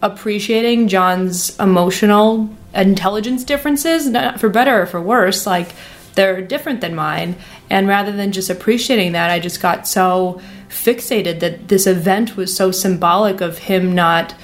appreciating 0.00 0.88
John's 0.88 1.58
emotional 1.58 2.48
intelligence 2.74 3.44
differences, 3.44 4.08
not 4.08 4.40
for 4.40 4.48
better 4.48 4.82
or 4.82 4.86
for 4.86 5.00
worse, 5.00 5.46
like 5.46 5.72
they're 6.14 6.42
different 6.42 6.80
than 6.80 6.94
mine. 6.94 7.36
And 7.70 7.88
rather 7.88 8.12
than 8.12 8.32
just 8.32 8.50
appreciating 8.50 9.12
that, 9.12 9.30
I 9.30 9.38
just 9.38 9.60
got 9.60 9.86
so 9.88 10.40
fixated 10.72 11.40
that 11.40 11.68
this 11.68 11.86
event 11.86 12.36
was 12.36 12.54
so 12.54 12.70
symbolic 12.70 13.40
of 13.40 13.58
him 13.58 13.94
not 13.94 14.34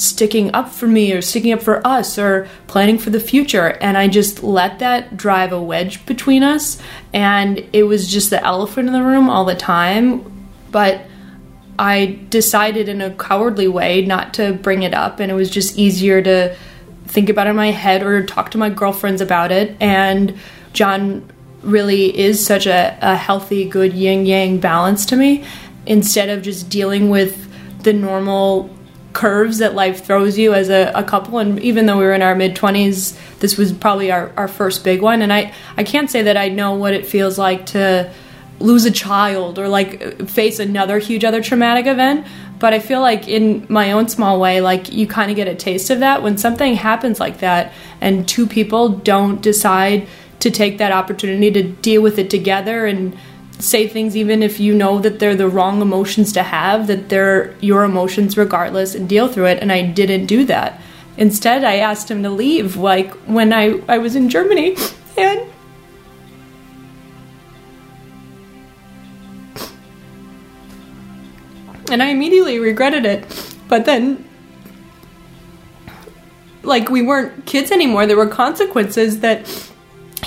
sticking 0.00 0.54
up 0.54 0.70
for 0.70 0.86
me 0.86 1.12
or 1.12 1.20
sticking 1.20 1.52
up 1.52 1.60
for 1.60 1.86
us 1.86 2.18
or 2.18 2.48
planning 2.68 2.96
for 2.96 3.10
the 3.10 3.20
future. 3.20 3.76
And 3.82 3.98
I 3.98 4.08
just 4.08 4.42
let 4.42 4.78
that 4.78 5.16
drive 5.16 5.52
a 5.52 5.60
wedge 5.60 6.06
between 6.06 6.42
us. 6.42 6.80
And 7.12 7.58
it 7.72 7.82
was 7.84 8.10
just 8.10 8.30
the 8.30 8.42
elephant 8.42 8.88
in 8.88 8.94
the 8.94 9.02
room 9.02 9.28
all 9.28 9.44
the 9.44 9.54
time. 9.54 10.48
But 10.70 11.02
I 11.78 12.18
decided 12.30 12.88
in 12.88 13.02
a 13.02 13.10
cowardly 13.10 13.68
way 13.68 14.04
not 14.04 14.32
to 14.34 14.54
bring 14.54 14.84
it 14.84 14.94
up. 14.94 15.20
And 15.20 15.30
it 15.30 15.34
was 15.34 15.50
just 15.50 15.76
easier 15.76 16.22
to 16.22 16.56
think 17.06 17.28
about 17.28 17.46
it 17.46 17.50
in 17.50 17.56
my 17.56 17.70
head 17.70 18.02
or 18.02 18.24
talk 18.24 18.52
to 18.52 18.58
my 18.58 18.70
girlfriends 18.70 19.20
about 19.20 19.52
it. 19.52 19.76
And 19.80 20.38
John 20.72 21.30
really 21.62 22.16
is 22.18 22.44
such 22.44 22.66
a, 22.66 22.96
a 23.02 23.16
healthy, 23.16 23.68
good 23.68 23.92
yin 23.92 24.24
yang 24.24 24.60
balance 24.60 25.04
to 25.06 25.16
me 25.16 25.44
instead 25.90 26.28
of 26.28 26.40
just 26.40 26.70
dealing 26.70 27.10
with 27.10 27.48
the 27.82 27.92
normal 27.92 28.70
curves 29.12 29.58
that 29.58 29.74
life 29.74 30.04
throws 30.04 30.38
you 30.38 30.54
as 30.54 30.70
a, 30.70 30.92
a, 30.94 31.02
couple. 31.02 31.38
And 31.38 31.58
even 31.60 31.86
though 31.86 31.98
we 31.98 32.04
were 32.04 32.12
in 32.12 32.22
our 32.22 32.36
mid 32.36 32.54
20s 32.54 33.18
this 33.40 33.56
was 33.56 33.72
probably 33.72 34.12
our, 34.12 34.32
our 34.36 34.46
first 34.46 34.84
big 34.84 35.02
one. 35.02 35.20
And 35.20 35.32
I, 35.32 35.52
I 35.76 35.82
can't 35.82 36.08
say 36.08 36.22
that 36.22 36.36
i 36.36 36.48
know 36.48 36.74
what 36.74 36.94
it 36.94 37.06
feels 37.06 37.38
like 37.38 37.66
to 37.66 38.12
lose 38.60 38.84
a 38.84 38.90
child 38.90 39.58
or 39.58 39.66
like 39.66 40.28
face 40.28 40.60
another 40.60 41.00
huge 41.00 41.24
other 41.24 41.42
traumatic 41.42 41.86
event. 41.86 42.24
But 42.60 42.72
i 42.72 42.78
feel 42.78 43.00
like 43.00 43.26
in 43.26 43.66
my 43.68 43.90
own 43.90 44.08
small 44.08 44.38
way 44.38 44.60
like 44.60 44.92
you 44.92 45.08
kind 45.08 45.28
of 45.28 45.36
get 45.36 45.48
a 45.48 45.56
taste 45.56 45.90
of 45.90 45.98
that. 45.98 46.22
When 46.22 46.38
something 46.38 46.74
happens 46.74 47.18
like 47.18 47.38
that 47.40 47.72
and 48.00 48.28
two 48.28 48.46
people 48.46 48.90
don't 48.90 49.42
decide 49.42 50.06
to 50.38 50.52
take 50.52 50.78
that 50.78 50.92
opportunity 50.92 51.50
to 51.50 51.64
deal 51.64 52.00
with 52.00 52.16
it 52.16 52.30
together 52.30 52.86
and 52.86 53.18
say 53.60 53.86
things 53.86 54.16
even 54.16 54.42
if 54.42 54.58
you 54.58 54.74
know 54.74 54.98
that 54.98 55.18
they're 55.18 55.36
the 55.36 55.48
wrong 55.48 55.80
emotions 55.82 56.32
to 56.32 56.42
have, 56.42 56.86
that 56.86 57.08
they're 57.08 57.54
your 57.60 57.84
emotions 57.84 58.36
regardless 58.36 58.94
and 58.94 59.08
deal 59.08 59.28
through 59.28 59.46
it. 59.46 59.58
And 59.60 59.70
I 59.70 59.82
didn't 59.82 60.26
do 60.26 60.44
that. 60.46 60.80
Instead, 61.16 61.64
I 61.64 61.76
asked 61.76 62.10
him 62.10 62.22
to 62.22 62.30
leave, 62.30 62.76
like 62.76 63.12
when 63.26 63.52
I, 63.52 63.82
I 63.88 63.98
was 63.98 64.16
in 64.16 64.28
Germany. 64.28 64.76
And 65.16 65.46
and 71.90 72.02
I 72.02 72.08
immediately 72.08 72.58
regretted 72.58 73.04
it. 73.04 73.26
But 73.68 73.84
then, 73.84 74.24
like, 76.62 76.88
we 76.88 77.02
weren't 77.02 77.46
kids 77.46 77.70
anymore. 77.70 78.06
There 78.06 78.16
were 78.16 78.28
consequences 78.28 79.20
that 79.20 79.69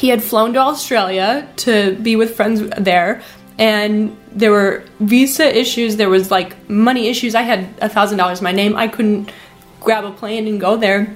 he 0.03 0.09
had 0.09 0.21
flown 0.21 0.51
to 0.51 0.59
Australia 0.59 1.47
to 1.55 1.95
be 1.95 2.17
with 2.17 2.35
friends 2.35 2.59
there, 2.77 3.21
and 3.57 4.17
there 4.33 4.51
were 4.51 4.83
visa 4.99 5.47
issues. 5.57 5.95
There 5.95 6.09
was 6.09 6.29
like 6.29 6.69
money 6.69 7.07
issues. 7.07 7.35
I 7.35 7.43
had 7.43 7.69
a 7.79 7.87
thousand 7.87 8.17
dollars 8.17 8.41
my 8.41 8.51
name. 8.51 8.75
I 8.75 8.89
couldn't 8.89 9.31
grab 9.79 10.03
a 10.03 10.11
plane 10.11 10.45
and 10.45 10.59
go 10.59 10.75
there. 10.75 11.15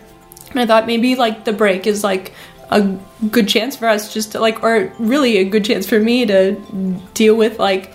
And 0.51 0.59
I 0.61 0.65
thought 0.65 0.87
maybe 0.87 1.15
like 1.15 1.43
the 1.43 1.51
break 1.51 1.85
is 1.85 2.01
like 2.01 2.31
a 2.71 2.81
good 3.29 3.49
chance 3.49 3.75
for 3.75 3.89
us 3.89 4.13
just 4.13 4.31
to 4.31 4.39
like, 4.39 4.63
or 4.63 4.93
really 4.99 5.39
a 5.39 5.43
good 5.43 5.65
chance 5.65 5.85
for 5.85 5.99
me 5.99 6.25
to 6.25 6.55
deal 7.13 7.35
with 7.35 7.59
like 7.59 7.93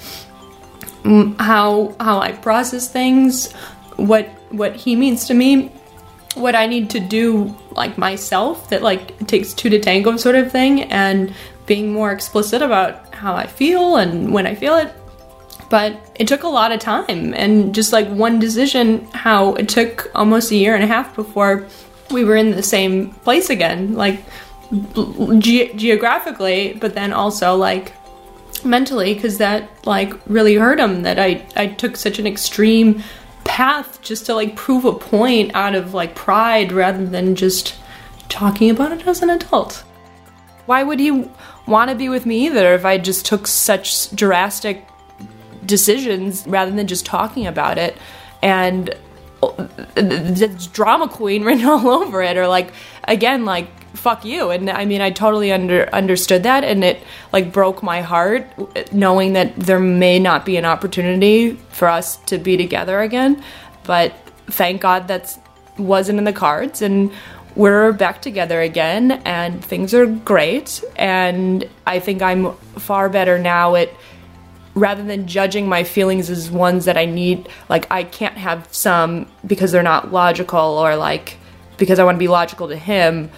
how 1.38 1.96
how 2.00 2.20
I 2.20 2.32
process 2.32 2.86
things, 2.86 3.50
what 3.96 4.28
what 4.50 4.76
he 4.76 4.94
means 4.94 5.24
to 5.28 5.32
me, 5.32 5.72
what 6.34 6.54
I 6.54 6.66
need 6.66 6.90
to 6.90 7.00
do 7.00 7.54
like 7.72 7.98
myself 7.98 8.70
that 8.70 8.82
like 8.82 9.20
it 9.20 9.28
takes 9.28 9.52
two 9.52 9.68
to 9.70 9.78
tango 9.78 10.16
sort 10.16 10.34
of 10.36 10.50
thing 10.50 10.84
and 10.84 11.34
being 11.66 11.92
more 11.92 12.12
explicit 12.12 12.62
about 12.62 13.14
how 13.14 13.34
I 13.34 13.46
feel 13.46 13.96
and 13.96 14.32
when 14.32 14.46
I 14.46 14.54
feel 14.54 14.76
it. 14.76 14.92
But 15.68 15.96
it 16.16 16.28
took 16.28 16.42
a 16.42 16.48
lot 16.48 16.72
of 16.72 16.80
time 16.80 17.32
and 17.34 17.74
just 17.74 17.92
like 17.92 18.08
one 18.08 18.38
decision 18.38 19.06
how 19.12 19.54
it 19.54 19.68
took 19.68 20.10
almost 20.14 20.50
a 20.50 20.56
year 20.56 20.74
and 20.74 20.84
a 20.84 20.86
half 20.86 21.14
before 21.14 21.66
we 22.10 22.24
were 22.24 22.36
in 22.36 22.50
the 22.50 22.62
same 22.62 23.10
place 23.10 23.48
again 23.48 23.94
like 23.94 24.22
ge- 25.38 25.74
geographically 25.76 26.76
but 26.78 26.94
then 26.94 27.12
also 27.12 27.56
like 27.56 27.94
mentally 28.64 29.14
because 29.14 29.38
that 29.38 29.68
like 29.86 30.12
really 30.26 30.54
hurt 30.56 30.78
him 30.78 31.02
that 31.02 31.18
I 31.18 31.46
I 31.56 31.68
took 31.68 31.96
such 31.96 32.18
an 32.18 32.26
extreme 32.26 33.02
path 33.52 34.00
just 34.00 34.24
to 34.24 34.34
like 34.34 34.56
prove 34.56 34.86
a 34.86 34.94
point 34.94 35.50
out 35.54 35.74
of 35.74 35.92
like 35.92 36.14
pride 36.14 36.72
rather 36.72 37.04
than 37.04 37.34
just 37.34 37.74
talking 38.30 38.70
about 38.70 38.92
it 38.92 39.06
as 39.06 39.20
an 39.20 39.28
adult. 39.28 39.84
Why 40.64 40.82
would 40.82 40.98
he 40.98 41.28
want 41.66 41.90
to 41.90 41.94
be 41.94 42.08
with 42.08 42.24
me 42.24 42.46
either 42.46 42.72
if 42.72 42.86
I 42.86 42.96
just 42.96 43.26
took 43.26 43.46
such 43.46 44.10
drastic 44.16 44.88
decisions 45.66 46.46
rather 46.46 46.70
than 46.70 46.86
just 46.86 47.04
talking 47.04 47.46
about 47.46 47.76
it. 47.76 47.94
And 48.42 48.94
uh, 49.42 49.50
the 49.96 50.68
drama 50.72 51.08
queen 51.08 51.44
written 51.44 51.66
all 51.66 51.88
over 51.88 52.22
it, 52.22 52.38
or 52.38 52.48
like, 52.48 52.72
again, 53.04 53.44
like, 53.44 53.68
fuck 53.94 54.24
you. 54.24 54.50
And 54.50 54.70
I 54.70 54.84
mean, 54.84 55.00
I 55.00 55.10
totally 55.10 55.52
under, 55.52 55.88
understood 55.94 56.42
that, 56.44 56.64
and 56.64 56.82
it 56.84 57.02
like 57.32 57.52
broke 57.52 57.82
my 57.82 58.00
heart 58.00 58.46
knowing 58.92 59.34
that 59.34 59.56
there 59.56 59.80
may 59.80 60.18
not 60.18 60.44
be 60.44 60.56
an 60.56 60.64
opportunity 60.64 61.52
for 61.70 61.88
us 61.88 62.16
to 62.26 62.38
be 62.38 62.56
together 62.56 63.00
again. 63.00 63.42
But 63.84 64.14
thank 64.46 64.80
God 64.80 65.08
that 65.08 65.38
wasn't 65.78 66.18
in 66.18 66.24
the 66.24 66.32
cards, 66.32 66.82
and 66.82 67.12
we're 67.54 67.92
back 67.92 68.22
together 68.22 68.60
again, 68.60 69.12
and 69.24 69.64
things 69.64 69.92
are 69.94 70.06
great. 70.06 70.82
And 70.96 71.68
I 71.86 72.00
think 72.00 72.22
I'm 72.22 72.54
far 72.78 73.08
better 73.08 73.38
now 73.38 73.74
at 73.74 73.90
rather 74.74 75.02
than 75.02 75.26
judging 75.26 75.68
my 75.68 75.84
feelings 75.84 76.30
as 76.30 76.50
ones 76.50 76.86
that 76.86 76.96
I 76.96 77.04
need, 77.04 77.48
like 77.68 77.86
I 77.90 78.04
can't 78.04 78.38
have 78.38 78.66
some 78.70 79.26
because 79.46 79.72
they're 79.72 79.82
not 79.82 80.12
logical 80.12 80.58
or 80.58 80.96
like 80.96 81.36
because 81.76 81.98
I 81.98 82.04
want 82.04 82.16
to 82.16 82.18
be 82.18 82.28
logical 82.28 82.68
to 82.68 82.76
him, 82.76 83.30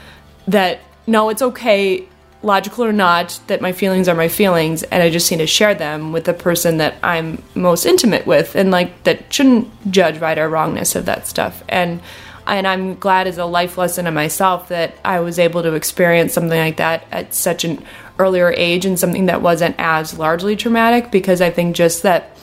that 0.48 0.80
no, 1.06 1.28
it's 1.28 1.42
okay, 1.42 2.08
logical 2.42 2.84
or 2.84 2.92
not, 2.92 3.40
that 3.46 3.60
my 3.60 3.72
feelings 3.72 4.08
are 4.08 4.14
my 4.14 4.28
feelings 4.28 4.82
and 4.84 5.02
I 5.02 5.10
just 5.10 5.30
need 5.30 5.38
to 5.38 5.46
share 5.46 5.74
them 5.74 6.12
with 6.12 6.24
the 6.24 6.34
person 6.34 6.78
that 6.78 6.94
I'm 7.02 7.42
most 7.54 7.86
intimate 7.86 8.26
with 8.26 8.54
and 8.54 8.70
like 8.70 9.04
that 9.04 9.32
shouldn't 9.32 9.90
judge 9.90 10.18
right 10.18 10.38
or 10.38 10.48
wrongness 10.48 10.94
of 10.94 11.06
that 11.06 11.26
stuff. 11.26 11.62
And 11.68 12.00
and 12.46 12.66
I'm 12.66 12.96
glad 12.96 13.26
as 13.26 13.38
a 13.38 13.46
life 13.46 13.78
lesson 13.78 14.06
in 14.06 14.12
myself 14.12 14.68
that 14.68 14.94
I 15.02 15.20
was 15.20 15.38
able 15.38 15.62
to 15.62 15.72
experience 15.72 16.34
something 16.34 16.58
like 16.58 16.76
that 16.76 17.06
at 17.10 17.32
such 17.32 17.64
an 17.64 17.82
earlier 18.18 18.52
age 18.52 18.84
and 18.84 18.98
something 18.98 19.26
that 19.26 19.40
wasn't 19.40 19.76
as 19.78 20.18
largely 20.18 20.54
traumatic 20.54 21.10
because 21.10 21.40
I 21.40 21.48
think 21.50 21.74
just 21.74 22.02
that 22.02 22.36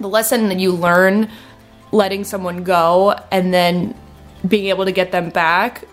the 0.00 0.08
lesson 0.08 0.48
that 0.48 0.58
you 0.58 0.72
learn 0.72 1.30
letting 1.92 2.24
someone 2.24 2.64
go 2.64 3.18
and 3.30 3.52
then 3.52 3.94
being 4.48 4.66
able 4.66 4.84
to 4.86 4.92
get 4.92 5.12
them 5.12 5.30
back, 5.30 5.84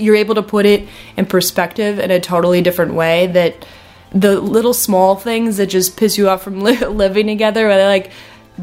you're 0.00 0.16
able 0.16 0.34
to 0.34 0.42
put 0.42 0.66
it 0.66 0.88
in 1.16 1.26
perspective 1.26 1.98
in 1.98 2.10
a 2.10 2.20
totally 2.20 2.62
different 2.62 2.94
way 2.94 3.26
that 3.28 3.66
the 4.12 4.40
little 4.40 4.74
small 4.74 5.14
things 5.16 5.56
that 5.58 5.66
just 5.66 5.96
piss 5.96 6.18
you 6.18 6.28
off 6.28 6.42
from 6.42 6.60
li- 6.62 6.84
living 6.86 7.26
together, 7.26 7.68
like 7.68 8.10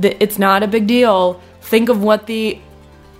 it's 0.02 0.38
not 0.38 0.64
a 0.64 0.68
big 0.68 0.88
deal. 0.88 1.42
Think 1.62 1.90
of 1.90 2.02
what 2.02 2.28
the 2.28 2.60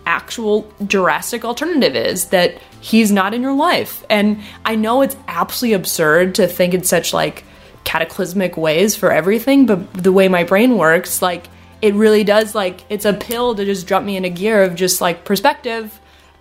actual 0.06 0.72
drastic 0.86 1.44
alternative 1.44 1.96
is 1.96 2.28
that 2.28 2.58
he's 2.80 3.12
not 3.12 3.34
in 3.34 3.42
your 3.42 3.54
life. 3.54 4.06
And 4.10 4.42
I 4.64 4.76
know 4.76 5.02
it's 5.02 5.18
absolutely 5.28 5.74
absurd 5.74 6.36
to 6.36 6.48
think 6.48 6.74
in 6.74 6.84
such 6.84 7.14
like 7.14 7.44
cataclysmic 7.84 8.58
ways 8.58 8.96
for 8.96 9.12
everything, 9.12 9.66
but 9.66 9.94
the 9.94 10.12
way 10.12 10.28
my 10.28 10.44
brain 10.44 10.78
works, 10.78 11.22
like 11.22 11.48
it 11.82 11.94
really 11.94 12.24
does 12.24 12.56
like 12.56 12.84
it's 12.90 13.06
a 13.06 13.14
pill 13.14 13.56
to 13.56 13.66
just 13.66 13.88
drop 13.88 14.04
me 14.04 14.18
in 14.18 14.26
a 14.26 14.30
gear 14.30 14.64
of 14.64 14.76
just 14.76 15.02
like 15.02 15.26
perspective. 15.26 16.00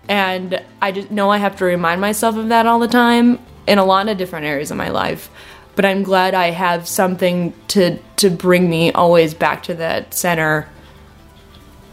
And 0.09 0.63
I 0.81 0.91
just 0.91 1.11
know 1.11 1.29
I 1.29 1.37
have 1.37 1.57
to 1.57 1.65
remind 1.65 2.01
myself 2.01 2.35
of 2.37 2.49
that 2.49 2.65
all 2.65 2.79
the 2.79 2.87
time 2.87 3.39
in 3.67 3.77
a 3.77 3.85
lot 3.85 4.07
of 4.07 4.17
different 4.17 4.45
areas 4.45 4.71
of 4.71 4.77
my 4.77 4.89
life. 4.89 5.29
But 5.75 5.85
I'm 5.85 6.03
glad 6.03 6.33
I 6.33 6.51
have 6.51 6.87
something 6.87 7.53
to 7.69 7.99
to 8.17 8.29
bring 8.29 8.69
me 8.69 8.91
always 8.91 9.33
back 9.33 9.63
to 9.63 9.75
that 9.75 10.13
center 10.13 10.67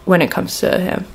when 0.05 0.23
it 0.23 0.31
comes 0.31 0.59
to 0.61 0.79
him. 0.79 1.07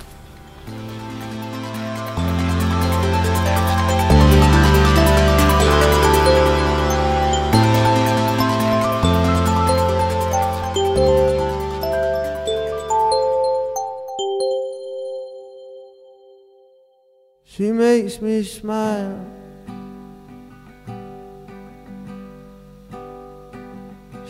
She 17.60 17.74
makes 17.74 18.22
me 18.22 18.42
smile. 18.44 19.20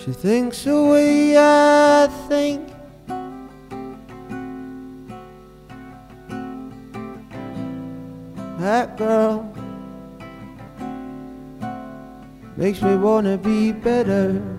She 0.03 0.13
thinks 0.13 0.63
the 0.63 0.83
way 0.85 1.37
I 1.37 2.07
think. 2.27 2.67
That 8.57 8.97
girl 8.97 9.53
makes 12.57 12.81
me 12.81 12.95
wanna 12.95 13.37
be 13.37 13.71
better. 13.71 14.58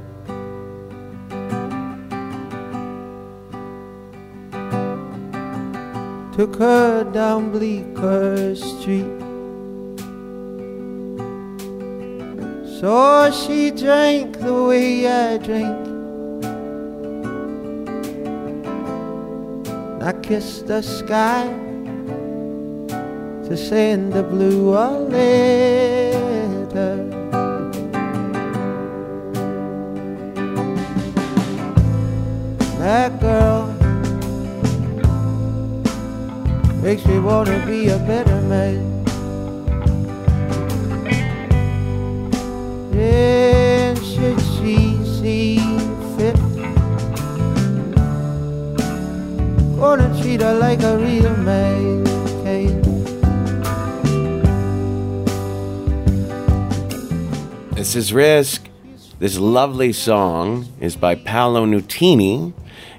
Took 6.33 6.57
her 6.57 7.05
down 7.13 7.51
Bleecker 7.51 8.55
Street. 8.55 9.21
So 12.81 13.31
she 13.31 13.71
drank 13.71 14.39
the 14.39 14.65
way 14.65 15.07
I 15.07 15.39
drink. 15.39 15.77
I 20.03 20.13
kissed 20.23 20.67
the 20.67 20.83
sky 20.83 21.47
to 23.45 23.57
send 23.57 24.13
the 24.13 24.23
blue 24.23 24.75
a 24.75 24.91
letter. 25.13 25.91
That 32.79 33.21
girl 33.21 33.70
makes 36.83 37.05
me 37.05 37.19
wanna 37.19 37.65
be 37.67 37.89
a 37.89 37.99
better 37.99 38.41
man. 38.43 38.79
And 42.95 43.99
should 43.99 44.41
she 44.41 44.97
see 45.05 45.59
fit, 46.17 46.37
gonna 49.79 50.09
treat 50.23 50.41
her 50.41 50.55
like 50.55 50.83
a 50.83 50.97
real 50.99 51.37
man. 51.37 52.01
This 57.75 57.97
is 57.97 58.13
Risk. 58.13 58.70
This 59.21 59.39
lovely 59.39 59.93
song 59.93 60.67
is 60.81 60.97
by 60.97 61.15
Paolo 61.15 61.67
Nutini 61.67 62.55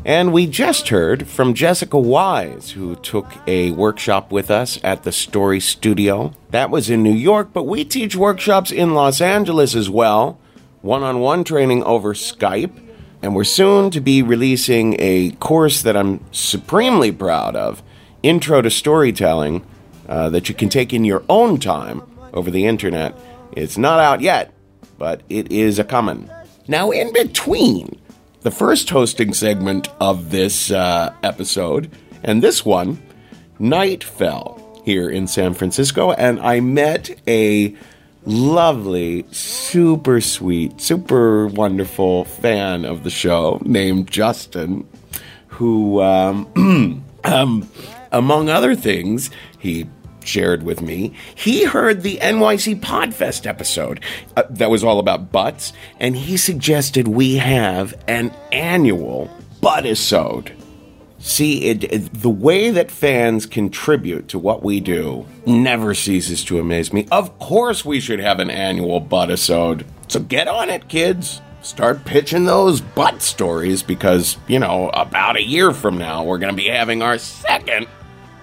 and 0.05 0.31
we 0.31 0.45
just 0.45 0.89
heard 0.89 1.27
from 1.27 1.55
Jessica 1.55 1.97
Wise, 1.97 2.69
who 2.69 2.95
took 2.97 3.25
a 3.47 3.71
workshop 3.71 4.31
with 4.31 4.51
us 4.51 4.79
at 4.83 5.01
the 5.01 5.11
Story 5.11 5.59
Studio. 5.59 6.33
That 6.51 6.69
was 6.69 6.91
in 6.91 7.01
New 7.01 7.11
York, 7.11 7.49
but 7.53 7.63
we 7.63 7.83
teach 7.83 8.15
workshops 8.15 8.71
in 8.71 8.93
Los 8.93 9.19
Angeles 9.19 9.73
as 9.73 9.89
well, 9.89 10.39
one 10.83 11.01
on 11.01 11.21
one 11.21 11.43
training 11.43 11.81
over 11.85 12.13
Skype. 12.13 12.79
And 13.23 13.35
we're 13.35 13.43
soon 13.43 13.89
to 13.89 13.99
be 13.99 14.21
releasing 14.21 14.97
a 14.99 15.31
course 15.39 15.81
that 15.81 15.97
I'm 15.97 16.23
supremely 16.31 17.11
proud 17.11 17.55
of 17.55 17.81
Intro 18.21 18.61
to 18.61 18.69
Storytelling 18.69 19.65
uh, 20.07 20.29
that 20.29 20.49
you 20.49 20.53
can 20.53 20.69
take 20.69 20.93
in 20.93 21.03
your 21.03 21.23
own 21.27 21.59
time 21.59 22.03
over 22.31 22.51
the 22.51 22.67
internet. 22.67 23.17
It's 23.53 23.75
not 23.75 23.99
out 23.99 24.21
yet, 24.21 24.53
but 25.01 25.23
it 25.29 25.51
is 25.51 25.79
a 25.79 25.83
coming. 25.83 26.29
Now, 26.67 26.91
in 26.91 27.11
between 27.11 27.99
the 28.41 28.51
first 28.51 28.87
hosting 28.91 29.33
segment 29.33 29.87
of 29.99 30.29
this 30.29 30.69
uh, 30.69 31.11
episode, 31.23 31.89
and 32.23 32.43
this 32.43 32.63
one, 32.63 33.01
night 33.57 34.03
fell 34.03 34.79
here 34.85 35.09
in 35.09 35.25
San 35.25 35.55
Francisco, 35.55 36.11
and 36.11 36.39
I 36.39 36.59
met 36.59 37.19
a 37.27 37.75
lovely, 38.27 39.25
super 39.31 40.21
sweet, 40.21 40.79
super 40.79 41.47
wonderful 41.47 42.25
fan 42.25 42.85
of 42.85 43.03
the 43.03 43.09
show 43.09 43.59
named 43.65 44.11
Justin, 44.11 44.87
who, 45.47 45.99
um, 46.03 47.03
um, 47.23 47.67
among 48.11 48.49
other 48.49 48.75
things, 48.75 49.31
he 49.57 49.87
shared 50.23 50.63
with 50.63 50.81
me, 50.81 51.13
he 51.35 51.63
heard 51.65 52.01
the 52.01 52.17
NYC 52.17 52.79
Podfest 52.79 53.45
episode 53.45 53.99
uh, 54.35 54.43
that 54.49 54.69
was 54.69 54.83
all 54.83 54.99
about 54.99 55.31
butts, 55.31 55.73
and 55.99 56.15
he 56.15 56.37
suggested 56.37 57.07
we 57.07 57.35
have 57.35 57.93
an 58.07 58.33
annual 58.51 59.29
buttisode. 59.61 60.51
See, 61.19 61.65
it, 61.65 61.83
it, 61.83 62.13
the 62.13 62.31
way 62.31 62.71
that 62.71 62.89
fans 62.89 63.45
contribute 63.45 64.27
to 64.29 64.39
what 64.39 64.63
we 64.63 64.79
do 64.79 65.27
never 65.45 65.93
ceases 65.93 66.43
to 66.45 66.59
amaze 66.59 66.91
me. 66.91 67.07
Of 67.11 67.37
course, 67.37 67.85
we 67.85 67.99
should 67.99 68.19
have 68.19 68.39
an 68.39 68.49
annual 68.49 68.99
buttisode. 68.99 69.85
So 70.07 70.19
get 70.19 70.47
on 70.47 70.71
it, 70.71 70.87
kids. 70.87 71.39
Start 71.61 72.05
pitching 72.05 72.45
those 72.45 72.81
butt 72.81 73.21
stories 73.21 73.83
because, 73.83 74.35
you 74.47 74.57
know, 74.57 74.89
about 74.89 75.37
a 75.37 75.43
year 75.43 75.71
from 75.73 75.99
now, 75.99 76.23
we're 76.23 76.39
going 76.39 76.51
to 76.51 76.57
be 76.57 76.69
having 76.69 77.03
our 77.03 77.19
second 77.19 77.85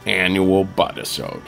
annual 0.06 0.64
buttisode. 0.64 1.42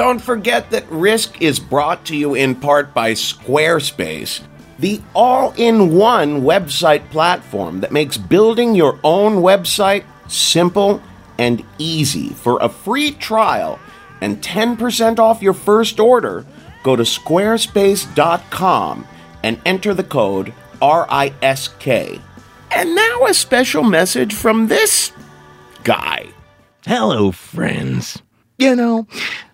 Don't 0.00 0.18
forget 0.18 0.70
that 0.70 0.90
Risk 0.90 1.42
is 1.42 1.60
brought 1.60 2.06
to 2.06 2.16
you 2.16 2.34
in 2.34 2.54
part 2.54 2.94
by 2.94 3.12
Squarespace. 3.12 4.40
the 4.78 4.98
all 5.14 5.52
in 5.58 5.94
one 5.94 6.40
website 6.40 7.10
platform 7.10 7.80
that 7.80 7.92
makes 7.92 8.16
building 8.16 8.74
your 8.74 8.98
own 9.04 9.42
website 9.42 10.04
simple 10.26 11.02
and 11.36 11.62
easy. 11.76 12.30
For 12.30 12.56
a 12.62 12.70
free 12.70 13.10
trial 13.10 13.78
and 14.22 14.40
10% 14.40 15.18
off 15.18 15.42
your 15.42 15.52
first 15.52 16.00
order, 16.00 16.46
go 16.82 16.96
to 16.96 17.02
squarespace.com 17.02 19.06
and 19.42 19.60
enter 19.66 19.92
the 19.92 20.02
code 20.02 20.54
RISK. 20.80 22.22
And 22.70 22.94
now 22.94 23.26
a 23.26 23.34
special 23.34 23.82
message 23.82 24.32
from 24.32 24.68
this 24.68 25.12
guy. 25.84 26.28
Hello, 26.86 27.32
friends. 27.32 28.22
You 28.56 28.76
know, 28.76 29.06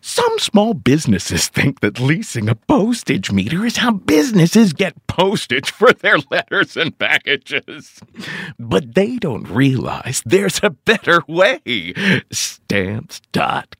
some 0.07 0.39
small 0.39 0.73
businesses 0.73 1.49
think 1.57 1.81
that 1.81 1.99
leasing 1.99 2.49
a 2.49 2.55
postage 2.55 3.33
meter 3.33 3.67
is 3.67 3.79
how 3.79 3.91
businesses 3.91 4.73
get 4.73 5.07
postage 5.09 5.73
for 5.73 5.93
their 5.93 6.19
letters 6.31 6.77
and 6.77 6.97
packages. 6.97 8.01
But 8.57 8.95
they 8.95 9.17
don't 9.17 9.49
realize 9.49 10.23
there's 10.25 10.61
a 10.63 10.71
better 10.71 11.23
way. 11.27 11.93
Stamps.com. 12.31 13.73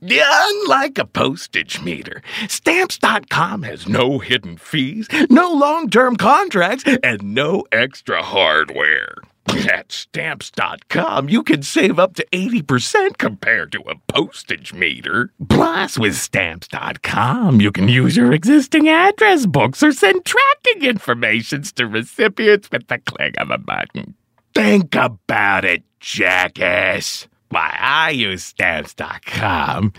Unlike 0.00 0.98
a 0.98 1.04
postage 1.04 1.82
meter, 1.82 2.22
Stamps.com 2.48 3.64
has 3.64 3.86
no 3.86 4.20
hidden 4.20 4.56
fees, 4.56 5.08
no 5.28 5.52
long 5.52 5.90
term 5.90 6.16
contracts, 6.16 6.84
and 7.02 7.34
no 7.34 7.64
extra 7.70 8.22
hardware. 8.22 9.16
At 9.48 9.92
Stamps.com, 9.92 11.28
you 11.28 11.42
can 11.42 11.62
save 11.62 11.98
up 11.98 12.14
to 12.16 12.26
80% 12.32 13.18
compared 13.18 13.72
to 13.72 13.80
a 13.88 13.96
postage 14.12 14.72
meter. 14.72 15.32
Plus, 15.48 15.98
with 15.98 16.16
Stamps.com, 16.16 17.60
you 17.60 17.72
can 17.72 17.88
use 17.88 18.16
your 18.16 18.32
existing 18.32 18.88
address 18.88 19.46
books 19.46 19.82
or 19.82 19.92
send 19.92 20.24
tracking 20.24 20.84
informations 20.84 21.72
to 21.72 21.86
recipients 21.86 22.70
with 22.70 22.86
the 22.88 22.98
click 22.98 23.34
of 23.38 23.50
a 23.50 23.58
button. 23.58 24.14
Think 24.54 24.94
about 24.94 25.64
it, 25.64 25.82
jackass. 26.00 27.28
Why, 27.50 27.76
I 27.78 28.10
use 28.10 28.44
Stamps.com, 28.44 29.92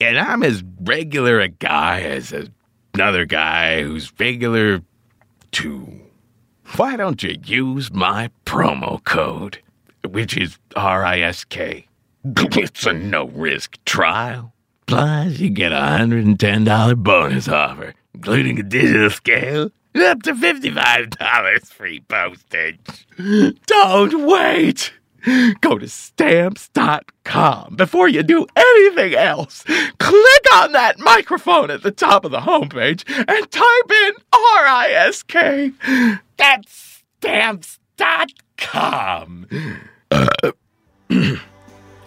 and 0.00 0.18
I'm 0.18 0.42
as 0.42 0.64
regular 0.80 1.40
a 1.40 1.48
guy 1.48 2.02
as 2.02 2.34
another 2.94 3.24
guy 3.24 3.82
who's 3.82 4.12
regular 4.18 4.82
too. 5.52 6.05
Why 6.74 6.96
don't 6.96 7.22
you 7.22 7.36
use 7.44 7.92
my 7.92 8.30
promo 8.44 9.02
code, 9.04 9.60
which 10.06 10.36
is 10.36 10.58
RISK? 10.74 11.86
It's 12.24 12.84
a 12.86 12.92
no 12.92 13.28
risk 13.28 13.78
trial. 13.84 14.52
Plus, 14.86 15.38
you 15.38 15.48
get 15.48 15.72
a 15.72 15.76
$110 15.76 16.96
bonus 16.96 17.48
offer, 17.48 17.94
including 18.14 18.58
a 18.58 18.62
digital 18.62 19.10
scale, 19.10 19.70
and 19.94 20.02
up 20.02 20.22
to 20.24 20.34
$55 20.34 21.66
free 21.66 22.00
postage. 22.00 23.06
Don't 23.66 24.26
wait! 24.26 24.92
Go 25.60 25.78
to 25.78 25.88
stamps.com 25.88 27.74
before 27.76 28.08
you 28.08 28.22
do 28.22 28.46
anything 28.54 29.14
else. 29.14 29.64
Click 29.98 30.54
on 30.54 30.72
that 30.72 30.98
microphone 30.98 31.70
at 31.70 31.82
the 31.82 31.90
top 31.90 32.24
of 32.24 32.30
the 32.30 32.40
homepage 32.40 33.02
and 33.08 33.50
type 33.50 33.90
in 33.90 34.12
RISK. 34.34 36.22
That's 36.36 36.96
stamps.com. 37.20 37.78
Uh, 40.10 40.28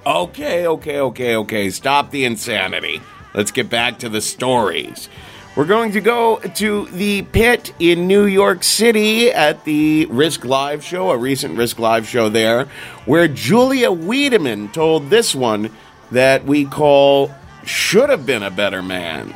okay, 0.06 0.68
okay, 0.68 1.00
okay, 1.00 1.36
okay. 1.36 1.70
Stop 1.70 2.12
the 2.12 2.26
insanity. 2.26 3.02
Let's 3.34 3.52
get 3.52 3.70
back 3.70 4.00
to 4.00 4.10
the 4.10 4.22
stories. 4.22 5.10
We're 5.56 5.66
going 5.66 5.92
to 5.94 6.02
go 6.02 6.38
to 6.40 6.86
the 6.88 7.24
pit 7.24 7.74
in 7.80 8.08
New 8.08 8.26
York 8.26 8.64
City 8.64 9.32
at 9.32 9.66
the 9.66 10.06
Risk 10.06 10.46
Live 10.46 10.84
show, 10.84 11.10
a 11.12 11.18
recent 11.18 11.58
Risk 11.58 11.80
Live 11.80 12.08
show 12.08 12.30
there, 12.30 12.66
where 13.06 13.28
Julia 13.28 13.90
Wiedeman 13.90 14.72
told 14.72 15.10
this 15.10 15.36
one 15.36 15.70
that 16.12 16.46
we 16.46 16.66
call 16.66 17.32
Should 17.66 18.10
Have 18.10 18.26
Been 18.26 18.44
a 18.44 18.52
Better 18.52 18.82
Man. 18.82 19.34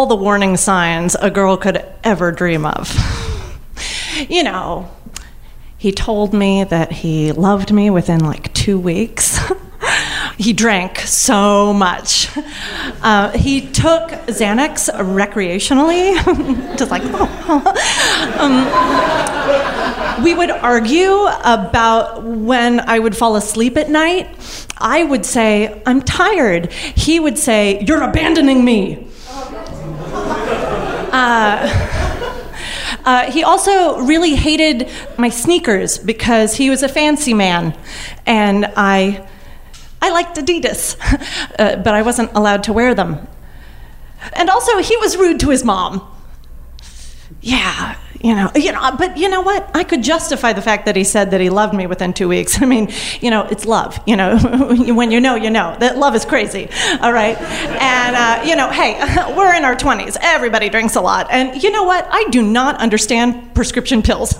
All 0.00 0.06
the 0.06 0.16
warning 0.16 0.56
signs 0.56 1.14
a 1.16 1.30
girl 1.30 1.58
could 1.58 1.84
ever 2.02 2.32
dream 2.32 2.64
of. 2.64 2.90
You 4.30 4.42
know, 4.42 4.90
he 5.76 5.92
told 5.92 6.32
me 6.32 6.64
that 6.64 6.90
he 6.90 7.32
loved 7.32 7.70
me 7.70 7.90
within 7.90 8.24
like 8.24 8.50
two 8.54 8.78
weeks. 8.78 9.38
he 10.38 10.54
drank 10.54 11.00
so 11.00 11.74
much. 11.74 12.34
Uh, 13.02 13.30
he 13.32 13.60
took 13.60 14.08
Xanax 14.26 14.88
recreationally, 14.88 16.16
just 16.78 16.90
like, 16.90 17.02
um, 18.40 20.24
we 20.24 20.32
would 20.32 20.50
argue 20.50 21.26
about 21.44 22.22
when 22.24 22.80
I 22.80 22.98
would 22.98 23.14
fall 23.14 23.36
asleep 23.36 23.76
at 23.76 23.90
night. 23.90 24.66
I 24.78 25.04
would 25.04 25.26
say, 25.26 25.82
I'm 25.84 26.00
tired. 26.00 26.72
He 26.72 27.20
would 27.20 27.36
say, 27.36 27.84
You're 27.86 28.02
abandoning 28.02 28.64
me. 28.64 29.09
Uh, 33.04 33.30
he 33.30 33.42
also 33.42 33.98
really 34.00 34.34
hated 34.34 34.88
my 35.16 35.30
sneakers 35.30 35.98
because 35.98 36.54
he 36.54 36.68
was 36.68 36.82
a 36.82 36.88
fancy 36.88 37.32
man, 37.32 37.74
and 38.26 38.66
I, 38.76 39.26
I 40.02 40.10
liked 40.10 40.36
Adidas, 40.36 40.96
uh, 41.58 41.76
but 41.76 41.94
I 41.94 42.02
wasn't 42.02 42.30
allowed 42.34 42.64
to 42.64 42.72
wear 42.72 42.94
them. 42.94 43.26
And 44.34 44.50
also, 44.50 44.78
he 44.78 44.96
was 44.98 45.16
rude 45.16 45.40
to 45.40 45.48
his 45.48 45.64
mom. 45.64 46.06
Yeah, 47.42 47.96
you 48.22 48.34
know, 48.34 48.50
you 48.54 48.70
know, 48.70 48.94
but 48.98 49.16
you 49.16 49.30
know 49.30 49.40
what? 49.40 49.70
I 49.74 49.82
could 49.82 50.02
justify 50.02 50.52
the 50.52 50.60
fact 50.60 50.84
that 50.84 50.94
he 50.94 51.04
said 51.04 51.30
that 51.30 51.40
he 51.40 51.48
loved 51.48 51.72
me 51.72 51.86
within 51.86 52.12
two 52.12 52.28
weeks. 52.28 52.60
I 52.62 52.66
mean, 52.66 52.90
you 53.20 53.30
know, 53.30 53.46
it's 53.50 53.64
love. 53.64 53.98
You 54.06 54.16
know, 54.16 54.36
when 54.94 55.10
you 55.10 55.20
know, 55.20 55.36
you 55.36 55.48
know. 55.48 55.76
That 55.80 55.96
love 55.96 56.14
is 56.14 56.26
crazy. 56.26 56.68
All 57.00 57.12
right, 57.12 57.40
and 57.40 58.16
uh, 58.16 58.44
you 58.46 58.56
know, 58.56 58.68
hey, 58.68 59.00
we're 59.36 59.54
in 59.54 59.64
our 59.64 59.74
twenties. 59.74 60.18
Everybody 60.20 60.68
drinks 60.68 60.96
a 60.96 61.00
lot, 61.00 61.28
and 61.30 61.62
you 61.62 61.70
know 61.70 61.84
what? 61.84 62.06
I 62.10 62.24
do 62.30 62.42
not 62.42 62.76
understand 62.76 63.54
prescription 63.54 64.02
pills. 64.02 64.34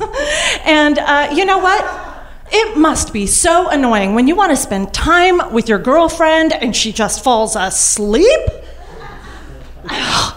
and 0.65 0.99
uh, 0.99 1.31
you 1.35 1.47
know 1.47 1.59
what? 1.59 2.09
It 2.53 2.77
must 2.77 3.13
be 3.13 3.27
so 3.27 3.69
annoying 3.69 4.15
when 4.15 4.27
you 4.27 4.35
want 4.35 4.51
to 4.51 4.57
spend 4.57 4.93
time 4.93 5.53
with 5.53 5.69
your 5.69 5.79
girlfriend 5.79 6.53
and 6.53 6.75
she 6.75 6.93
just 6.93 7.23
falls 7.23 7.57
asleep. 7.57 8.41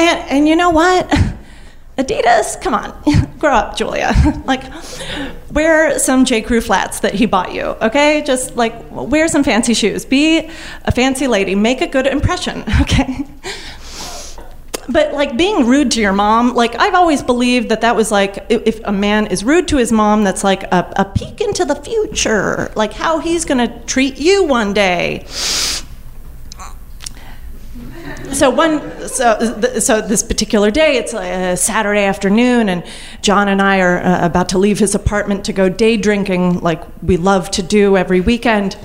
And, 0.00 0.30
and 0.30 0.48
you 0.48 0.54
know 0.54 0.70
what? 0.70 1.12
Adidas, 1.98 2.60
come 2.60 2.74
on, 2.74 2.94
grow 3.38 3.52
up, 3.52 3.76
Julia. 3.76 4.14
like, 4.44 4.62
wear 5.50 5.98
some 5.98 6.24
J. 6.24 6.42
Crew 6.42 6.60
flats 6.60 7.00
that 7.00 7.12
he 7.12 7.26
bought 7.26 7.52
you, 7.52 7.62
okay? 7.62 8.22
Just 8.24 8.54
like 8.54 8.72
wear 8.90 9.26
some 9.26 9.42
fancy 9.42 9.74
shoes. 9.74 10.04
Be 10.04 10.48
a 10.84 10.92
fancy 10.92 11.26
lady. 11.26 11.56
Make 11.56 11.80
a 11.80 11.88
good 11.88 12.06
impression, 12.06 12.62
okay? 12.80 13.26
But 14.88 15.12
like 15.12 15.36
being 15.36 15.66
rude 15.66 15.90
to 15.92 16.00
your 16.00 16.12
mom, 16.12 16.54
like 16.54 16.78
I've 16.78 16.94
always 16.94 17.22
believed 17.22 17.68
that 17.70 17.80
that 17.80 17.96
was 17.96 18.12
like 18.12 18.46
if, 18.48 18.80
a 18.84 18.92
man 18.92 19.26
is 19.26 19.44
rude 19.44 19.66
to 19.68 19.76
his 19.76 19.90
mom, 19.90 20.22
that's 20.22 20.44
like 20.44 20.62
a, 20.62 20.90
a 20.96 21.04
peek 21.04 21.40
into 21.40 21.64
the 21.64 21.74
future, 21.74 22.72
like 22.76 22.92
how 22.92 23.18
he's 23.18 23.44
gonna 23.44 23.82
treat 23.86 24.18
you 24.18 24.44
one 24.44 24.72
day 24.72 25.26
so 28.32 28.50
one 28.50 29.08
so 29.08 29.38
so 29.78 30.00
this 30.00 30.22
particular 30.22 30.70
day 30.70 30.96
it's 30.96 31.14
a 31.14 31.56
saturday 31.56 32.04
afternoon 32.04 32.68
and 32.68 32.84
john 33.22 33.48
and 33.48 33.62
i 33.62 33.80
are 33.80 33.98
uh, 34.00 34.26
about 34.26 34.48
to 34.48 34.58
leave 34.58 34.78
his 34.78 34.94
apartment 34.94 35.44
to 35.44 35.52
go 35.52 35.68
day 35.68 35.96
drinking 35.96 36.60
like 36.60 36.82
we 37.02 37.16
love 37.16 37.50
to 37.50 37.62
do 37.62 37.96
every 37.96 38.20
weekend. 38.20 38.76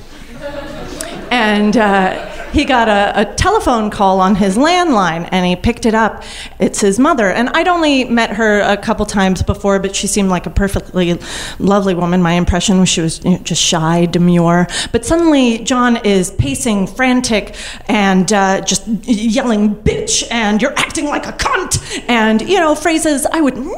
And 1.31 1.75
uh, 1.75 2.32
he 2.53 2.65
got 2.65 2.87
a, 2.87 3.21
a 3.21 3.25
telephone 3.35 3.89
call 3.89 4.21
on 4.21 4.35
his 4.35 4.57
landline 4.57 5.27
and 5.31 5.45
he 5.45 5.55
picked 5.55 5.85
it 5.85 5.95
up. 5.95 6.23
It's 6.59 6.79
his 6.81 6.99
mother. 6.99 7.29
And 7.29 7.49
I'd 7.49 7.67
only 7.67 8.03
met 8.05 8.31
her 8.31 8.61
a 8.61 8.77
couple 8.77 9.05
times 9.05 9.41
before, 9.41 9.79
but 9.79 9.95
she 9.95 10.07
seemed 10.07 10.29
like 10.29 10.45
a 10.45 10.49
perfectly 10.49 11.19
lovely 11.59 11.95
woman. 11.95 12.21
My 12.21 12.33
impression 12.33 12.79
was 12.79 12.89
she 12.89 13.01
was 13.01 13.23
you 13.25 13.31
know, 13.31 13.37
just 13.39 13.61
shy, 13.61 14.05
demure. 14.05 14.67
But 14.91 15.03
suddenly, 15.05 15.59
John 15.59 15.97
is 16.05 16.31
pacing, 16.31 16.87
frantic, 16.87 17.55
and 17.87 18.31
uh, 18.31 18.61
just 18.61 18.87
yelling, 18.87 19.75
bitch, 19.75 20.23
and 20.29 20.61
you're 20.61 20.77
acting 20.77 21.05
like 21.05 21.25
a 21.25 21.31
cunt, 21.31 22.07
and, 22.07 22.41
you 22.41 22.59
know, 22.59 22.75
phrases 22.75 23.25
I 23.25 23.41
would 23.41 23.57
never 23.57 23.75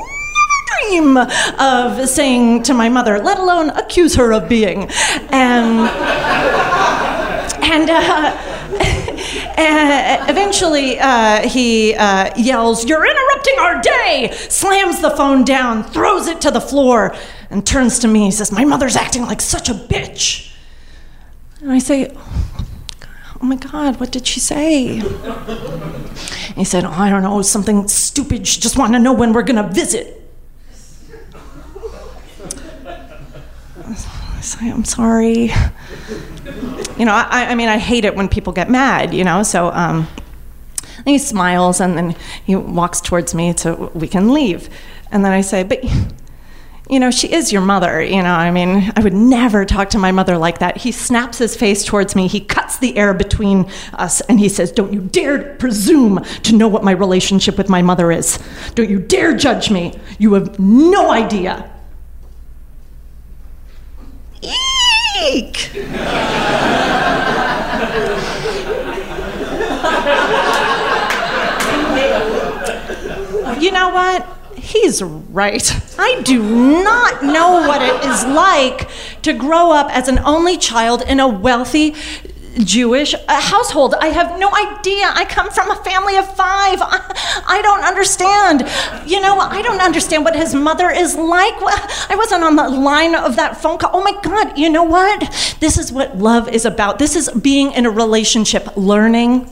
dream 0.82 1.18
of 1.18 2.10
saying 2.10 2.64
to 2.64 2.74
my 2.74 2.90
mother, 2.90 3.20
let 3.20 3.40
alone 3.40 3.70
accuse 3.70 4.16
her 4.16 4.34
of 4.34 4.50
being. 4.50 4.90
And, 5.32 5.90
and, 7.64 7.90
uh, 7.90 8.55
and 9.58 10.30
eventually 10.30 11.00
uh, 11.00 11.48
he 11.48 11.94
uh, 11.96 12.32
yells, 12.38 12.86
You're 12.86 13.06
interrupting 13.06 13.56
our 13.60 13.82
day! 13.82 14.30
Slams 14.50 15.02
the 15.02 15.12
phone 15.12 15.44
down, 15.44 15.84
throws 15.84 16.28
it 16.28 16.42
to 16.42 16.52
the 16.52 16.62
floor, 16.62 17.16
and 17.50 17.66
turns 17.66 18.00
to 18.00 18.08
me. 18.08 18.26
He 18.26 18.32
says, 18.32 18.52
My 18.52 18.66
mother's 18.66 18.96
acting 18.96 19.24
like 19.24 19.42
such 19.42 19.70
a 19.70 19.74
bitch. 19.74 20.54
And 21.62 21.72
I 21.72 21.80
say, 21.80 22.16
Oh 23.42 23.46
my 23.46 23.58
God, 23.58 24.00
what 24.00 24.12
did 24.12 24.26
she 24.26 24.40
say? 24.40 25.04
he 26.56 26.64
said, 26.64 26.86
oh, 26.86 26.90
I 26.90 27.10
don't 27.10 27.22
know, 27.22 27.42
something 27.42 27.88
stupid. 27.88 28.48
She 28.48 28.62
just 28.62 28.78
wanted 28.78 28.98
to 28.98 29.04
know 29.04 29.14
when 29.14 29.34
we're 29.34 29.44
going 29.44 29.64
to 29.64 29.70
visit. 29.72 30.22
I 33.78 34.42
say, 34.42 34.72
I'm 34.72 34.86
sorry. 34.86 35.52
You 36.98 37.06
know, 37.06 37.14
I, 37.14 37.48
I 37.50 37.56
mean, 37.56 37.68
I 37.68 37.78
hate 37.78 38.06
it 38.06 38.16
when 38.16 38.30
people 38.30 38.54
get 38.54 38.70
mad, 38.70 39.14
you 39.14 39.24
know, 39.24 39.44
so 39.44 39.70
um, 39.72 40.08
he 41.06 41.18
smiles 41.18 41.82
and 41.82 41.98
then 41.98 42.16
he 42.46 42.56
walks 42.56 43.02
towards 43.02 43.36
me 43.36 43.54
so 43.56 43.92
we 43.94 44.08
can 44.08 44.32
leave. 44.32 44.70
And 45.12 45.24
then 45.24 45.32
I 45.32 45.42
say, 45.42 45.64
But 45.64 45.84
you 46.90 47.00
know, 47.00 47.10
she 47.10 47.32
is 47.32 47.52
your 47.52 47.62
mother. 47.62 48.02
You 48.02 48.22
know, 48.22 48.32
I 48.32 48.52
mean, 48.52 48.92
I 48.96 49.02
would 49.02 49.14
never 49.14 49.66
talk 49.66 49.90
to 49.92 49.98
my 49.98 50.12
mother 50.12 50.38
like 50.38 50.60
that. 50.60 50.78
He 50.78 50.92
snaps 50.92 51.38
his 51.38 51.56
face 51.56 51.84
towards 51.84 52.16
me. 52.16 52.28
He 52.28 52.40
cuts 52.40 52.78
the 52.78 52.96
air 52.98 53.14
between 53.14 53.70
us 53.94 54.22
and 54.22 54.40
he 54.40 54.50
says, 54.50 54.72
Don't 54.72 54.94
you 54.94 55.02
dare 55.02 55.56
presume 55.56 56.24
to 56.44 56.56
know 56.56 56.68
what 56.68 56.84
my 56.84 56.92
relationship 56.92 57.58
with 57.58 57.70
my 57.70 57.82
mother 57.82 58.12
is. 58.12 58.40
Don't 58.76 58.90
you 58.90 59.00
dare 59.00 59.36
judge 59.36 59.72
me. 59.72 60.00
You 60.20 60.34
have 60.34 60.60
no 60.60 61.12
idea. 61.12 61.72
Eek! 65.24 65.72
you 73.62 73.72
know 73.72 73.90
what? 73.90 74.28
He's 74.56 75.02
right. 75.02 76.00
I 76.00 76.22
do 76.24 76.42
not 76.42 77.24
know 77.24 77.68
what 77.68 77.82
it 77.82 78.10
is 78.10 78.26
like 78.26 78.90
to 79.22 79.34
grow 79.34 79.72
up 79.72 79.90
as 79.96 80.08
an 80.08 80.20
only 80.20 80.58
child 80.58 81.04
in 81.04 81.20
a 81.20 81.28
wealthy 81.28 81.96
Jewish 82.64 83.14
household. 83.28 83.96
I 83.96 84.08
have 84.08 84.40
no 84.40 84.48
idea. 84.50 85.12
I 85.14 85.26
come 85.26 85.50
from 85.50 85.72
a 85.72 85.76
family 85.84 86.16
of 86.18 86.26
five. 86.36 86.80
I, 86.82 87.44
I, 87.48 87.62
don't 87.62 87.84
understand. 87.84 88.62
You 89.10 89.22
know, 89.22 89.40
I 89.40 89.62
don't 89.62 89.82
understand 89.82 90.24
what 90.24 90.36
his 90.36 90.56
mother 90.56 90.90
is 90.90 91.16
like. 91.16 91.54
I 92.10 92.16
wasn't 92.16 92.44
on 92.44 92.56
the 92.56 92.70
line 92.70 93.16
of 93.16 93.36
that 93.36 93.62
phone 93.62 93.78
call. 93.78 93.92
Oh 93.94 94.04
my 94.04 94.20
God, 94.22 94.58
you 94.58 94.70
know 94.70 94.84
what? 94.84 95.22
This 95.60 95.78
is 95.78 95.92
what 95.92 96.18
love 96.18 96.50
is 96.50 96.66
about. 96.66 97.00
This 97.00 97.16
is 97.16 97.30
being 97.30 97.72
in 97.74 97.86
a 97.86 97.92
relationship, 97.92 98.76
learning, 98.78 99.50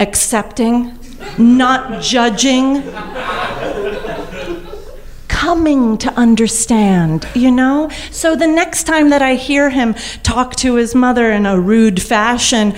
accepting, 0.00 0.98
not 1.38 2.02
judging, 2.02 2.82
coming 5.40 5.98
to 5.98 6.10
understand, 6.14 7.28
you 7.34 7.50
know? 7.50 7.90
So 8.10 8.34
the 8.36 8.46
next 8.46 8.84
time 8.84 9.10
that 9.10 9.20
I 9.20 9.34
hear 9.34 9.68
him 9.68 9.92
talk 10.22 10.56
to 10.56 10.76
his 10.76 10.94
mother 10.94 11.30
in 11.30 11.44
a 11.44 11.60
rude 11.60 12.00
fashion, 12.02 12.74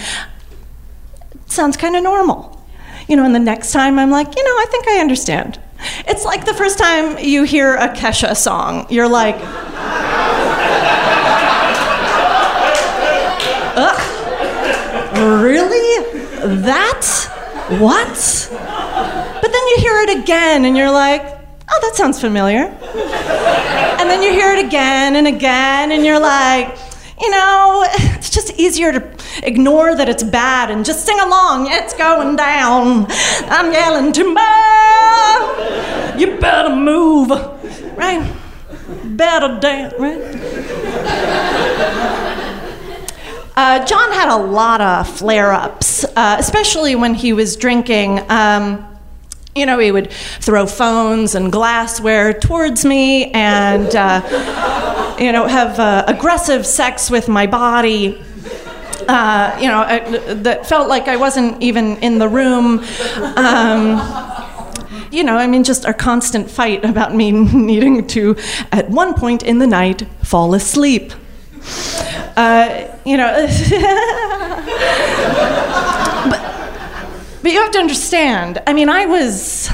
sounds 1.47 1.77
kind 1.77 1.95
of 1.95 2.03
normal. 2.03 2.61
You 3.07 3.15
know, 3.15 3.25
and 3.25 3.33
the 3.33 3.39
next 3.39 3.71
time 3.71 3.97
I'm 3.97 4.11
like, 4.11 4.35
you 4.35 4.43
know, 4.43 4.51
I 4.51 4.67
think 4.73 4.89
I 4.89 4.99
understand. 4.99 5.61
It's 6.09 6.25
like 6.25 6.47
the 6.47 6.55
first 6.55 6.79
time 6.79 7.17
you 7.19 7.45
hear 7.45 7.77
a 7.77 7.91
Kesha 7.91 8.37
song, 8.37 8.89
you're 8.91 9.09
like, 9.09 9.37
Ugh, 13.81 14.01
really? 15.43 16.65
That? 16.65 17.07
What? 17.79 18.49
But 18.51 19.53
then 19.53 19.63
you 19.69 19.77
hear 19.79 19.97
it 20.01 20.19
again 20.19 20.65
and 20.65 20.77
you're 20.77 20.91
like, 20.91 21.38
that 21.89 21.97
sounds 21.97 22.21
familiar. 22.21 22.65
And 22.65 24.11
then 24.11 24.23
you 24.23 24.31
hear 24.31 24.53
it 24.53 24.67
again 24.67 25.17
and 25.17 25.27
again 25.27 25.91
and 25.91 26.05
you're 26.05 26.21
like, 26.21 26.77
you 27.19 27.31
know, 27.31 27.87
it's 27.89 28.29
just 28.29 28.53
easier 28.61 28.93
to 28.93 29.17
ignore 29.43 29.97
that 29.97 30.07
it's 30.07 30.23
bad 30.23 30.71
and 30.71 30.85
just 30.85 31.07
sing 31.07 31.19
along. 31.19 31.69
It's 31.71 31.95
going 31.95 32.37
down. 32.37 33.07
I'm 33.49 33.73
yelling 33.73 34.13
timber. 34.13 34.41
You 36.19 36.39
better 36.39 36.77
move. 36.77 37.31
Right? 37.97 38.37
Better 39.05 39.59
dance, 39.59 39.95
right? 39.99 40.21
Uh, 43.57 43.85
John 43.87 44.13
had 44.13 44.29
a 44.29 44.37
lot 44.37 44.83
of 44.83 45.09
flare 45.09 45.53
ups, 45.53 46.05
uh, 46.05 46.37
especially 46.39 46.95
when 46.95 47.15
he 47.15 47.33
was 47.33 47.57
drinking. 47.57 48.21
Um, 48.31 48.98
you 49.59 49.67
know, 49.67 49.79
he 49.79 49.91
would 49.91 50.11
throw 50.11 50.67
phones 50.67 51.35
and 51.35 51.51
glassware 51.51 52.33
towards 52.33 52.85
me 52.85 53.31
and, 53.33 53.95
uh, 53.95 55.17
you 55.19 55.33
know, 55.33 55.47
have 55.47 55.79
uh, 55.79 56.05
aggressive 56.07 56.67
sex 56.67 57.11
with 57.11 57.29
my 57.29 57.47
body. 57.47 58.23
Uh, 59.09 59.57
you 59.61 59.69
know, 59.69 59.81
I, 59.81 60.35
that 60.35 60.67
felt 60.67 60.89
like 60.89 61.09
I 61.09 61.17
wasn't 61.17 61.63
even 61.63 61.97
in 61.99 62.19
the 62.19 62.29
room. 62.29 62.85
Um, 63.37 63.99
you 65.11 65.25
know, 65.25 65.37
I 65.37 65.47
mean, 65.47 65.65
just 65.65 65.87
our 65.87 65.95
constant 65.95 66.51
fight 66.51 66.85
about 66.85 67.15
me 67.15 67.33
needing 67.33 68.07
to, 68.09 68.37
at 68.73 68.91
one 68.91 69.15
point 69.15 69.43
in 69.43 69.59
the 69.59 69.67
night, 69.67 70.07
fall 70.23 70.55
asleep. 70.55 71.13
Uh, 72.37 72.87
you 73.05 73.17
know, 73.17 73.47
but 77.43 77.53
you 77.53 77.61
have 77.61 77.73
to 77.73 77.79
understand. 77.79 78.63
I 78.67 78.73
mean, 78.73 78.89
I 78.89 79.07
was 79.07 79.71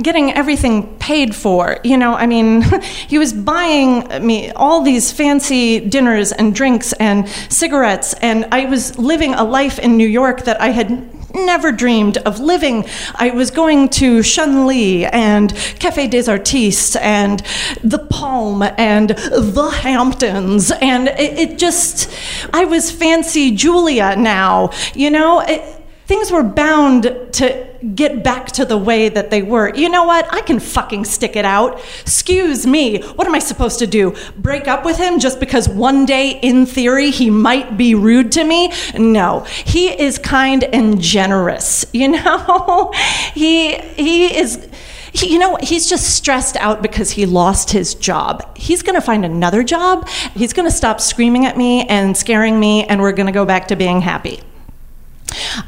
getting 0.00 0.32
everything 0.32 0.96
paid 0.98 1.34
for. 1.34 1.78
You 1.82 1.96
know, 1.96 2.14
I 2.14 2.26
mean, 2.26 2.62
he 3.08 3.18
was 3.18 3.32
buying 3.32 4.26
me 4.26 4.50
all 4.52 4.82
these 4.82 5.12
fancy 5.12 5.80
dinners 5.80 6.32
and 6.32 6.54
drinks 6.54 6.92
and 6.94 7.28
cigarettes, 7.48 8.14
and 8.14 8.46
I 8.52 8.66
was 8.66 8.98
living 8.98 9.34
a 9.34 9.44
life 9.44 9.78
in 9.78 9.96
New 9.96 10.06
York 10.06 10.44
that 10.44 10.60
I 10.60 10.68
had 10.68 11.14
never 11.34 11.72
dreamed 11.72 12.16
of 12.18 12.40
living. 12.40 12.86
I 13.14 13.30
was 13.30 13.50
going 13.50 13.90
to 13.90 14.22
Chun-Li 14.22 15.04
and 15.04 15.54
Cafe 15.78 16.08
des 16.08 16.30
Artistes 16.30 16.96
and 16.96 17.40
The 17.84 17.98
Palm 17.98 18.62
and 18.62 19.10
The 19.10 19.70
Hamptons. 19.82 20.70
And 20.70 21.08
it, 21.08 21.50
it 21.50 21.58
just, 21.58 22.10
I 22.52 22.64
was 22.64 22.90
fancy 22.90 23.54
Julia 23.54 24.16
now, 24.16 24.70
you 24.94 25.10
know? 25.10 25.40
It, 25.40 25.77
things 26.08 26.32
were 26.32 26.42
bound 26.42 27.02
to 27.34 27.68
get 27.94 28.24
back 28.24 28.46
to 28.46 28.64
the 28.64 28.78
way 28.78 29.10
that 29.10 29.30
they 29.30 29.42
were. 29.42 29.72
You 29.74 29.90
know 29.90 30.04
what? 30.04 30.26
I 30.32 30.40
can 30.40 30.58
fucking 30.58 31.04
stick 31.04 31.36
it 31.36 31.44
out. 31.44 31.80
Excuse 32.00 32.66
me. 32.66 33.02
What 33.02 33.26
am 33.26 33.34
I 33.34 33.38
supposed 33.38 33.78
to 33.80 33.86
do? 33.86 34.16
Break 34.36 34.66
up 34.66 34.84
with 34.86 34.96
him 34.96 35.20
just 35.20 35.38
because 35.38 35.68
one 35.68 36.06
day, 36.06 36.40
in 36.42 36.64
theory, 36.64 37.10
he 37.10 37.30
might 37.30 37.76
be 37.76 37.94
rude 37.94 38.32
to 38.32 38.44
me? 38.44 38.72
No. 38.96 39.40
He 39.64 39.88
is 39.88 40.18
kind 40.18 40.64
and 40.64 41.00
generous. 41.00 41.84
You 41.98 42.08
know? 42.08 42.92
he 43.34 43.76
he 43.76 44.38
is 44.38 44.68
he, 45.12 45.32
you 45.32 45.38
know, 45.40 45.56
he's 45.60 45.88
just 45.88 46.14
stressed 46.14 46.56
out 46.56 46.80
because 46.80 47.10
he 47.10 47.26
lost 47.26 47.70
his 47.70 47.94
job. 47.96 48.56
He's 48.56 48.82
going 48.82 48.94
to 48.94 49.00
find 49.00 49.24
another 49.24 49.64
job. 49.64 50.06
He's 50.36 50.52
going 50.52 50.68
to 50.68 50.74
stop 50.74 51.00
screaming 51.00 51.44
at 51.44 51.56
me 51.56 51.84
and 51.88 52.16
scaring 52.16 52.60
me, 52.60 52.84
and 52.84 53.00
we're 53.00 53.12
going 53.12 53.26
to 53.26 53.32
go 53.32 53.44
back 53.44 53.66
to 53.68 53.76
being 53.76 54.00
happy. 54.00 54.40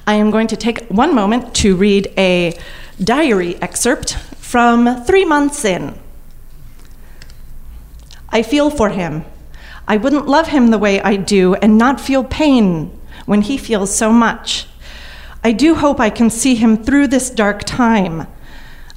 I 0.07 0.15
am 0.15 0.31
going 0.31 0.47
to 0.49 0.57
take 0.57 0.87
one 0.89 1.15
moment 1.15 1.55
to 1.57 1.77
read 1.77 2.13
a 2.17 2.59
diary 3.03 3.57
excerpt 3.57 4.15
from 4.37 5.05
three 5.05 5.25
months 5.25 5.65
in. 5.65 5.95
I 8.29 8.43
feel 8.43 8.71
for 8.71 8.91
him. 8.91 9.25
I 9.87 9.97
wouldn't 9.97 10.29
love 10.29 10.49
him 10.49 10.69
the 10.69 10.79
way 10.79 11.01
I 11.01 11.17
do 11.17 11.55
and 11.55 11.77
not 11.77 12.01
feel 12.01 12.23
pain 12.23 12.97
when 13.27 13.43
he 13.43 13.57
feels 13.57 13.95
so 13.95 14.13
much. 14.13 14.67
I 15.43 15.53
do 15.53 15.75
hope 15.75 15.99
I 15.99 16.11
can 16.11 16.31
see 16.31 16.55
him 16.55 16.83
through 16.83 17.09
this 17.09 17.31
dark 17.31 17.65
time. 17.65 18.27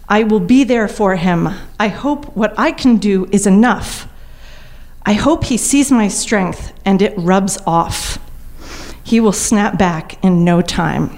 I 0.07 0.23
will 0.23 0.39
be 0.39 0.63
there 0.63 0.87
for 0.87 1.15
him. 1.15 1.49
I 1.79 1.87
hope 1.87 2.35
what 2.35 2.53
I 2.57 2.71
can 2.71 2.97
do 2.97 3.27
is 3.31 3.47
enough. 3.47 4.07
I 5.05 5.13
hope 5.13 5.45
he 5.45 5.57
sees 5.57 5.91
my 5.91 6.07
strength 6.07 6.73
and 6.85 7.01
it 7.01 7.13
rubs 7.17 7.57
off. 7.65 8.19
He 9.03 9.19
will 9.19 9.33
snap 9.33 9.77
back 9.77 10.23
in 10.23 10.43
no 10.43 10.61
time. 10.61 11.17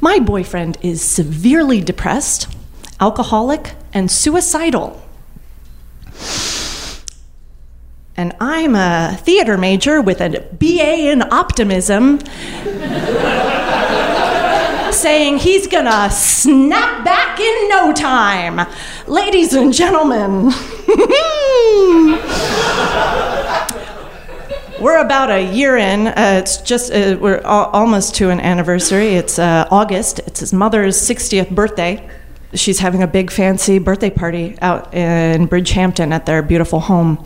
My 0.00 0.18
boyfriend 0.18 0.78
is 0.82 1.02
severely 1.02 1.80
depressed, 1.80 2.48
alcoholic, 3.00 3.74
and 3.92 4.10
suicidal. 4.10 5.00
And 8.16 8.34
I'm 8.40 8.76
a 8.76 9.18
theater 9.22 9.58
major 9.58 10.00
with 10.00 10.20
a 10.20 10.46
BA 10.52 11.10
in 11.10 11.22
optimism, 11.32 12.20
saying 14.92 15.38
he's 15.38 15.66
gonna 15.66 16.08
snap 16.10 17.04
back 17.04 17.40
in 17.40 17.68
no 17.68 17.92
time. 17.92 18.68
Ladies 19.08 19.54
and 19.54 19.72
gentlemen, 19.72 20.52
we're 24.80 24.98
about 24.98 25.30
a 25.30 25.42
year 25.52 25.76
in. 25.76 26.08
Uh, 26.08 26.40
it's 26.42 26.58
just, 26.58 26.92
uh, 26.92 27.16
we're 27.20 27.38
al- 27.38 27.70
almost 27.70 28.14
to 28.16 28.30
an 28.30 28.40
anniversary. 28.40 29.14
It's 29.14 29.38
uh, 29.38 29.68
August, 29.70 30.18
it's 30.20 30.40
his 30.40 30.52
mother's 30.52 30.96
60th 30.96 31.50
birthday 31.50 32.08
she's 32.54 32.78
having 32.78 33.02
a 33.02 33.06
big 33.06 33.30
fancy 33.30 33.78
birthday 33.78 34.10
party 34.10 34.56
out 34.60 34.94
in 34.94 35.48
Bridgehampton 35.48 36.12
at 36.12 36.26
their 36.26 36.42
beautiful 36.42 36.80
home. 36.80 37.24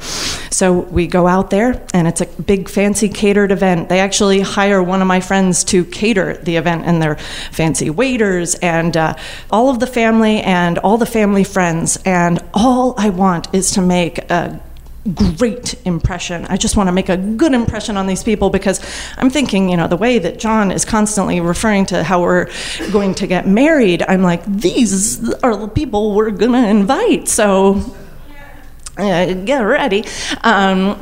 So 0.51 0.80
we 0.80 1.07
go 1.07 1.26
out 1.26 1.51
there, 1.51 1.86
and 1.94 2.09
it's 2.09 2.20
a 2.20 2.26
big 2.26 2.68
fancy 2.68 3.09
catered 3.09 3.53
event. 3.53 3.88
They 3.88 4.01
actually 4.01 4.40
hire 4.40 4.82
one 4.82 5.03
of 5.03 5.09
my 5.09 5.20
friends 5.20 5.64
to 5.64 5.84
cater 5.84 6.36
the 6.38 6.57
event, 6.57 6.84
and 6.86 7.01
they're 7.01 7.16
fancy 7.53 7.90
waiters 7.90 8.55
and 8.57 8.96
uh, 8.96 9.14
all 9.51 9.70
of 9.70 9.78
the 9.80 9.86
family 9.86 10.40
and 10.40 10.78
all 10.78 10.99
the 10.99 11.07
family 11.07 11.44
friends. 11.44 11.99
And 12.05 12.42
all 12.55 12.94
I 12.96 13.11
want 13.11 13.55
is 13.55 13.72
to 13.72 13.82
make 13.82 14.18
a 14.30 14.61
great 15.15 15.75
impression. 15.87 16.45
I 16.47 16.57
just 16.57 16.77
want 16.77 16.89
to 16.89 16.93
make 16.93 17.09
a 17.09 17.17
good 17.17 17.55
impression 17.55 17.97
on 17.97 18.07
these 18.07 18.23
people 18.23 18.51
because 18.51 18.81
I'm 19.17 19.31
thinking, 19.31 19.69
you 19.69 19.77
know, 19.77 19.89
the 19.89 19.97
way 19.97 20.19
that 20.19 20.39
John 20.39 20.71
is 20.71 20.85
constantly 20.85 21.41
referring 21.41 21.87
to 21.87 22.03
how 22.03 22.23
we're 22.23 22.51
going 22.93 23.15
to 23.17 23.27
get 23.27 23.47
married, 23.47 24.03
I'm 24.07 24.23
like, 24.23 24.45
these 24.45 25.33
are 25.43 25.57
the 25.57 25.69
people 25.69 26.15
we're 26.15 26.31
going 26.31 26.53
to 26.53 26.69
invite. 26.69 27.29
So 27.29 27.83
uh, 28.97 29.35
get 29.35 29.61
ready. 29.61 30.05
Um, 30.43 30.99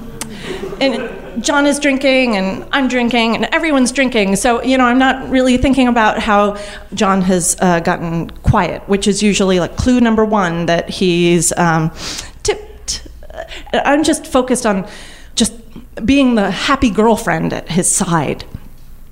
and 0.81 1.43
John 1.43 1.67
is 1.67 1.79
drinking, 1.79 2.37
and 2.37 2.67
I'm 2.73 2.89
drinking, 2.89 3.37
and 3.37 3.45
everyone's 3.47 3.93
drinking. 3.93 4.37
So, 4.37 4.63
you 4.63 4.79
know, 4.79 4.85
I'm 4.85 4.99
not 4.99 5.29
really 5.29 5.57
thinking 5.57 5.89
about 5.89 6.19
how 6.19 6.57
John 6.95 7.23
has 7.23 7.57
uh, 7.61 7.81
gotten 7.81 8.31
quiet, 8.31 8.87
which 8.89 9.07
is 9.07 9.23
usually 9.23 9.61
like 9.61 9.77
clue 9.77 10.01
number 10.01 10.25
one 10.25 10.67
that 10.67 10.89
he's 10.89 11.53
um. 11.57 11.91
I'm 13.72 14.05
just 14.05 14.26
focused 14.26 14.66
on 14.66 14.88
just 15.34 15.55
being 16.05 16.34
the 16.34 16.51
happy 16.51 16.90
girlfriend 16.90 17.53
at 17.53 17.70
his 17.70 17.90
side. 17.90 18.44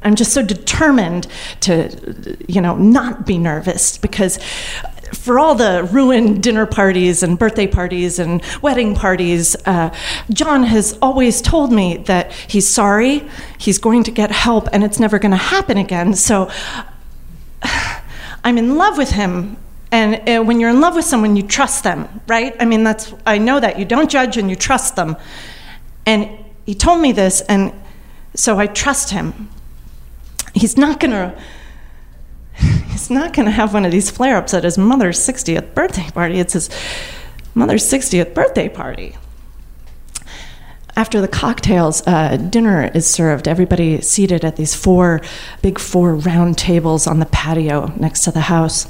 I'm 0.03 0.17
just 0.17 0.33
so 0.33 0.43
determined 0.43 1.27
to, 1.61 2.37
you 2.47 2.61
know, 2.61 2.77
not 2.77 3.27
be 3.27 3.39
nervous 3.39 3.97
because 3.97 4.39
for 5.15 5.39
all 5.39 5.55
the 5.55 5.89
ruined 5.91 6.43
dinner 6.43 6.67
parties 6.67 7.23
and 7.23 7.39
birthday 7.39 7.67
parties 7.67 8.19
and 8.19 8.43
wedding 8.61 8.95
parties, 8.95 9.57
uh, 9.65 9.95
John 10.31 10.65
has 10.65 10.99
always 11.01 11.41
told 11.41 11.73
me 11.73 11.99
that 11.99 12.33
he's 12.33 12.69
sorry, 12.69 13.27
he's 13.59 13.79
going 13.79 14.03
to 14.05 14.11
get 14.11 14.31
help, 14.31 14.69
and 14.73 14.85
it's 14.85 15.01
never 15.01 15.19
going 15.19 15.31
to 15.31 15.37
happen 15.37 15.79
again. 15.79 16.15
So 16.15 16.51
I'm 18.45 18.59
in 18.59 18.77
love 18.77 18.99
with 18.99 19.11
him. 19.11 19.57
And 19.95 20.29
uh, 20.29 20.43
when 20.43 20.59
you're 20.59 20.71
in 20.71 20.81
love 20.81 20.97
with 20.97 21.05
someone, 21.05 21.37
you 21.37 21.45
trust 21.45 21.85
them, 21.85 22.21
right? 22.27 22.57
I 22.59 22.65
mean, 22.65 22.83
that's, 22.83 23.15
I 23.25 23.39
know 23.39 23.61
that. 23.61 23.79
You 23.79 23.85
don't 23.85 24.11
judge 24.11 24.37
and 24.37 24.51
you 24.51 24.57
trust 24.57 24.97
them. 24.97 25.17
And 26.05 26.29
he 26.67 26.75
told 26.75 27.01
me 27.01 27.13
this, 27.13 27.43
and 27.43 27.73
so 28.35 28.59
I 28.59 28.67
trust 28.67 29.11
him. 29.11 29.49
He's 30.53 30.77
not 30.77 30.99
to 30.99 31.41
he's 32.57 33.09
not 33.09 33.35
going 33.35 33.47
to 33.47 33.53
have 33.53 33.73
one 33.73 33.85
of 33.85 33.93
these 33.93 34.11
flare 34.11 34.37
ups 34.37 34.53
at 34.53 34.65
his 34.65 34.77
mother's 34.77 35.21
60th 35.21 35.75
birthday 35.75 36.11
party. 36.11 36.41
It's 36.41 36.55
his 36.55 36.71
mother's 37.55 37.85
60th 37.85 38.35
birthday 38.35 38.69
party. 38.69 39.17
After 40.97 41.21
the 41.21 41.29
cocktails, 41.29 42.05
uh, 42.05 42.37
dinner 42.37 42.91
is 42.93 43.07
served. 43.09 43.47
Everybody 43.47 44.01
seated 44.01 44.45
at 44.45 44.57
these 44.57 44.75
four, 44.75 45.21
big 45.63 45.79
four 45.79 46.17
round 46.17 46.59
tables 46.59 47.07
on 47.07 47.21
the 47.21 47.27
patio 47.27 47.93
next 47.97 48.25
to 48.25 48.33
the 48.33 48.41
house. 48.41 48.89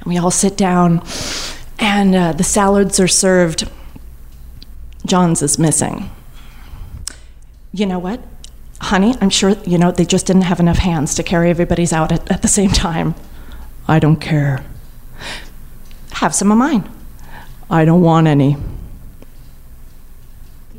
And 0.00 0.06
we 0.06 0.18
all 0.18 0.30
sit 0.30 0.56
down, 0.56 1.02
and 1.78 2.14
uh, 2.14 2.32
the 2.32 2.44
salads 2.44 2.98
are 3.00 3.08
served. 3.08 3.68
John's 5.06 5.42
is 5.42 5.58
missing. 5.58 6.10
You 7.72 7.86
know 7.86 7.98
what? 7.98 8.20
honey, 8.84 9.14
I'm 9.20 9.30
sure, 9.30 9.50
you 9.64 9.78
know, 9.78 9.90
they 9.90 10.04
just 10.04 10.26
didn't 10.26 10.42
have 10.42 10.60
enough 10.60 10.76
hands 10.76 11.14
to 11.14 11.22
carry 11.22 11.48
everybody's 11.50 11.92
out 11.92 12.12
at, 12.12 12.30
at 12.30 12.42
the 12.42 12.48
same 12.48 12.70
time. 12.70 13.14
I 13.88 13.98
don't 13.98 14.20
care. 14.20 14.64
Have 16.12 16.34
some 16.34 16.52
of 16.52 16.58
mine. 16.58 16.88
I 17.70 17.84
don't 17.84 18.02
want 18.02 18.26
any. 18.26 18.56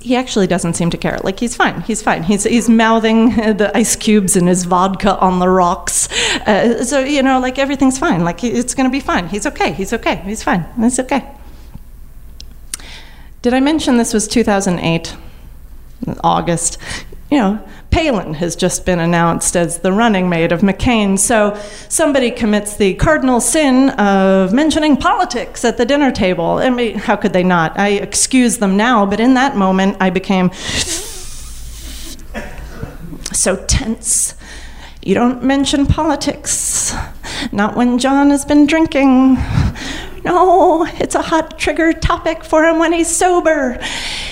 He 0.05 0.15
actually 0.15 0.45
doesn't 0.45 0.75
seem 0.75 0.91
to 0.91 0.97
care. 0.97 1.17
Like 1.23 1.39
he's 1.39 1.55
fine. 1.55 1.81
He's 1.81 2.03
fine. 2.03 2.21
He's 2.21 2.43
he's 2.43 2.69
mouthing 2.69 3.29
the 3.57 3.71
ice 3.75 3.95
cubes 3.95 4.35
and 4.35 4.47
his 4.47 4.63
vodka 4.65 5.17
on 5.17 5.39
the 5.39 5.49
rocks. 5.49 6.07
Uh, 6.45 6.83
so 6.83 6.99
you 6.99 7.23
know, 7.23 7.39
like 7.39 7.57
everything's 7.57 7.97
fine. 7.97 8.23
Like 8.23 8.43
it's 8.43 8.75
gonna 8.75 8.91
be 8.91 8.99
fine. 8.99 9.27
He's 9.29 9.47
okay. 9.47 9.73
He's 9.73 9.93
okay. 9.93 10.17
He's 10.17 10.43
fine. 10.43 10.63
It's 10.77 10.99
okay. 10.99 11.27
Did 13.41 13.55
I 13.55 13.59
mention 13.59 13.97
this 13.97 14.13
was 14.13 14.27
2008, 14.27 15.15
August? 16.23 16.77
You 17.31 17.39
know, 17.39 17.67
Palin 17.89 18.35
has 18.35 18.55
just 18.55 18.85
been 18.85 18.99
announced 18.99 19.57
as 19.57 19.79
the 19.79 19.91
running 19.91 20.29
mate 20.29 20.51
of 20.51 20.61
McCain. 20.61 21.17
So 21.17 21.59
somebody 21.89 22.29
commits 22.29 22.77
the 22.77 22.93
cardinal 22.95 23.41
sin 23.41 23.89
of 23.91 24.53
mentioning 24.53 24.95
politics 24.95 25.65
at 25.65 25.77
the 25.77 25.85
dinner 25.85 26.11
table. 26.11 26.59
I 26.59 26.69
mean, 26.69 26.99
how 26.99 27.15
could 27.15 27.33
they 27.33 27.43
not? 27.43 27.79
I 27.79 27.89
excuse 27.89 28.59
them 28.59 28.77
now, 28.77 29.07
but 29.07 29.19
in 29.19 29.33
that 29.33 29.57
moment, 29.57 29.97
I 29.99 30.11
became 30.11 30.51
so 33.33 33.55
tense. 33.65 34.35
You 35.01 35.15
don't 35.15 35.43
mention 35.43 35.87
politics. 35.87 36.93
Not 37.51 37.75
when 37.75 37.97
John 37.97 38.29
has 38.29 38.45
been 38.45 38.67
drinking. 38.67 39.37
No, 40.25 40.85
it's 40.85 41.13
a 41.13 41.21
hot 41.21 41.59
trigger 41.59 41.93
topic 41.93 42.43
for 42.43 42.65
him 42.65 42.79
when 42.79 42.91
he's 42.91 43.15
sober. 43.15 43.79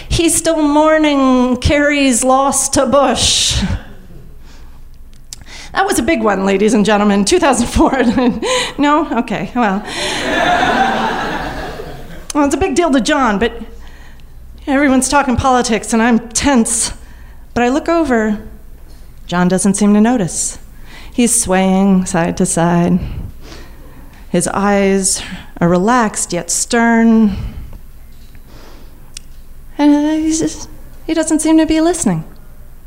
He's 0.10 0.36
still 0.36 0.62
mourning 0.62 1.58
Kerry's 1.58 2.24
loss 2.24 2.68
to 2.70 2.88
Bush. 2.88 3.62
That 5.72 5.86
was 5.86 6.00
a 6.00 6.04
big 6.04 6.24
one, 6.24 6.46
ladies 6.46 6.74
and 6.74 6.84
gentlemen. 6.84 7.26
2004. 7.26 8.04
no? 8.80 9.20
Okay, 9.20 9.52
well. 9.56 9.84
Well, 12.34 12.46
it's 12.46 12.56
a 12.56 12.60
big 12.60 12.74
deal 12.74 12.90
to 12.90 13.00
John, 13.00 13.38
but 13.38 13.54
everyone's 14.66 15.10
talking 15.10 15.38
politics 15.38 15.94
and 15.94 16.02
I'm 16.02 16.28
tense. 16.30 16.92
But 17.54 17.62
I 17.62 17.70
look 17.70 17.88
over. 17.88 18.48
John 19.28 19.48
doesn't 19.48 19.76
seem 19.76 19.94
to 19.94 20.02
notice. 20.02 20.58
He's 21.14 21.40
swaying 21.40 22.08
side 22.08 22.36
to 22.38 22.48
side. 22.48 23.00
His 24.34 24.48
eyes 24.48 25.22
are 25.62 25.70
relaxed 25.70 26.34
yet 26.34 26.50
stern. 26.50 27.38
And 29.78 30.34
just, 30.34 30.68
he 31.06 31.14
doesn't 31.14 31.38
seem 31.38 31.60
to 31.60 31.68
be 31.68 31.80
listening. 31.82 32.24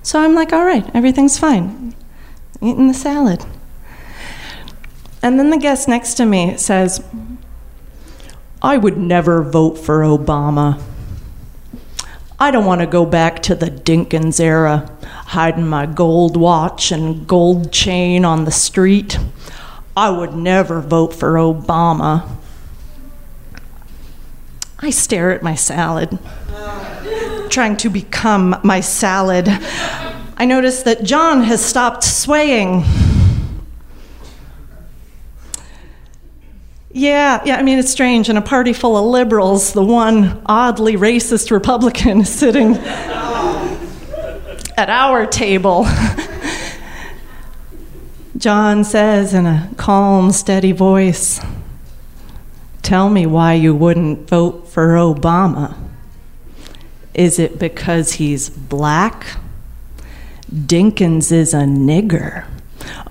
So 0.02 0.18
I'm 0.18 0.34
like, 0.34 0.52
all 0.52 0.64
right, 0.64 0.90
everything's 0.92 1.38
fine. 1.38 1.94
Eating 2.60 2.88
the 2.88 2.94
salad. 2.94 3.44
And 5.22 5.38
then 5.38 5.50
the 5.50 5.56
guest 5.56 5.86
next 5.86 6.14
to 6.14 6.26
me 6.26 6.56
says, 6.56 7.00
I 8.60 8.76
would 8.76 8.96
never 8.96 9.40
vote 9.44 9.78
for 9.78 10.00
Obama. 10.00 10.82
I 12.40 12.50
don't 12.50 12.64
want 12.64 12.80
to 12.80 12.88
go 12.88 13.06
back 13.06 13.40
to 13.44 13.54
the 13.54 13.70
Dinkins 13.70 14.40
era, 14.40 14.90
hiding 15.26 15.68
my 15.68 15.86
gold 15.86 16.36
watch 16.36 16.90
and 16.90 17.24
gold 17.24 17.72
chain 17.72 18.24
on 18.24 18.46
the 18.46 18.50
street. 18.50 19.20
I 19.96 20.10
would 20.10 20.34
never 20.34 20.82
vote 20.82 21.14
for 21.14 21.34
Obama. 21.34 22.28
I 24.78 24.90
stare 24.90 25.30
at 25.30 25.42
my 25.42 25.54
salad, 25.54 26.18
trying 27.48 27.78
to 27.78 27.88
become 27.88 28.60
my 28.62 28.80
salad. 28.80 29.46
I 29.48 30.44
notice 30.44 30.82
that 30.82 31.02
John 31.02 31.44
has 31.44 31.64
stopped 31.64 32.04
swaying. 32.04 32.84
Yeah, 36.92 37.42
yeah, 37.46 37.56
I 37.56 37.62
mean, 37.62 37.78
it's 37.78 37.90
strange. 37.90 38.28
In 38.28 38.36
a 38.36 38.42
party 38.42 38.74
full 38.74 38.98
of 38.98 39.06
liberals, 39.06 39.72
the 39.72 39.84
one 39.84 40.42
oddly 40.44 40.96
racist 40.96 41.50
Republican 41.50 42.20
is 42.20 42.28
sitting 42.38 42.74
at 44.76 44.90
our 44.90 45.24
table. 45.24 45.86
John 48.36 48.84
says 48.84 49.32
in 49.32 49.46
a 49.46 49.70
calm, 49.76 50.30
steady 50.30 50.72
voice, 50.72 51.40
Tell 52.82 53.08
me 53.08 53.24
why 53.26 53.54
you 53.54 53.74
wouldn't 53.74 54.28
vote 54.28 54.68
for 54.68 54.88
Obama. 54.94 55.76
Is 57.14 57.38
it 57.38 57.58
because 57.58 58.14
he's 58.14 58.50
black? 58.50 59.38
Dinkins 60.52 61.32
is 61.32 61.54
a 61.54 61.62
nigger. 61.62 62.46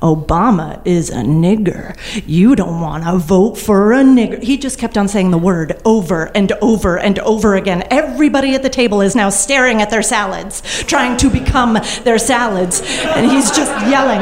Obama 0.02 0.82
is 0.86 1.10
a 1.10 1.24
nigger. 1.24 1.98
You 2.28 2.56
don't 2.56 2.82
want 2.82 3.04
to 3.04 3.18
vote 3.18 3.58
for 3.58 3.94
a 3.94 4.04
nigger. 4.04 4.42
He 4.42 4.58
just 4.58 4.80
kept 4.80 4.98
on 4.98 5.08
saying 5.08 5.32
the 5.32 5.38
word 5.38 5.82
over 5.86 6.26
and 6.36 6.52
over 6.62 6.98
and 6.98 7.20
over 7.20 7.56
again. 7.56 7.84
Everybody 7.92 8.56
at 8.56 8.64
the 8.64 8.70
table 8.70 9.02
is 9.02 9.16
now 9.16 9.30
staring 9.30 9.82
at 9.82 9.90
their 9.90 10.04
salads, 10.04 10.62
trying 10.84 11.18
to 11.18 11.30
become 11.30 11.80
their 12.04 12.20
salads. 12.20 12.82
And 12.82 13.30
he's 13.30 13.52
just 13.52 13.72
yelling, 13.88 14.22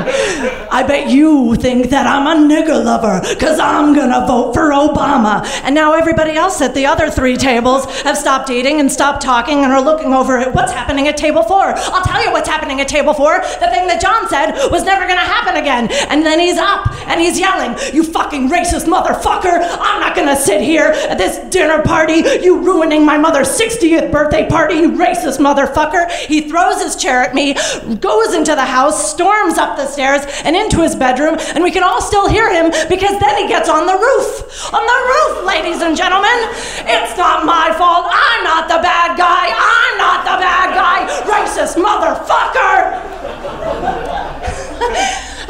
I 0.72 0.84
bet 0.88 1.10
you 1.10 1.56
think 1.56 1.89
that 1.89 2.08
I'm 2.08 2.26
a 2.28 2.54
nigger 2.54 2.84
lover 2.84 3.22
because 3.28 3.60
I'm 3.60 3.93
going 3.93 4.10
to 4.10 4.26
vote 4.26 4.54
for 4.54 4.70
Obama. 4.72 5.45
And 5.64 5.76
now 5.76 5.93
everybody 5.93 6.32
else 6.32 6.62
at 6.62 6.74
the 6.74 6.86
other 6.86 7.10
three 7.10 7.38
tables 7.38 7.86
have 8.04 8.18
stopped 8.18 8.49
eating 8.49 8.80
and 8.80 8.91
stopped 8.91 9.22
talking 9.22 9.64
and 9.64 9.74
are 9.74 9.82
looking 9.82 10.14
over 10.14 10.38
at 10.38 10.54
what's 10.54 10.72
happening 10.72 11.08
at 11.08 11.18
table 11.18 11.43
four. 11.43 11.74
I'll 11.76 12.04
tell 12.04 12.24
you 12.24 12.32
what's 12.32 12.47
happening 12.47 12.80
at 12.80 12.88
table 12.88 13.14
four. 13.14 13.39
The 13.39 13.70
thing 13.72 13.88
that 13.88 13.99
John 14.01 14.30
said 14.30 14.70
was 14.70 14.84
never 14.84 15.06
going 15.06 15.20
to 15.20 15.26
happen 15.26 15.43
again. 15.48 15.89
And 16.10 16.26
then 16.26 16.39
he's 16.39 16.58
up 16.58 16.88
and 17.08 17.20
he's 17.20 17.39
yelling, 17.39 17.76
You 17.94 18.04
fucking 18.04 18.50
racist 18.50 18.86
motherfucker! 18.86 19.60
I'm 19.62 20.00
not 20.00 20.16
gonna 20.16 20.36
sit 20.36 20.62
here 20.62 20.86
at 20.86 21.18
this 21.18 21.38
dinner 21.50 21.82
party, 21.82 22.24
you 22.44 22.60
ruining 22.60 23.06
my 23.06 23.18
mother's 23.18 23.50
60th 23.50 24.12
birthday 24.12 24.48
party, 24.48 24.76
you 24.76 24.91
racist 24.91 25.39
motherfucker! 25.39 26.10
He 26.12 26.50
throws 26.50 26.82
his 26.82 26.96
chair 26.96 27.22
at 27.22 27.34
me, 27.34 27.56
goes 28.00 28.34
into 28.34 28.56
the 28.56 28.66
house, 28.66 29.12
storms 29.12 29.58
up 29.58 29.78
the 29.78 29.88
stairs 29.88 30.26
and 30.44 30.56
into 30.56 30.82
his 30.82 30.96
bedroom, 30.96 31.38
and 31.56 31.64
we 31.64 31.72
can 31.72 31.84
all 31.84 32.02
still 32.02 32.28
hear 32.28 32.52
him 32.52 32.72
because 32.89 33.20
then 33.20 33.38
he 33.38 33.48
gets 33.48 33.70
on 33.70 33.86
the 33.86 33.94
roof. 33.94 34.74
On 34.74 34.86
the 34.86 35.08
roof, 35.08 35.46
ladies 35.46 35.82
and 35.82 35.96
gentlemen! 35.96 36.50
It's 36.86 37.18
not 37.18 37.46
my 37.46 37.74
fault. 37.78 38.08
I'm 38.10 38.44
not 38.44 38.68
the 38.68 38.80
bad 38.82 39.18
guy. 39.18 39.52
I'm 39.52 39.98
not 39.98 40.24
the 40.24 40.38
bad 40.39 40.74
guy. 40.74 41.08
Racist 41.26 41.78
motherfucker! 41.82 44.22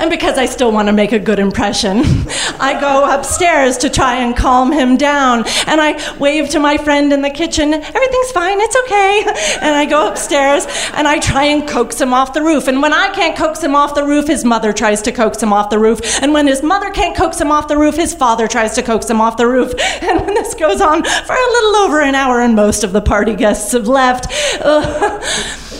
And 0.03 0.09
because 0.09 0.37
I 0.37 0.47
still 0.47 0.69
want 0.69 0.89
to 0.89 0.91
make 0.91 1.13
a 1.13 1.17
good 1.17 1.39
impression, 1.39 1.99
I 2.59 2.77
go 2.77 3.09
upstairs 3.09 3.77
to 3.77 3.89
try 3.89 4.15
and 4.15 4.35
calm 4.35 4.73
him 4.73 4.97
down. 4.97 5.45
And 5.65 5.79
I 5.79 6.17
wave 6.17 6.49
to 6.49 6.59
my 6.59 6.75
friend 6.75 7.13
in 7.13 7.21
the 7.21 7.29
kitchen, 7.29 7.73
everything's 7.73 8.31
fine, 8.33 8.59
it's 8.59 8.75
okay. 8.83 9.23
And 9.63 9.73
I 9.73 9.85
go 9.85 10.09
upstairs 10.11 10.67
and 10.93 11.07
I 11.07 11.19
try 11.19 11.45
and 11.45 11.65
coax 11.65 12.01
him 12.01 12.13
off 12.13 12.33
the 12.33 12.41
roof. 12.41 12.67
And 12.67 12.81
when 12.81 12.91
I 12.91 13.13
can't 13.13 13.37
coax 13.37 13.63
him 13.63 13.75
off 13.75 13.95
the 13.95 14.03
roof, 14.03 14.27
his 14.27 14.43
mother 14.43 14.73
tries 14.73 15.01
to 15.03 15.13
coax 15.13 15.41
him 15.41 15.53
off 15.53 15.69
the 15.69 15.79
roof. 15.79 16.01
And 16.21 16.33
when 16.33 16.47
his 16.47 16.61
mother 16.61 16.89
can't 16.89 17.15
coax 17.15 17.39
him 17.39 17.49
off 17.49 17.69
the 17.69 17.77
roof, 17.77 17.95
his 17.95 18.13
father 18.13 18.49
tries 18.49 18.75
to 18.75 18.83
coax 18.83 19.09
him 19.09 19.21
off 19.21 19.37
the 19.37 19.47
roof. 19.47 19.73
And 20.03 20.27
this 20.35 20.53
goes 20.53 20.81
on 20.81 21.01
for 21.01 21.33
a 21.33 21.51
little 21.55 21.75
over 21.77 22.01
an 22.01 22.13
hour 22.13 22.41
and 22.41 22.57
most 22.57 22.83
of 22.83 22.91
the 22.91 23.01
party 23.01 23.35
guests 23.35 23.71
have 23.71 23.87
left, 23.87 24.25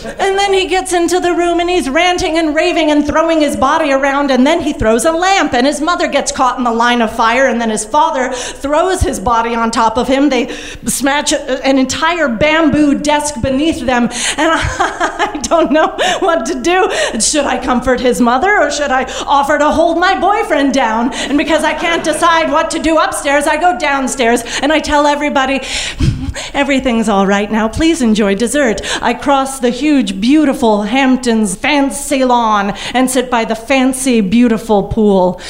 and 0.04 0.38
then 0.38 0.52
he 0.52 0.66
gets 0.66 0.92
into 0.92 1.20
the 1.20 1.34
room 1.34 1.60
and 1.60 1.68
he's 1.68 1.88
ranting 1.88 2.38
and 2.38 2.54
raving 2.54 2.90
and 2.90 3.06
throwing 3.06 3.40
his 3.40 3.56
body 3.56 3.92
around. 3.92 4.30
And 4.30 4.46
then 4.46 4.62
he 4.62 4.72
throws 4.72 5.04
a 5.04 5.12
lamp, 5.12 5.54
and 5.54 5.66
his 5.66 5.80
mother 5.80 6.08
gets 6.08 6.32
caught 6.32 6.58
in 6.58 6.64
the 6.64 6.72
line 6.72 7.02
of 7.02 7.14
fire. 7.14 7.46
And 7.46 7.60
then 7.60 7.70
his 7.70 7.84
father 7.84 8.32
throws 8.32 9.00
his 9.00 9.20
body 9.20 9.54
on 9.54 9.70
top 9.70 9.96
of 9.96 10.08
him. 10.08 10.28
They 10.28 10.54
smash 10.86 11.32
an 11.32 11.78
entire 11.78 12.28
bamboo 12.28 12.98
desk 12.98 13.40
beneath 13.40 13.84
them. 13.84 14.04
And 14.04 14.12
I 14.40 15.40
don't 15.42 15.72
know 15.72 15.96
what 16.20 16.46
to 16.46 16.60
do. 16.60 16.90
Should 17.20 17.44
I 17.44 17.62
comfort 17.62 18.00
his 18.00 18.20
mother 18.20 18.58
or 18.58 18.70
should 18.70 18.90
I 18.90 19.04
offer 19.26 19.58
to 19.58 19.70
hold 19.70 19.98
my 19.98 20.18
boyfriend 20.18 20.74
down? 20.74 21.12
And 21.14 21.38
because 21.38 21.64
I 21.64 21.74
can't 21.74 22.04
decide 22.04 22.50
what 22.50 22.70
to 22.72 22.78
do 22.78 22.98
upstairs, 22.98 23.46
I 23.46 23.56
go 23.56 23.78
downstairs 23.78 24.42
and 24.62 24.72
I 24.72 24.80
tell 24.80 25.06
everybody, 25.06 25.60
everything's 26.54 27.08
all 27.08 27.26
right 27.26 27.50
now. 27.50 27.68
Please 27.68 28.02
enjoy 28.02 28.34
dessert. 28.34 28.80
I 29.02 29.14
cross 29.14 29.60
the 29.60 29.70
huge, 29.70 29.93
beautiful 30.02 30.82
Hamptons 30.82 31.54
fancy 31.54 32.24
lawn 32.24 32.72
and 32.92 33.10
sit 33.10 33.30
by 33.30 33.44
the 33.44 33.54
fancy, 33.54 34.20
beautiful 34.20 34.84
pool 34.84 35.40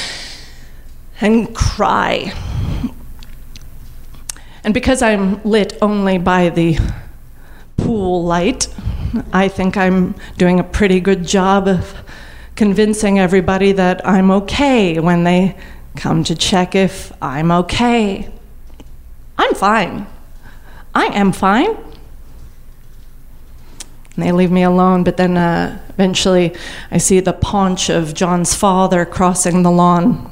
and 1.19 1.55
cry. 1.55 2.33
And 4.63 4.73
because 4.73 5.01
I'm 5.01 5.41
lit 5.43 5.77
only 5.81 6.17
by 6.17 6.49
the 6.49 6.77
pool 7.77 8.23
light, 8.23 8.67
I 9.31 9.47
think 9.47 9.77
I'm 9.77 10.15
doing 10.37 10.59
a 10.59 10.63
pretty 10.63 10.99
good 10.99 11.25
job 11.25 11.67
of 11.67 11.95
convincing 12.55 13.19
everybody 13.19 13.71
that 13.73 14.05
I'm 14.07 14.31
okay 14.31 14.99
when 14.99 15.23
they 15.23 15.55
come 15.95 16.23
to 16.25 16.35
check 16.35 16.75
if 16.75 17.11
I'm 17.21 17.51
okay. 17.51 18.29
I'm 19.37 19.53
fine. 19.53 20.07
I 20.93 21.05
am 21.07 21.31
fine. 21.31 21.77
And 24.15 24.25
they 24.25 24.31
leave 24.31 24.51
me 24.51 24.63
alone, 24.63 25.03
but 25.03 25.17
then 25.17 25.37
uh, 25.37 25.79
eventually 25.89 26.55
I 26.89 26.97
see 26.97 27.19
the 27.19 27.33
paunch 27.33 27.89
of 27.89 28.13
John's 28.13 28.55
father 28.55 29.05
crossing 29.05 29.63
the 29.63 29.71
lawn. 29.71 30.31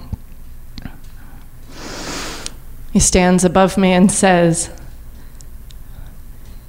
He 2.93 2.99
stands 2.99 3.43
above 3.43 3.77
me 3.77 3.91
and 3.91 4.11
says, 4.11 4.69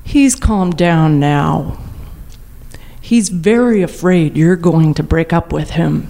He's 0.03 0.35
calmed 0.35 0.77
down 0.77 1.21
now. 1.21 1.79
He's 3.01 3.29
very 3.29 3.83
afraid 3.83 4.37
you're 4.37 4.57
going 4.57 4.95
to 4.95 5.03
break 5.03 5.33
up 5.33 5.53
with 5.53 5.71
him. 5.71 6.09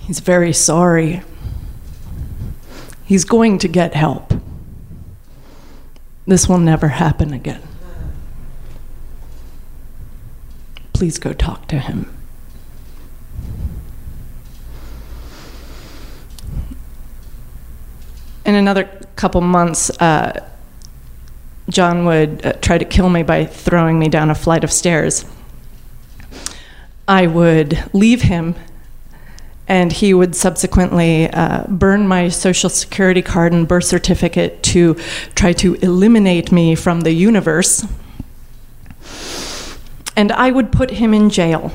He's 0.00 0.20
very 0.20 0.52
sorry. 0.52 1.22
He's 3.04 3.24
going 3.24 3.58
to 3.58 3.68
get 3.68 3.94
help. 3.94 4.32
This 6.26 6.48
will 6.48 6.58
never 6.58 6.88
happen 6.88 7.32
again. 7.32 7.62
Please 10.92 11.18
go 11.18 11.32
talk 11.32 11.66
to 11.68 11.78
him. 11.78 12.14
In 18.44 18.54
another 18.54 18.84
couple 19.16 19.40
months, 19.40 19.90
uh, 20.00 20.44
John 21.68 22.04
would 22.04 22.44
uh, 22.44 22.52
try 22.54 22.76
to 22.76 22.84
kill 22.84 23.08
me 23.08 23.22
by 23.22 23.44
throwing 23.44 23.98
me 23.98 24.08
down 24.08 24.30
a 24.30 24.34
flight 24.34 24.64
of 24.64 24.72
stairs. 24.72 25.24
I 27.06 27.26
would 27.26 27.82
leave 27.92 28.22
him, 28.22 28.54
and 29.68 29.92
he 29.92 30.12
would 30.12 30.34
subsequently 30.34 31.30
uh, 31.30 31.64
burn 31.68 32.06
my 32.08 32.28
social 32.28 32.68
security 32.68 33.22
card 33.22 33.52
and 33.52 33.66
birth 33.66 33.84
certificate 33.84 34.62
to 34.64 34.94
try 35.34 35.52
to 35.54 35.74
eliminate 35.76 36.50
me 36.52 36.74
from 36.74 37.02
the 37.02 37.12
universe. 37.12 37.86
And 40.16 40.30
I 40.32 40.50
would 40.50 40.70
put 40.72 40.90
him 40.90 41.14
in 41.14 41.30
jail 41.30 41.72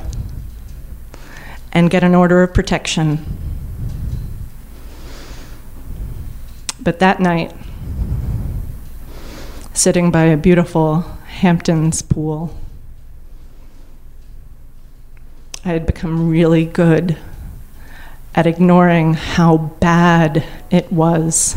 and 1.72 1.90
get 1.90 2.04
an 2.04 2.14
order 2.14 2.42
of 2.42 2.54
protection. 2.54 3.24
But 6.80 7.00
that 7.00 7.20
night, 7.20 7.52
sitting 9.74 10.10
by 10.10 10.24
a 10.24 10.36
beautiful 10.36 11.00
Hamptons 11.26 12.02
pool, 12.02 12.56
I 15.64 15.68
had 15.68 15.86
become 15.86 16.30
really 16.30 16.64
good 16.64 17.18
at 18.34 18.46
ignoring 18.46 19.14
how 19.14 19.58
bad 19.58 20.44
it 20.70 20.90
was. 20.92 21.56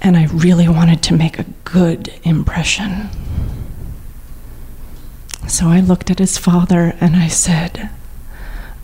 And 0.00 0.16
I 0.16 0.26
really 0.26 0.68
wanted 0.68 1.02
to 1.04 1.14
make 1.14 1.38
a 1.38 1.44
good 1.64 2.12
impression. 2.22 3.10
So 5.46 5.68
I 5.68 5.80
looked 5.80 6.10
at 6.10 6.18
his 6.18 6.38
father 6.38 6.96
and 7.00 7.16
I 7.16 7.28
said, 7.28 7.90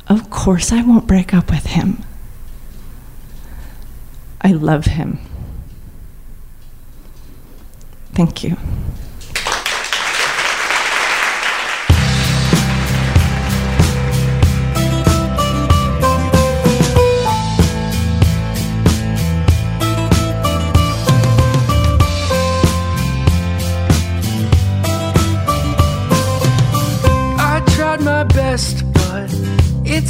Of 0.09 0.31
course, 0.31 0.73
I 0.73 0.83
won't 0.83 1.07
break 1.07 1.33
up 1.35 1.51
with 1.51 1.67
him. 1.67 2.05
I 4.43 4.53
love 4.53 4.87
him. 4.87 5.19
Thank 8.13 8.45
you. 8.45 8.57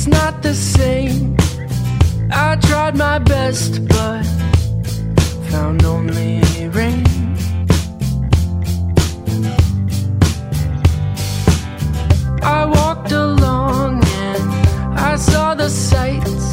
It's 0.00 0.08
not 0.08 0.42
the 0.42 0.54
same. 0.54 1.36
I 2.32 2.56
tried 2.56 2.96
my 2.96 3.18
best, 3.18 3.86
but 3.86 4.24
found 5.50 5.84
only 5.84 6.40
rain. 6.68 7.04
I 12.42 12.64
walked 12.64 13.12
along 13.12 14.02
and 14.02 14.98
I 14.98 15.16
saw 15.16 15.54
the 15.54 15.68
sights. 15.68 16.46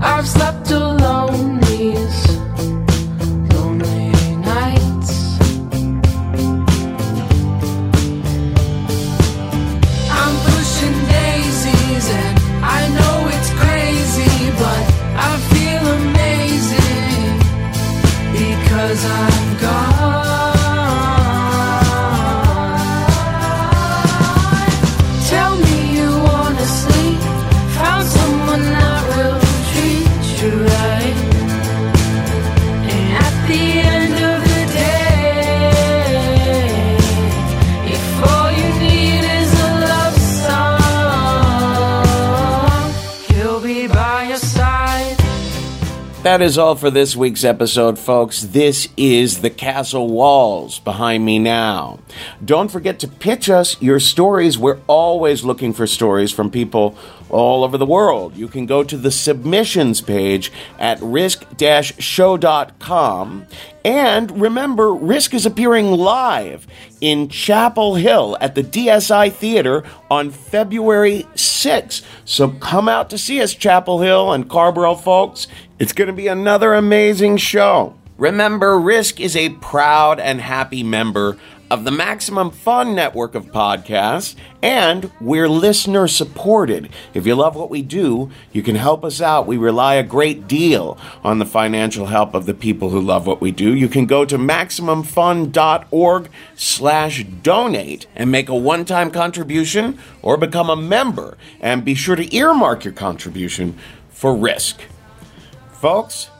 I've 0.00 0.26
slept 0.26 0.70
alone 0.70 1.55
That 46.36 46.44
is 46.44 46.58
all 46.58 46.74
for 46.74 46.90
this 46.90 47.16
week's 47.16 47.44
episode, 47.44 47.98
folks. 47.98 48.42
This 48.42 48.90
is 48.98 49.40
The 49.40 49.48
Castle 49.48 50.08
Walls 50.08 50.80
behind 50.80 51.24
me 51.24 51.38
now. 51.38 52.00
Don't 52.44 52.70
forget 52.70 52.98
to 52.98 53.08
pitch 53.08 53.48
us 53.48 53.80
your 53.80 53.98
stories. 53.98 54.58
We're 54.58 54.80
always 54.86 55.44
looking 55.44 55.72
for 55.72 55.86
stories 55.86 56.32
from 56.32 56.50
people 56.50 56.94
all 57.30 57.64
over 57.64 57.78
the 57.78 57.86
world. 57.86 58.36
You 58.36 58.48
can 58.48 58.66
go 58.66 58.84
to 58.84 58.98
the 58.98 59.10
submissions 59.10 60.02
page 60.02 60.52
at 60.78 61.00
risk-show.com. 61.00 63.46
And 63.82 64.40
remember, 64.40 64.92
Risk 64.92 65.32
is 65.32 65.46
appearing 65.46 65.90
live 65.90 66.66
in 67.00 67.28
Chapel 67.28 67.94
Hill 67.94 68.36
at 68.40 68.54
the 68.54 68.62
DSI 68.62 69.32
Theater 69.32 69.84
on 70.10 70.30
February 70.30 71.26
6th. 71.34 72.02
So 72.24 72.50
come 72.50 72.88
out 72.88 73.10
to 73.10 73.18
see 73.18 73.40
us, 73.40 73.54
Chapel 73.54 74.00
Hill 74.00 74.32
and 74.32 74.48
Carrboro 74.48 74.94
folks. 74.94 75.46
It's 75.78 75.92
going 75.92 76.08
to 76.08 76.14
be 76.14 76.28
another 76.28 76.74
amazing 76.74 77.36
show. 77.36 77.94
Remember, 78.18 78.78
Risk 78.78 79.20
is 79.20 79.36
a 79.36 79.50
proud 79.50 80.18
and 80.18 80.40
happy 80.40 80.82
member 80.82 81.36
of 81.70 81.84
the 81.84 81.90
Maximum 81.90 82.50
Fun 82.50 82.94
network 82.94 83.34
of 83.34 83.46
podcasts, 83.46 84.36
and 84.62 85.10
we're 85.20 85.48
listener 85.48 86.06
supported. 86.06 86.90
If 87.12 87.26
you 87.26 87.34
love 87.34 87.56
what 87.56 87.70
we 87.70 87.82
do, 87.82 88.30
you 88.52 88.62
can 88.62 88.76
help 88.76 89.04
us 89.04 89.20
out. 89.20 89.46
We 89.46 89.56
rely 89.56 89.94
a 89.94 90.02
great 90.02 90.46
deal 90.46 90.96
on 91.24 91.38
the 91.38 91.46
financial 91.46 92.06
help 92.06 92.34
of 92.34 92.46
the 92.46 92.54
people 92.54 92.90
who 92.90 93.00
love 93.00 93.26
what 93.26 93.40
we 93.40 93.50
do. 93.50 93.74
You 93.74 93.88
can 93.88 94.06
go 94.06 94.24
to 94.24 94.38
maximumfun.org 94.38 96.30
slash 96.54 97.24
donate 97.24 98.06
and 98.14 98.30
make 98.30 98.48
a 98.48 98.54
one-time 98.54 99.10
contribution 99.10 99.98
or 100.22 100.36
become 100.36 100.70
a 100.70 100.76
member. 100.76 101.36
And 101.60 101.84
be 101.84 101.94
sure 101.94 102.16
to 102.16 102.34
earmark 102.34 102.84
your 102.84 102.94
contribution 102.94 103.78
for 104.08 104.36
risk. 104.36 104.82
Folks, 105.72 106.30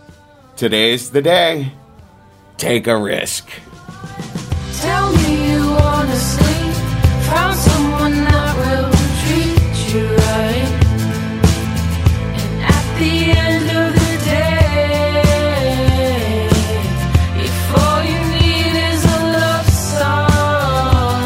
today's 0.56 1.10
the 1.10 1.22
day. 1.22 1.72
Take 2.56 2.86
a 2.86 2.96
risk. 2.96 3.48
Tell 4.80 5.08
me 5.12 5.32
you 5.52 5.62
wanna 5.80 6.16
sleep. 6.16 6.74
Found 7.30 7.56
someone 7.68 8.16
that 8.30 8.52
will 8.60 8.90
treat 9.20 9.74
you 9.92 10.04
right. 10.26 10.72
And 12.40 12.54
at 12.76 12.86
the 13.00 13.14
end 13.46 13.68
of 13.82 13.88
the 14.00 14.14
day, 14.36 14.76
if 17.46 17.56
all 17.80 18.00
you 18.12 18.20
need 18.36 18.74
is 18.92 19.02
a 19.18 19.20
love 19.40 19.68
song, 19.96 21.16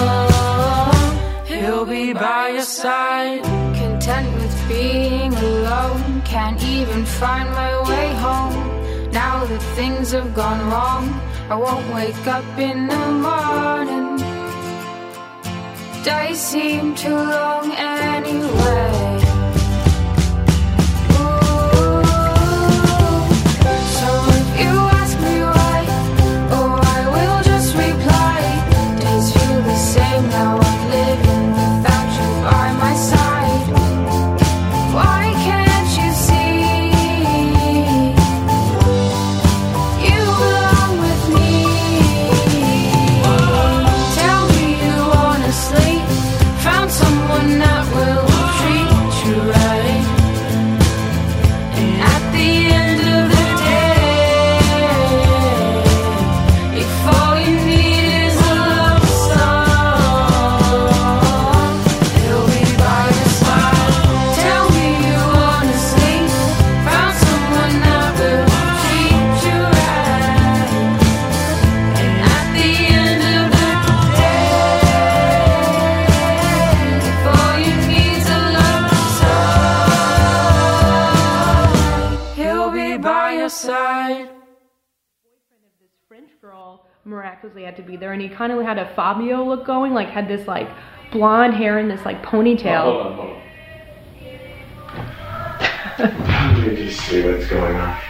he'll 1.46 1.86
be 1.86 2.06
by 2.12 2.44
your 2.56 2.68
side. 2.82 3.42
Content 3.80 4.28
with 4.40 4.56
being 4.68 5.32
alone, 5.34 6.22
can't 6.24 6.62
even 6.62 7.02
find 7.04 7.48
my 7.50 7.72
way 7.88 8.08
home. 8.26 8.58
Now 9.12 9.36
that 9.44 9.62
things 9.78 10.06
have 10.12 10.30
gone 10.34 10.60
wrong, 10.70 11.04
I 11.52 11.56
won't 11.56 11.92
wake 11.92 12.26
up 12.28 12.44
in 12.60 12.86
the 12.86 13.06
morning. 13.26 14.18
Days 16.04 16.38
seem 16.38 16.94
too 16.94 17.12
long 17.12 17.72
anyway. 17.72 19.19
Look 89.50 89.66
going, 89.66 89.92
like 89.92 90.08
had 90.08 90.28
this 90.28 90.48
like 90.48 90.70
blonde 91.12 91.52
hair 91.54 91.78
and 91.78 91.90
this 91.90 92.04
like 92.06 92.22
ponytail. 92.22 92.84
on, 92.86 93.12
hold 93.14 93.30
on. 93.30 93.40
Let 95.98 96.66
me 96.66 96.76
just 96.76 97.00
see 97.00 97.22
what's 97.22 97.46
going 97.48 97.76
on. 97.76 98.00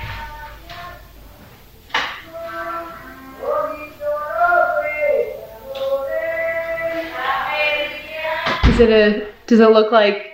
Is 8.68 8.78
it 8.78 8.90
a? 8.90 9.26
Does 9.46 9.60
it 9.60 9.70
look 9.70 9.90
like 9.90 10.32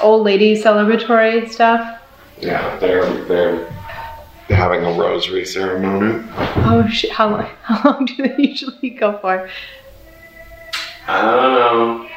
old 0.00 0.24
lady 0.24 0.60
celebratory 0.60 1.50
stuff? 1.50 2.00
Yeah, 2.40 2.78
they're 2.78 3.24
they're 3.24 3.70
having 4.48 4.84
a 4.84 4.92
rosary 4.92 5.44
ceremony. 5.44 6.24
Oh 6.64 6.88
shit! 6.90 7.10
How 7.12 7.28
long? 7.28 7.42
How 7.62 7.90
long 7.90 8.04
do 8.06 8.16
they 8.16 8.34
usually 8.38 8.90
go 8.90 9.18
for? 9.18 9.48
I 11.06 11.20
don't 11.22 11.54
know. 11.54 12.11